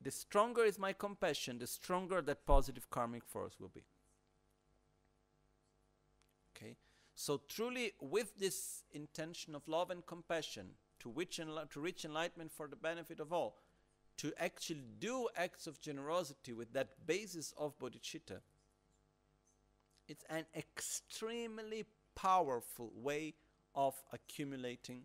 [0.00, 3.84] The stronger is my compassion, the stronger that positive karmic force will be.
[6.56, 6.76] Okay?
[7.14, 10.70] So, truly, with this intention of love and compassion
[11.00, 13.58] to, which enli- to reach enlightenment for the benefit of all,
[14.18, 18.40] to actually do acts of generosity with that basis of bodhicitta,
[20.06, 21.84] it's an extremely
[22.14, 23.34] powerful way
[23.74, 25.02] of accumulating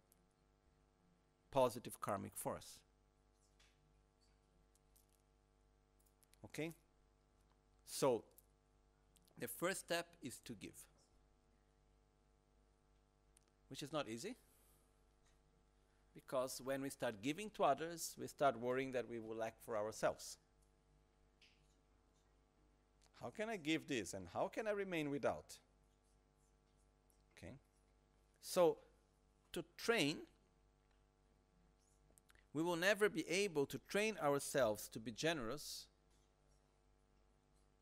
[1.52, 2.80] positive karmic force.
[6.46, 6.74] Okay?
[7.86, 8.24] So,
[9.38, 10.80] the first step is to give,
[13.70, 14.36] which is not easy.
[16.14, 19.76] Because when we start giving to others, we start worrying that we will lack for
[19.76, 20.38] ourselves.
[23.22, 25.58] How can I give this and how can I remain without?
[27.38, 27.54] Okay?
[28.42, 28.78] So,
[29.54, 30.18] to train,
[32.54, 35.88] we will never be able to train ourselves to be generous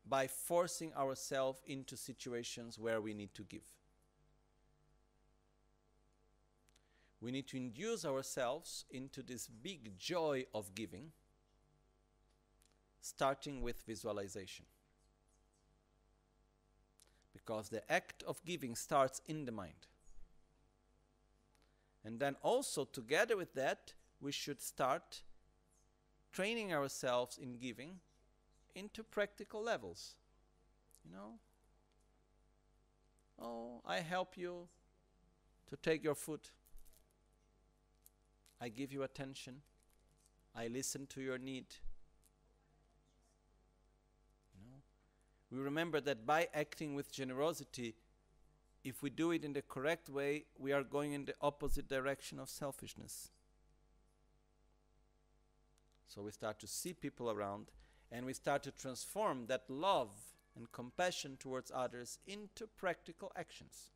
[0.08, 3.62] by forcing ourselves into situations where we need to give.
[7.20, 11.12] We need to induce ourselves into this big joy of giving,
[13.00, 14.66] starting with visualization.
[17.32, 19.86] Because the act of giving starts in the mind.
[22.04, 25.22] And then also, together with that, we should start
[26.32, 28.00] training ourselves in giving
[28.74, 30.14] into practical levels.
[31.04, 31.32] You know?
[33.40, 34.68] Oh, I help you
[35.68, 36.40] to take your food.
[38.60, 39.62] I give you attention.
[40.54, 41.66] I listen to your need.
[44.54, 44.76] You know?
[45.50, 47.94] We remember that by acting with generosity,
[48.84, 52.38] if we do it in the correct way, we are going in the opposite direction
[52.38, 53.30] of selfishness.
[56.06, 57.68] So we start to see people around
[58.12, 60.10] and we start to transform that love
[60.54, 63.90] and compassion towards others into practical actions.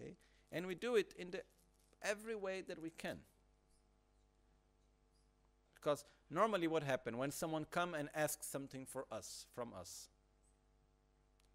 [0.00, 0.14] Okay?
[0.52, 1.42] And we do it in the
[2.02, 3.18] every way that we can.
[5.74, 10.08] Because normally what happens when someone come and asks something for us from us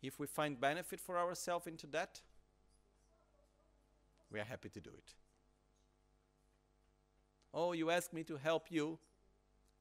[0.01, 2.21] if we find benefit for ourselves into that
[4.31, 5.13] we are happy to do it.
[7.53, 8.99] Oh, you asked me to help you.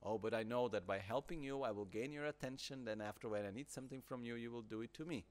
[0.03, 2.85] Oh, but I know that by helping you, I will gain your attention.
[2.85, 5.25] Then, after when I need something from you, you will do it to me.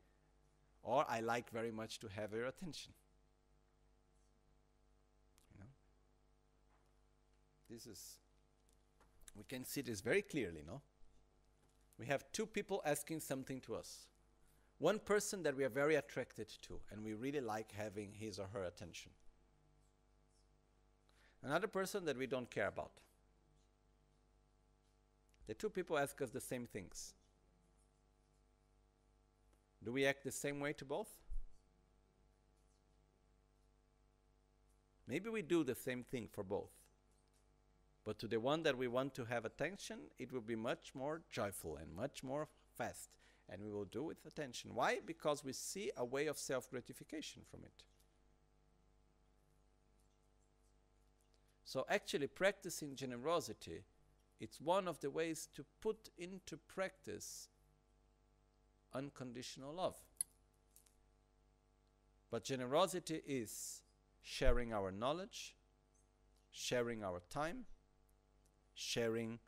[0.84, 2.94] Or I like very much to have your attention.
[5.54, 5.70] You know?
[7.70, 8.18] This is,
[9.38, 10.82] we can see this very clearly, no?
[11.98, 14.08] We have two people asking something to us.
[14.80, 18.48] One person that we are very attracted to, and we really like having his or
[18.54, 19.12] her attention
[21.44, 22.92] another person that we don't care about.
[25.48, 27.14] The two people ask us the same things.
[29.84, 31.10] Do we act the same way to both?
[35.08, 36.72] Maybe we do the same thing for both.
[38.04, 41.22] But to the one that we want to have attention, it will be much more
[41.32, 43.10] joyful and much more fast.
[43.50, 44.76] And we will do with attention.
[44.76, 45.00] Why?
[45.06, 47.84] Because we see a way of self gratification from it.
[51.64, 53.84] So actually practicing generosity,
[54.40, 57.48] it's one of the ways to put into practice
[58.94, 59.96] unconditional love.
[62.30, 63.82] But generosity is
[64.22, 65.56] sharing our knowledge,
[66.52, 67.66] sharing our time,
[68.74, 69.40] sharing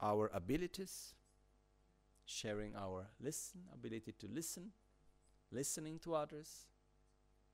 [0.00, 1.14] our abilities,
[2.24, 4.70] sharing our listen ability to listen,
[5.50, 6.66] listening to others,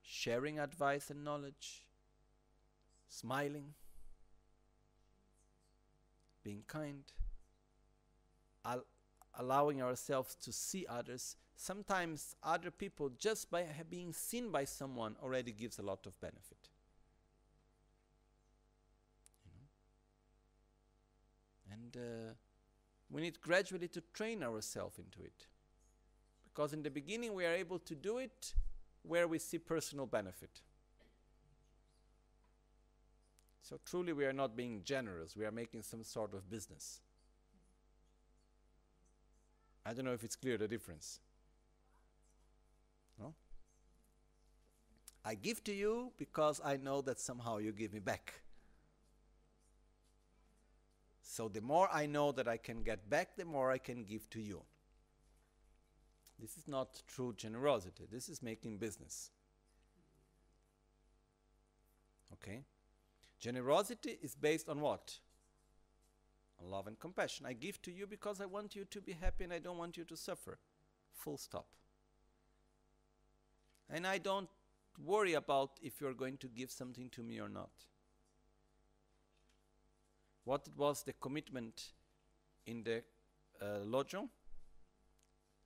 [0.03, 1.85] sharing advice and knowledge,
[3.09, 3.73] smiling
[6.47, 7.03] being kind,
[8.63, 8.85] al-
[9.37, 11.35] allowing ourselves to see others.
[11.57, 16.69] Sometimes other people, just by being seen by someone, already gives a lot of benefit.
[19.43, 19.67] You know?
[21.73, 22.33] And uh,
[23.09, 25.47] we need gradually to train ourselves into it.
[26.45, 28.53] Because in the beginning, we are able to do it
[29.03, 30.61] where we see personal benefit.
[33.67, 37.01] So truly, we are not being generous, we are making some sort of business.
[39.85, 41.19] I don't know if it's clear the difference.
[43.19, 43.33] No?
[45.25, 48.35] I give to you because I know that somehow you give me back.
[51.21, 54.29] So the more I know that I can get back, the more I can give
[54.29, 54.61] to you.
[56.39, 58.05] This is not true generosity.
[58.09, 59.29] This is making business.
[62.31, 62.61] Okay?
[63.39, 65.19] Generosity is based on what?
[66.59, 67.45] On love and compassion.
[67.45, 69.97] I give to you because I want you to be happy and I don't want
[69.97, 70.57] you to suffer.
[71.13, 71.67] Full stop.
[73.89, 74.49] And I don't
[75.03, 77.69] worry about if you're going to give something to me or not.
[80.43, 81.91] What was the commitment
[82.65, 83.03] in the
[83.61, 83.83] uh?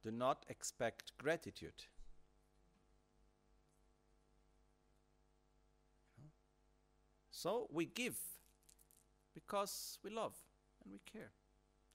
[0.03, 1.85] Do not expect gratitude.
[7.41, 8.19] So we give
[9.33, 10.35] because we love
[10.83, 11.31] and we care.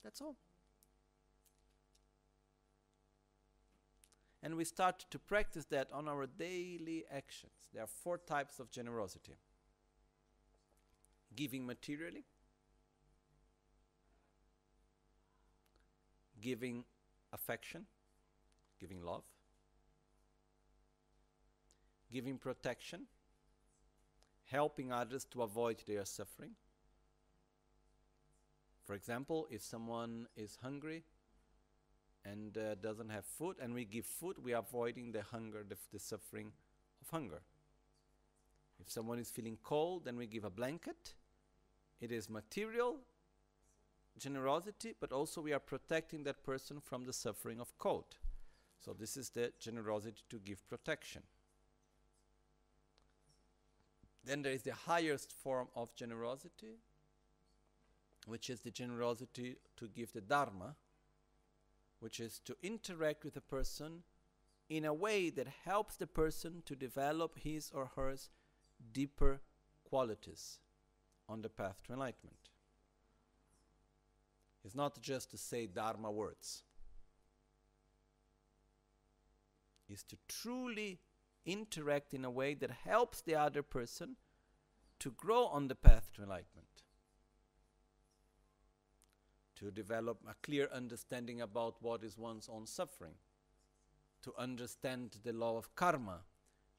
[0.03, 0.35] That's all.
[4.43, 7.53] And we start to practice that on our daily actions.
[7.73, 9.37] There are four types of generosity
[11.33, 12.25] giving materially,
[16.41, 16.83] giving
[17.31, 17.85] affection,
[18.81, 19.23] giving love,
[22.11, 23.03] giving protection,
[24.51, 26.51] helping others to avoid their suffering.
[28.85, 31.03] For example, if someone is hungry
[32.23, 35.75] and uh, doesn't have food, and we give food, we are avoiding the hunger, the,
[35.91, 36.51] the suffering
[37.01, 37.41] of hunger.
[38.79, 41.13] If someone is feeling cold, then we give a blanket.
[41.99, 42.97] It is material
[44.17, 48.17] generosity, but also we are protecting that person from the suffering of cold.
[48.79, 51.23] So, this is the generosity to give protection.
[54.27, 56.79] Then there is the highest form of generosity,
[58.25, 60.75] which is the generosity to give the Dharma,
[62.01, 64.03] which is to interact with a person
[64.69, 68.13] in a way that helps the person to develop his or her
[68.91, 69.39] deeper
[69.85, 70.59] qualities
[71.29, 72.49] on the path to enlightenment.
[74.65, 76.63] It's not just to say Dharma words,
[79.87, 80.99] it's to truly
[81.47, 84.17] interact in a way that helps the other person
[84.99, 86.67] to grow on the path to enlightenment.
[89.55, 93.15] To develop a clear understanding about what is one's own suffering,
[94.21, 96.19] to understand the law of karma,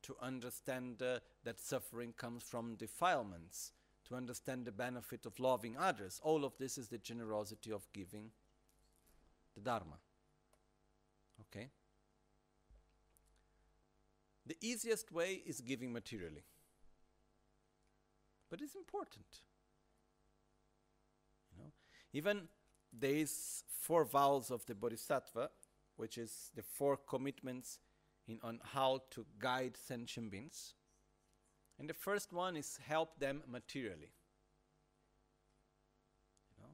[0.02, 3.72] to understand uh, that suffering comes from defilements,
[4.08, 6.20] to understand the benefit of loving others.
[6.22, 8.30] All of this is the generosity of giving
[9.54, 9.98] the Dharma.
[11.40, 11.70] Okay?
[14.48, 16.42] The easiest way is giving materially.
[18.50, 19.26] But it's important.
[21.52, 21.70] You know,
[22.14, 22.48] even
[22.90, 25.50] there is four vows of the Bodhisattva,
[25.96, 27.78] which is the four commitments
[28.26, 30.72] in on how to guide sentient beings.
[31.78, 34.12] And the first one is help them materially.
[36.56, 36.70] You know,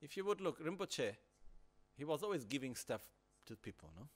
[0.00, 1.16] if you would look, Rinpoche,
[1.96, 3.02] he was always giving stuff
[3.46, 4.06] to people, no?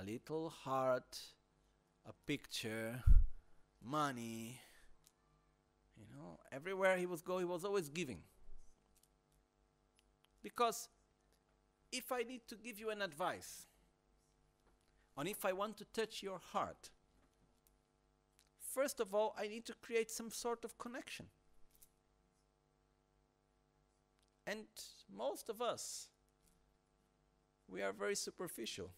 [0.00, 1.18] A little heart,
[2.06, 3.02] a picture,
[3.84, 4.60] money.
[5.96, 8.20] You know, everywhere he was going, he was always giving.
[10.40, 10.88] Because
[11.90, 13.66] if I need to give you an advice,
[15.16, 16.90] and if I want to touch your heart,
[18.72, 21.26] first of all, I need to create some sort of connection.
[24.46, 24.66] And
[25.12, 26.06] most of us,
[27.68, 28.90] we are very superficial.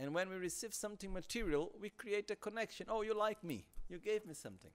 [0.00, 2.86] And when we receive something material, we create a connection.
[2.88, 3.66] Oh, you like me.
[3.86, 4.70] You gave me something.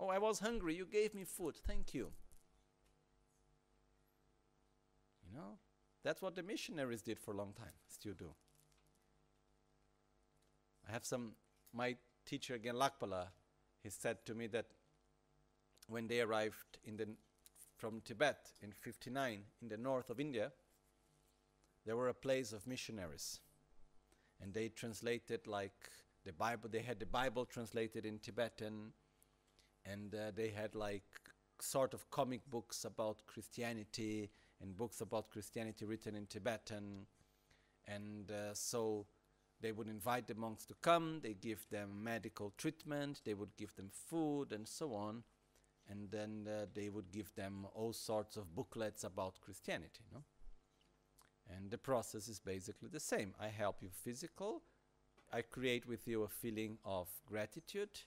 [0.00, 0.74] Oh, I was hungry.
[0.74, 1.54] You gave me food.
[1.54, 2.12] Thank you.
[5.28, 5.58] You know,
[6.02, 8.30] that's what the missionaries did for a long time, still do.
[10.88, 11.32] I have some,
[11.74, 13.26] my teacher again, Lakpala,
[13.82, 14.66] he said to me that
[15.88, 17.08] when they arrived in the,
[17.76, 20.52] from Tibet in 59 in the north of India,
[21.86, 23.40] there were a place of missionaries.
[24.42, 25.88] And they translated like
[26.24, 28.92] the Bible, they had the Bible translated in Tibetan,
[29.86, 31.04] and uh, they had like
[31.60, 34.28] sort of comic books about Christianity
[34.60, 37.06] and books about Christianity written in Tibetan.
[37.86, 39.06] And uh, so
[39.60, 43.74] they would invite the monks to come, they give them medical treatment, they would give
[43.76, 45.22] them food, and so on.
[45.88, 50.02] And then uh, they would give them all sorts of booklets about Christianity.
[50.12, 50.24] No?
[51.54, 53.34] And the process is basically the same.
[53.40, 54.62] I help you physical,
[55.32, 58.00] I create with you a feeling of gratitude,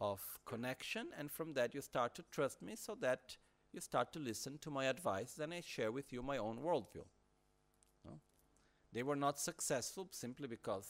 [0.00, 3.36] of connection, and from that you start to trust me so that
[3.72, 7.04] you start to listen to my advice, then I share with you my own worldview.
[8.04, 8.20] No?
[8.92, 10.86] They were not successful simply because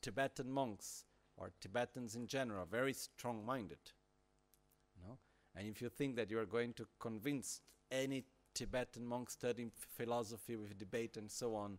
[0.00, 1.04] Tibetan monks
[1.36, 3.92] or Tibetans in general are very strong minded.
[5.04, 5.18] No?
[5.54, 7.60] And if you think that you are going to convince
[7.90, 8.24] any
[8.56, 11.78] Tibetan monk studying philosophy with debate and so on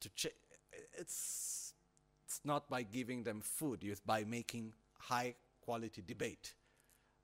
[0.00, 0.36] to ch-
[0.98, 1.74] it's
[2.24, 6.54] it's not by giving them food, it's by making high quality debate.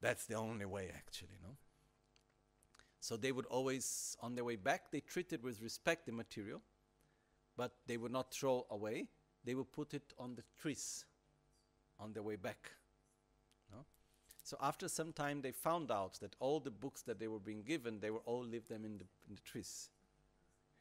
[0.01, 1.57] That's the only way, actually, no?
[3.01, 6.63] So they would always, on their way back, they treated with respect the material,
[7.57, 9.09] but they would not throw away.
[9.45, 11.05] They would put it on the trees
[11.99, 12.71] on their way back.
[14.43, 17.63] So after some time, they found out that all the books that they were being
[17.63, 19.91] given, they were all leave them in the, in the trees.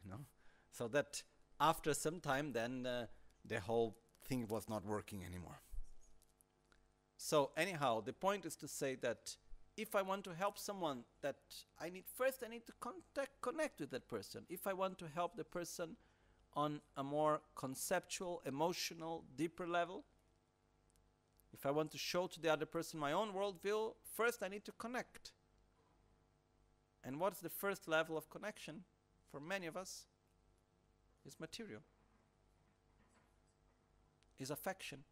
[0.03, 0.25] You know?
[0.71, 1.21] So that
[1.59, 3.05] after some time, then uh,
[3.45, 5.61] the whole thing was not working anymore.
[7.17, 9.35] So anyhow, the point is to say that
[9.77, 11.37] if I want to help someone, that
[11.79, 14.43] I need first I need to contact connect with that person.
[14.49, 15.97] If I want to help the person
[16.53, 20.03] on a more conceptual, emotional, deeper level,
[21.53, 24.65] if I want to show to the other person my own worldview, first I need
[24.65, 25.31] to connect.
[27.03, 28.83] And what's the first level of connection
[29.31, 30.05] for many of us?
[31.23, 31.81] Is material,
[34.39, 35.03] is affection.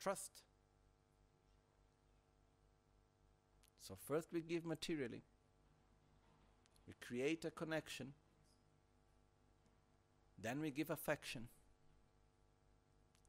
[0.00, 0.30] Trust.
[3.82, 5.22] So, first we give materially,
[6.88, 8.14] we create a connection,
[10.42, 11.48] then we give affection,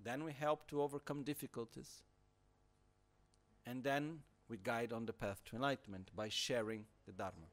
[0.03, 2.03] then we help to overcome difficulties,
[3.65, 4.19] and then
[4.49, 7.48] we guide on the path to enlightenment by sharing the Dharma.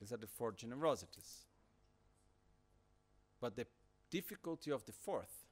[0.00, 1.46] These are the four generosities.
[3.40, 3.66] But the
[4.10, 5.44] difficulty of the fourth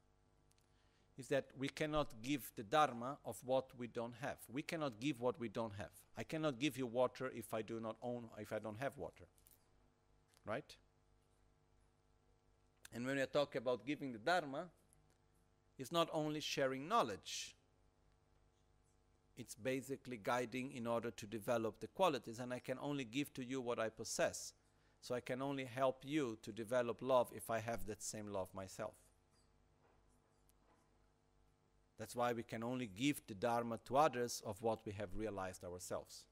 [1.18, 4.36] is that we cannot give the dharma of what we don't have.
[4.50, 5.90] We cannot give what we don't have.
[6.16, 9.24] I cannot give you water if I do not own if I don't have water.
[10.44, 10.76] Right?
[12.92, 14.66] And when we talk about giving the dharma,
[15.78, 17.56] it's not only sharing knowledge.
[19.36, 23.44] It's basically guiding in order to develop the qualities, and I can only give to
[23.44, 24.52] you what I possess.
[25.00, 28.48] So I can only help you to develop love if I have that same love
[28.54, 28.94] myself.
[31.98, 35.64] That's why we can only give the Dharma to others of what we have realized
[35.64, 36.24] ourselves.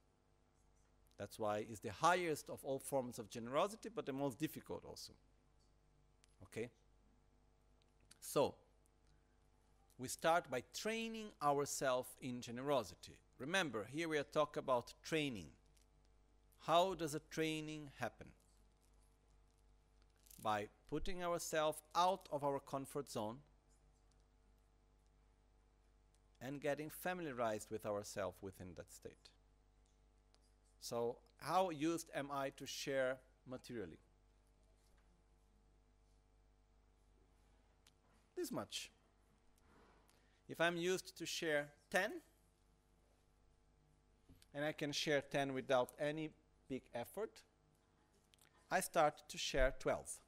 [1.19, 5.13] That's why it's the highest of all forms of generosity, but the most difficult also.
[6.45, 6.71] Okay?
[8.21, 8.55] So,
[9.99, 13.19] we start by training ourselves in generosity.
[13.39, 15.49] Remember, here we are talking about training.
[16.67, 18.29] How does a training happen?
[20.43, 23.39] By putting ourselves out of our comfort zone
[26.41, 29.29] and getting familiarized with ourselves within that state.
[30.81, 33.99] So, how used am I to share materially?
[38.41, 38.91] This much.
[40.49, 42.11] If I'm used to share 10,
[44.55, 46.31] and I can share 10 without any
[46.67, 47.43] big effort,
[48.71, 50.19] I start to share 12.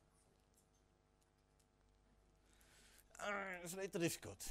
[3.19, 3.31] Uh,
[3.65, 4.47] it's a little difficult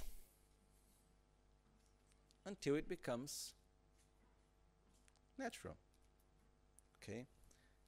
[2.47, 3.53] until it becomes
[5.37, 5.75] natural.
[7.03, 7.27] Okay?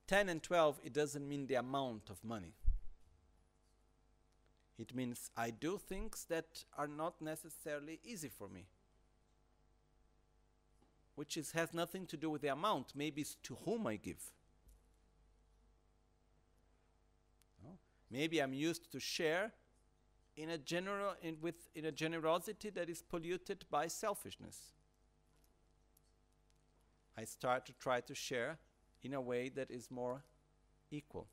[0.06, 2.54] 10 and 12, it doesn't mean the amount of money.
[4.78, 8.66] It means I do things that are not necessarily easy for me.
[11.16, 14.24] Which is, has nothing to do with the amount, maybe it's to whom I give.
[17.64, 17.78] No?
[18.10, 19.52] Maybe I'm used to share
[20.36, 24.74] in a general in with in a generosity that is polluted by selfishness.
[27.16, 28.58] I start to try to share
[29.04, 30.24] in a way that is more
[30.90, 31.28] equal.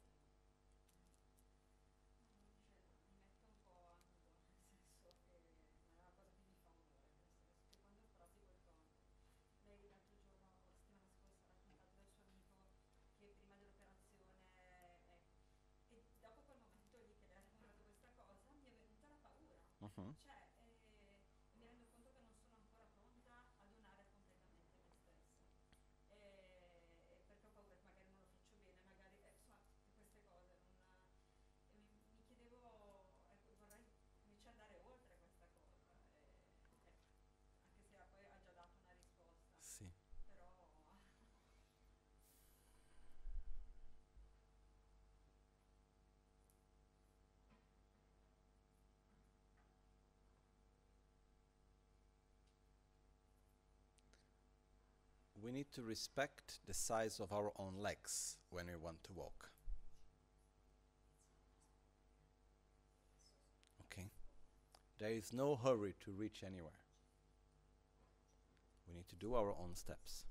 [55.43, 59.51] We need to respect the size of our own legs when we want to walk.
[63.87, 64.09] Okay?
[64.99, 66.81] There is no hurry to reach anywhere.
[68.87, 70.25] We need to do our own steps.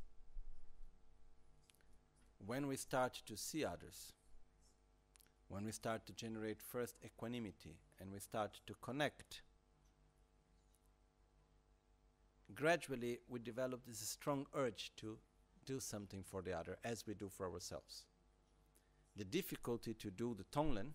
[2.45, 4.13] When we start to see others,
[5.47, 9.41] when we start to generate first equanimity and we start to connect
[12.55, 15.17] gradually we develop this strong urge to
[15.65, 18.05] do something for the other as we do for ourselves.
[19.15, 20.91] The difficulty to do the Tonglen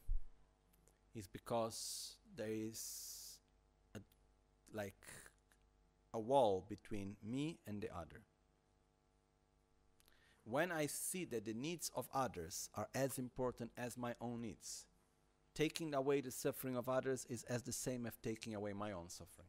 [1.14, 3.38] is because there is
[3.94, 4.00] a,
[4.72, 5.06] like
[6.12, 8.22] a wall between me and the other.
[10.44, 14.84] When I see that the needs of others are as important as my own needs,
[15.54, 19.08] taking away the suffering of others is as the same as taking away my own
[19.08, 19.48] suffering.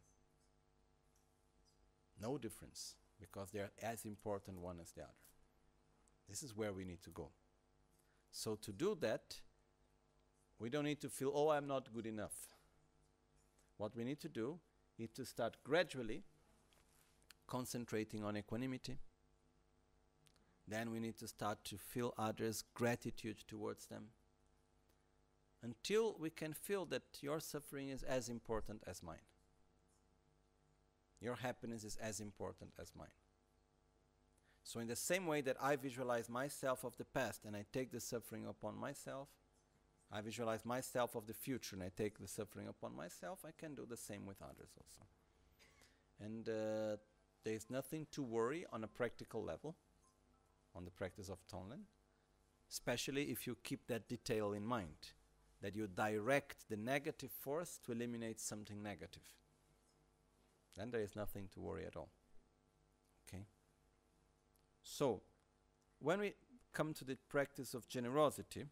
[2.22, 5.12] No difference because they are as important one as the other.
[6.30, 7.30] This is where we need to go.
[8.32, 9.40] So to do that,
[10.60, 12.56] we don't need to feel, oh, I'm not good enough.
[13.78, 14.60] What we need to do
[14.98, 16.24] is to start gradually
[17.48, 18.98] concentrating on equanimity.
[20.68, 24.06] Then we need to start to feel others' gratitude towards them.
[25.62, 29.18] Until we can feel that your suffering is as important as mine.
[31.26, 33.18] Your happiness is as important as mine.
[34.64, 37.91] So, in the same way that I visualize myself of the past and I take
[37.91, 39.27] the suffering upon myself,
[40.11, 43.73] I visualize myself of the future and I take the suffering upon myself, I can
[43.73, 45.07] do the same with others also.
[46.23, 46.97] And uh,
[47.43, 49.76] there is nothing to worry on a practical level,
[50.76, 51.85] on the practice of Tonglen,
[52.69, 55.14] especially if you keep that detail in mind,
[55.64, 59.23] that you direct the negative force to eliminate something negative.
[60.77, 62.10] Then there is nothing to worry at all.
[63.27, 63.43] Okay?
[64.84, 65.22] So,
[65.99, 66.34] when we
[66.73, 68.65] come to the practice of generosity,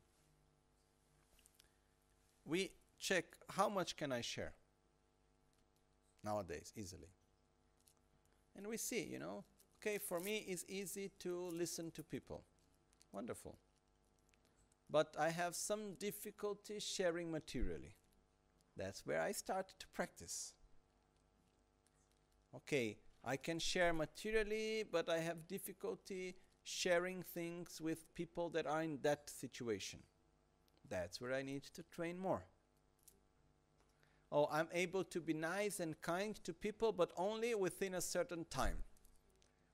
[2.45, 4.53] we check how much can I share
[6.23, 7.09] nowadays easily.
[8.55, 9.43] And we see, you know,
[9.81, 12.43] okay, for me it's easy to listen to people.
[13.11, 13.57] Wonderful.
[14.89, 17.95] But I have some difficulty sharing materially.
[18.77, 20.53] That's where I started to practice.
[22.55, 28.81] Okay, I can share materially, but I have difficulty sharing things with people that are
[28.81, 29.99] in that situation.
[30.89, 32.45] That's where I need to train more.
[34.31, 38.45] Oh, I'm able to be nice and kind to people, but only within a certain
[38.49, 38.77] time.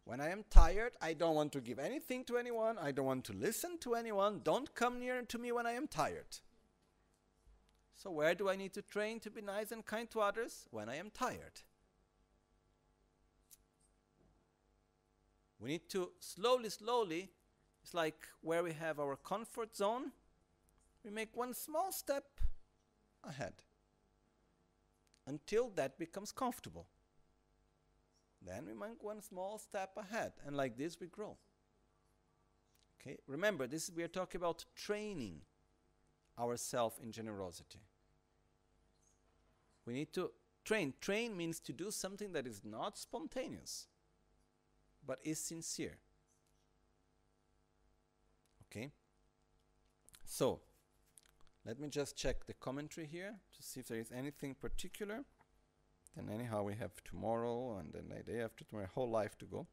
[0.03, 2.77] When I am tired, I don't want to give anything to anyone.
[2.77, 4.41] I don't want to listen to anyone.
[4.43, 6.39] Don't come near to me when I am tired.
[7.93, 10.65] So, where do I need to train to be nice and kind to others?
[10.71, 11.61] When I am tired.
[15.59, 17.29] We need to slowly, slowly,
[17.83, 20.11] it's like where we have our comfort zone,
[21.03, 22.25] we make one small step
[23.23, 23.53] ahead
[25.27, 26.87] until that becomes comfortable.
[28.41, 31.37] Then we make one small step ahead, and like this we grow.
[33.01, 35.41] Okay, remember, this is, we are talking about training
[36.37, 37.79] ourselves in generosity.
[39.85, 40.31] We need to
[40.63, 40.93] train.
[41.01, 43.87] Train means to do something that is not spontaneous,
[45.09, 45.97] but is sincere.
[48.65, 48.91] Okay?
[50.23, 50.59] So,
[51.65, 55.25] let me just check the commentary here to see if there is anything particular.
[56.15, 59.65] Then anyhow we have tomorrow and then the day after tomorrow, whole life to go.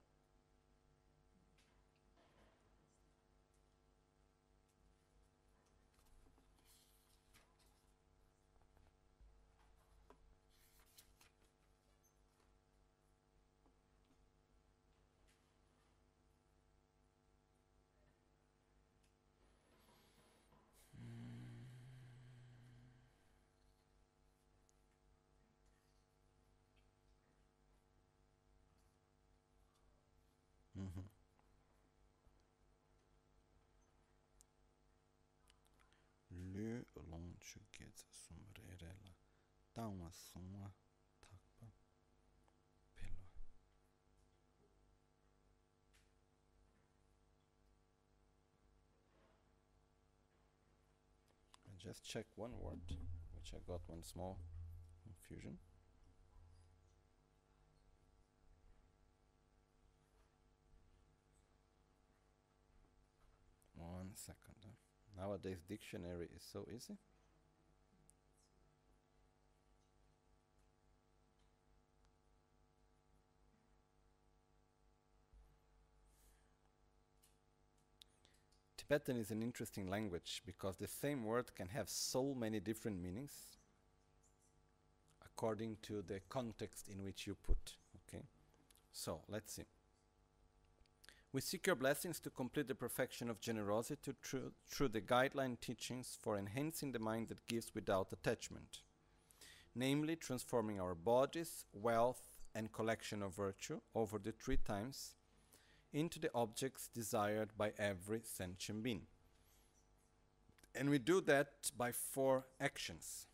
[51.86, 52.81] Just check one word,
[53.36, 54.40] which I got one small
[55.05, 55.59] confusion.
[63.77, 64.74] One second.
[65.16, 66.98] Nowadays, dictionary is so easy.
[78.88, 83.32] Tibetan is an interesting language because the same word can have so many different meanings
[85.24, 87.74] according to the context in which you put.
[87.96, 88.24] Okay,
[88.92, 89.64] so let's see.
[91.32, 96.16] We seek your blessings to complete the perfection of generosity through, through the guideline teachings
[96.22, 98.82] for enhancing the mind that gives without attachment,
[99.74, 105.16] namely transforming our bodies, wealth, and collection of virtue over the three times
[105.97, 109.06] into the objects desired by every sentient being.
[110.74, 113.27] And we do that by four actions,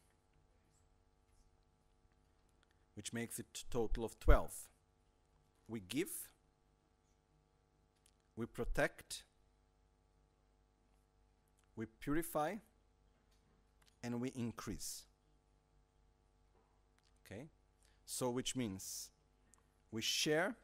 [2.94, 4.68] which makes it total of 12.
[5.66, 6.30] We give,
[8.36, 9.24] we protect,
[11.74, 12.55] we purify,
[14.05, 15.06] and we increase.
[17.26, 17.48] Okay?
[18.06, 19.10] So, which means
[19.90, 20.55] we share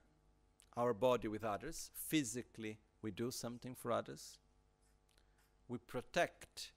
[0.78, 4.38] our body with others, physically, we do something for others,
[5.66, 6.70] we protect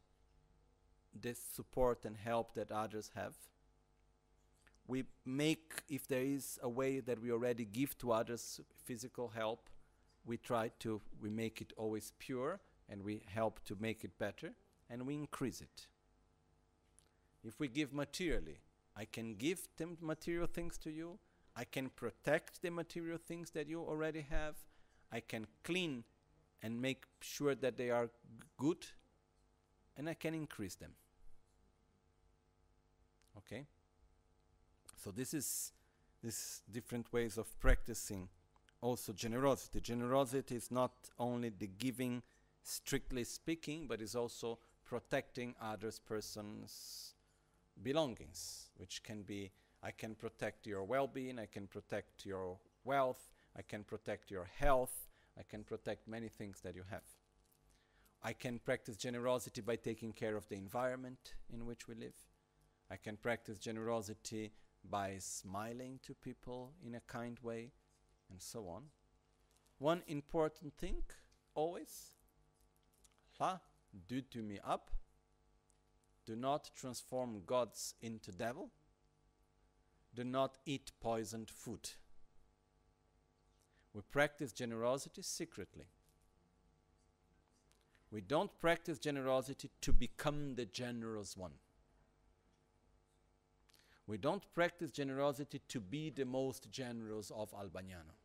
[1.20, 3.36] the support and help that others have,
[4.88, 9.70] we make, if there is a way that we already give to others physical help,
[10.26, 12.60] we try to, we make it always pure
[12.90, 14.52] and we help to make it better
[14.90, 15.88] and we increase it.
[17.44, 18.60] If we give materially,
[18.98, 21.20] I can give them material things to you,
[21.56, 24.56] I can protect the material things that you already have,
[25.12, 26.04] I can clean
[26.62, 28.10] and make sure that they are
[28.58, 28.86] good,
[29.98, 30.92] and I can increase them.
[33.38, 33.66] Okay?
[34.96, 35.72] So this is
[36.22, 38.30] this different ways of practicing
[38.80, 39.82] also generosity.
[39.82, 42.22] Generosity is not only the giving
[42.64, 47.14] strictly speaking, but is also protecting others persons
[47.82, 49.52] belongings, which can be
[49.84, 55.08] I can protect your well-being, I can protect your wealth, I can protect your health,
[55.38, 57.04] I can protect many things that you have.
[58.24, 62.14] I can practice generosity by taking care of the environment in which we live.
[62.92, 64.52] I can practice generosity
[64.88, 67.72] by smiling to people in a kind way,
[68.30, 68.84] and so on.
[69.80, 71.02] One important thing
[71.56, 72.16] always
[73.40, 73.60] ha,
[74.08, 74.92] do to me up.
[76.26, 78.70] Do not transform gods into devil.
[80.14, 81.90] Do not eat poisoned food.
[83.94, 85.86] We practice generosity secretly.
[88.12, 91.54] We don't practice generosity to become the generous one.
[94.06, 98.18] We don't practice generosity to be the most generous of Albagnano.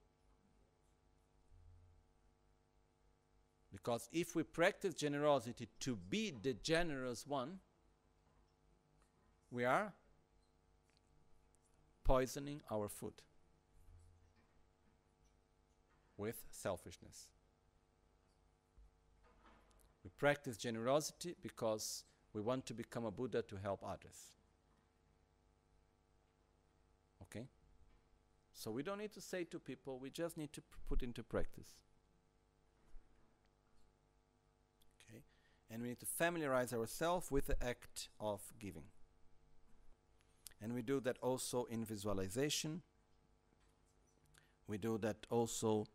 [3.71, 7.61] Because if we practice generosity to be the generous one,
[9.51, 9.93] we are
[12.07, 13.15] poisoning our food
[16.17, 17.31] with selfishness.
[20.05, 24.37] We practice generosity because we want to become a Buddha to help others.
[27.23, 27.49] Okay?
[28.55, 31.73] So we don't need to say to people, we just need to put into practice.
[35.03, 35.23] Okay?
[35.73, 38.85] And we need to familiarize ourselves with the act of giving.
[40.63, 42.83] And we do that also in visualization.
[44.67, 45.87] We do that also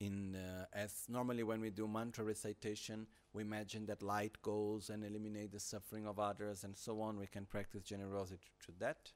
[0.00, 5.04] in uh, as normally when we do mantra recitation, we imagine that light goes and
[5.04, 7.18] eliminate the suffering of others and so on.
[7.18, 9.12] We can practice generosity to that.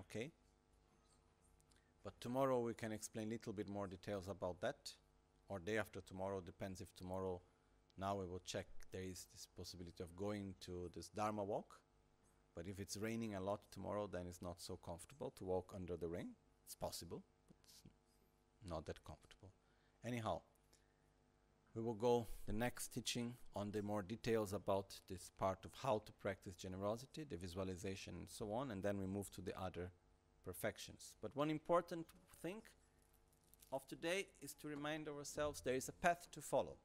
[0.00, 0.32] Okay?
[2.04, 4.92] But tomorrow we can explain a little bit more details about that.
[5.48, 7.40] Or day after tomorrow, depends if tomorrow
[7.98, 11.80] now we will check there is this possibility of going to this Dharma walk.
[12.54, 15.96] But if it's raining a lot tomorrow, then it's not so comfortable to walk under
[15.96, 16.30] the rain.
[16.64, 19.50] It's possible, but it's not that comfortable.
[20.04, 20.40] Anyhow,
[21.74, 26.02] we will go the next teaching on the more details about this part of how
[26.04, 29.90] to practice generosity, the visualization, and so on, and then we move to the other
[30.44, 31.14] perfections.
[31.22, 32.06] But one important
[32.42, 32.62] thing
[33.72, 36.76] of today is to remind ourselves there is a path to follow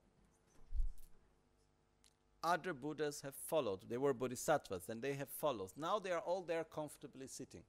[2.45, 3.81] other Buddhas have followed.
[3.89, 5.71] They were bodhisattvas and they have followed.
[5.75, 7.63] Now they are all there comfortably sitting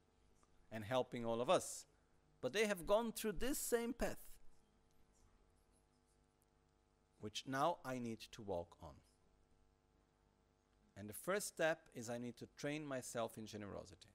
[0.70, 1.86] and helping all of us.
[2.40, 4.18] But they have gone through this same path,
[7.20, 8.94] which now I need to walk on.
[10.96, 14.08] And the first step is I need to train myself in generosity.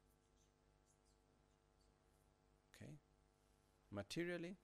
[2.76, 2.92] Okay?
[3.92, 4.56] Materially,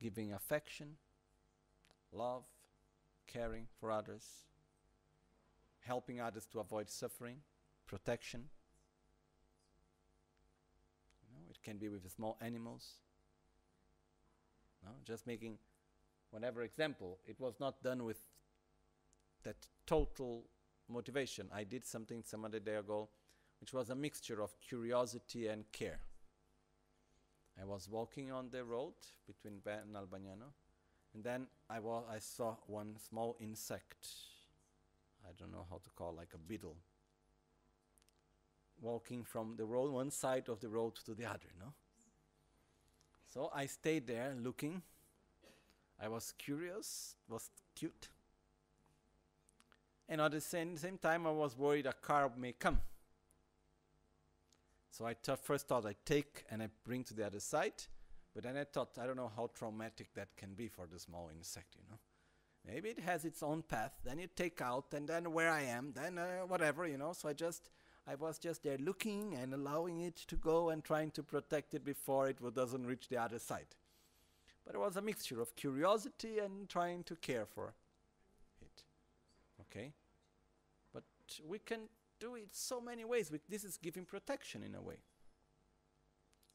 [0.00, 0.96] giving affection,
[2.12, 2.44] love,
[3.26, 4.24] caring for others,
[5.80, 7.36] helping others to avoid suffering,
[7.86, 8.44] protection.
[11.22, 12.94] You know, it can be with small animals.
[14.84, 15.58] No, just making
[16.30, 17.18] whatever example.
[17.26, 18.18] It was not done with
[19.42, 20.44] that total
[20.88, 21.48] motivation.
[21.52, 23.08] I did something some other day ago,
[23.60, 26.00] which was a mixture of curiosity and care.
[27.60, 28.94] I was walking on the road
[29.26, 30.52] between Bern and Albagnano,
[31.18, 34.06] and then I, I saw one small insect.
[35.24, 36.76] I don't know how to call, like a beetle,
[38.80, 41.48] walking from the road, one side of the road to the other.
[41.58, 41.72] No.
[43.26, 44.82] So I stayed there looking.
[46.00, 47.16] I was curious.
[47.28, 48.10] Was cute.
[50.08, 52.80] And at the same, same time, I was worried a car may come.
[54.92, 57.82] So I first thought I take and I bring to the other side.
[58.38, 61.28] But then I thought, I don't know how traumatic that can be for the small
[61.36, 61.98] insect, you know.
[62.64, 63.90] Maybe it has its own path.
[64.04, 67.12] Then you take out, and then where I am, then uh, whatever, you know.
[67.14, 67.68] So I just,
[68.06, 71.84] I was just there looking and allowing it to go and trying to protect it
[71.84, 73.74] before it doesn't reach the other side.
[74.64, 77.74] But it was a mixture of curiosity and trying to care for
[78.62, 78.84] it.
[79.62, 79.94] Okay?
[80.94, 81.02] But
[81.44, 81.88] we can
[82.20, 83.32] do it so many ways.
[83.32, 84.98] We, this is giving protection in a way.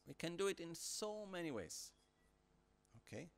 [0.07, 1.91] We can do it in so many ways.
[3.07, 3.29] Okay?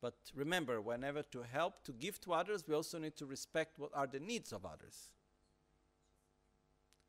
[0.00, 3.90] But remember, whenever to help, to give to others, we also need to respect what
[3.94, 5.08] are the needs of others.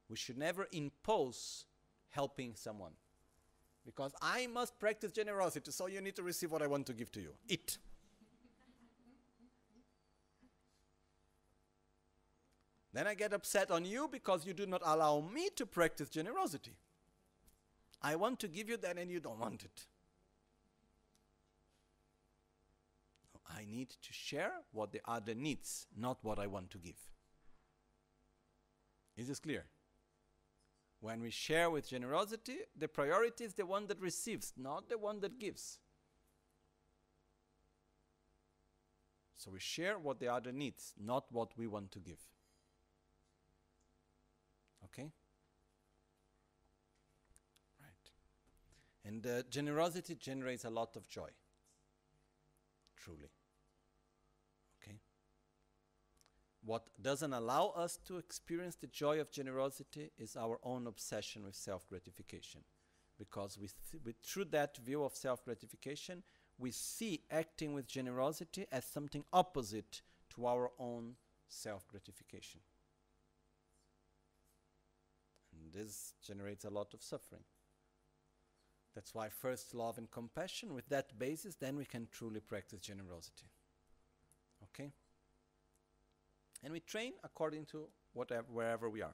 [0.07, 1.65] We should never impose
[2.09, 2.93] helping someone.
[3.85, 7.11] Because I must practice generosity, so you need to receive what I want to give
[7.11, 7.33] to you.
[7.47, 7.77] Eat.
[12.93, 16.71] then I get upset on you because you do not allow me to practice generosity.
[18.05, 19.85] I want to give you that and you don't want it.
[23.49, 26.99] I need to share what the other needs, not what I want to give.
[29.17, 29.65] Is this clear?
[30.99, 35.19] When we share with generosity, the priority is the one that receives, not the one
[35.21, 35.79] that gives.
[39.37, 42.19] So we share what the other needs, not what we want to give.
[44.85, 45.11] Okay?
[47.81, 48.09] Right.
[49.05, 51.29] And uh, generosity generates a lot of joy.
[52.97, 53.29] Truly.
[54.81, 54.97] Okay?
[56.63, 61.55] What doesn't allow us to experience the joy of generosity is our own obsession with
[61.55, 62.61] self gratification.
[63.17, 66.23] Because we th- through that view of self gratification,
[66.57, 70.01] we see acting with generosity as something opposite
[70.35, 71.15] to our own
[71.47, 72.61] self gratification.
[75.53, 77.43] And this generates a lot of suffering.
[78.95, 83.47] That's why first love and compassion, with that basis, then we can truly practice generosity.
[84.63, 84.91] Okay?
[86.63, 89.13] And we train according to whatever, wherever we are.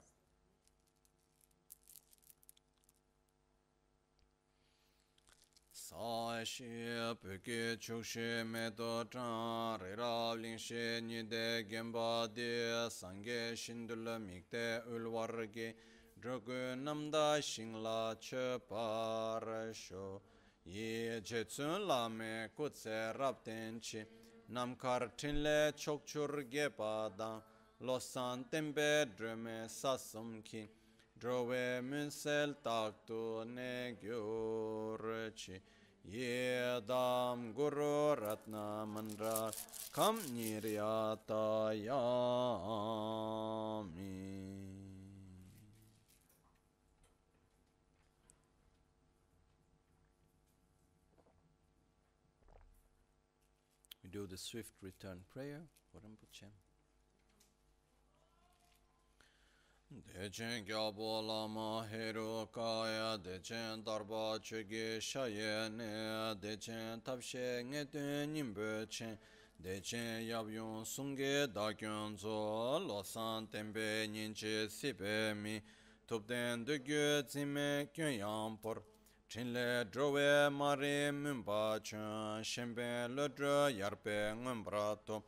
[16.22, 20.20] Drogu namda shingla che parasho
[20.62, 24.06] Ye che tsun lame kutse rabten chi
[24.52, 27.42] Namkar tinle chokchur ge padang
[27.80, 30.68] Losan tembe drume sasum ki
[31.18, 35.60] Drowe munsel taktu ne gyur chi
[36.04, 39.52] Ye dam guru ratna mandra
[39.90, 44.51] Kam niriyata yami
[54.12, 55.62] do the swift return prayer
[55.94, 56.48] Rinpoche.
[59.90, 68.86] Dechen gyabo lama heru kaya dechen darba chöge shaye ne dechen tapshe nge tuen nimbe
[68.90, 69.18] chen
[69.62, 75.60] dechen yabyun sunge dakyon zo losan tembe nyinche sipe mi
[76.06, 78.82] tupden dugyo zime kyon yampor
[79.32, 85.22] Chinle drowe mare mimba chun, shenpe le dro yarpe ngumbrato,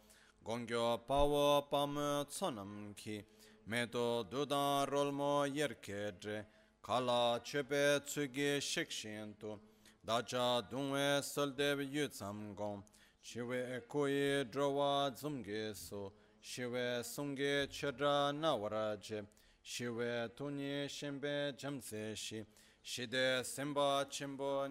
[0.45, 3.25] gongyo pawo pamu tsonam ki,
[3.67, 6.45] medo dudan rolmo yerke dre,
[6.83, 9.59] kala chepe tsugi shikshinto,
[10.05, 12.83] dacha dungwe soldeb yutsam gong,
[13.23, 19.25] chiwe kuyi drowa dzumge so, shiwe sumge chedra nawaraje,
[19.63, 22.45] shiwe tuni shenpe jamse shi,
[22.85, 24.71] shide semba chimbo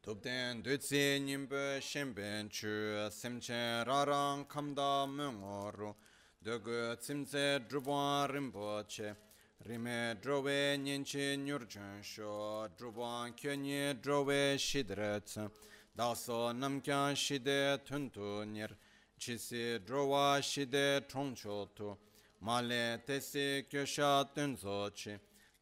[0.00, 5.92] Tupten dutsi nimbe shemben chu semchen rarang kamda mungoru
[6.44, 9.16] Dögö tsimtse drupwan rinpoche
[9.66, 15.50] Rime drowe nyenche nyurchen sho Drupwan kyonye drowe shidret
[15.96, 18.70] Daso namkyan shide tuntu nir
[19.18, 21.96] Chisi drowa shide trongcho tu
[22.40, 25.18] Male tesi kyosha tunzo chi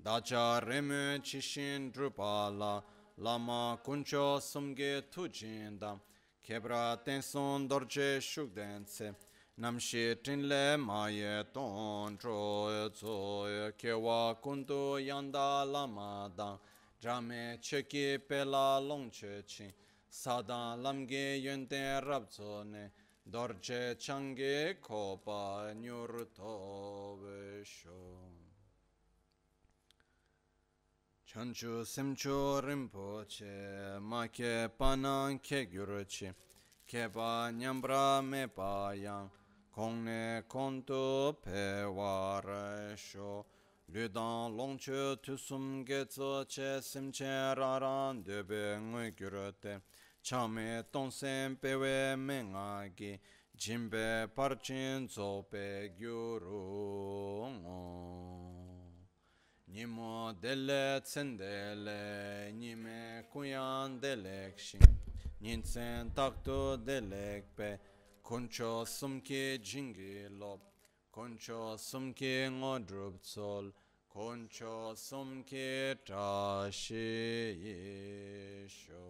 [0.07, 2.81] Dacha reme chishin drupala,
[3.19, 5.99] lama kuncho sumge tujinda,
[6.49, 9.17] kebra tenson dorje shugdense,
[9.61, 16.61] namshi tinle maye toncho tsoye, kewa kundu yanda lamada,
[17.03, 19.75] drame cheki pela longche chi,
[20.09, 22.91] sada lamge yönde rabzone,
[23.29, 28.36] dorje change kopa nyur tobe shung.
[31.37, 36.33] Kyanchu Simchu Rinpoche, Make Panan Ke Gyuruchi,
[36.91, 39.31] Keba Nyambra me pa Mepayang,
[39.77, 43.45] Kongne Kontu pe ware Pewaresho,
[43.93, 49.83] Ludan Longchu Tusum Getso Che Simche Raran Debe Ngui Gyurute,
[50.25, 52.17] Chame Tonsen Pewe
[52.97, 53.21] gi
[53.55, 57.27] Jimbe Parchin Zope Gyuru.
[59.69, 64.81] Nimo dele tsendele nime kuyan delek shin.
[65.43, 67.79] Ninsen takto delek pe
[68.23, 70.61] koncho sumke jingi lop
[71.13, 73.73] koncho sumke ngodrup tsol
[74.09, 79.05] koncho sumke trashi yesho.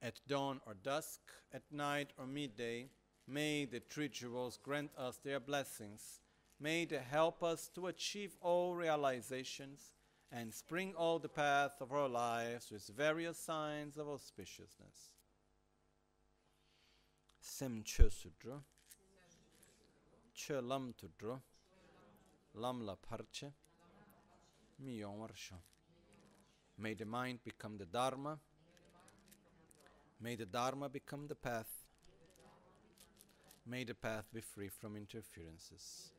[0.00, 1.20] At dawn or dusk,
[1.52, 2.88] at night or midday,
[3.26, 6.20] may the three jewels grant us their blessings.
[6.60, 9.92] May they help us to achieve all realizations
[10.32, 15.12] and spring all the path of our lives with various signs of auspiciousness.
[17.40, 18.60] Sem chö sudro,
[20.36, 21.40] chö lam tudro,
[22.54, 23.52] lam la parche,
[24.80, 25.30] mi yomar
[26.76, 28.38] May the mind become the Dharma
[30.20, 31.70] May the Dharma become the path.
[33.64, 36.10] May the path be free from interferences.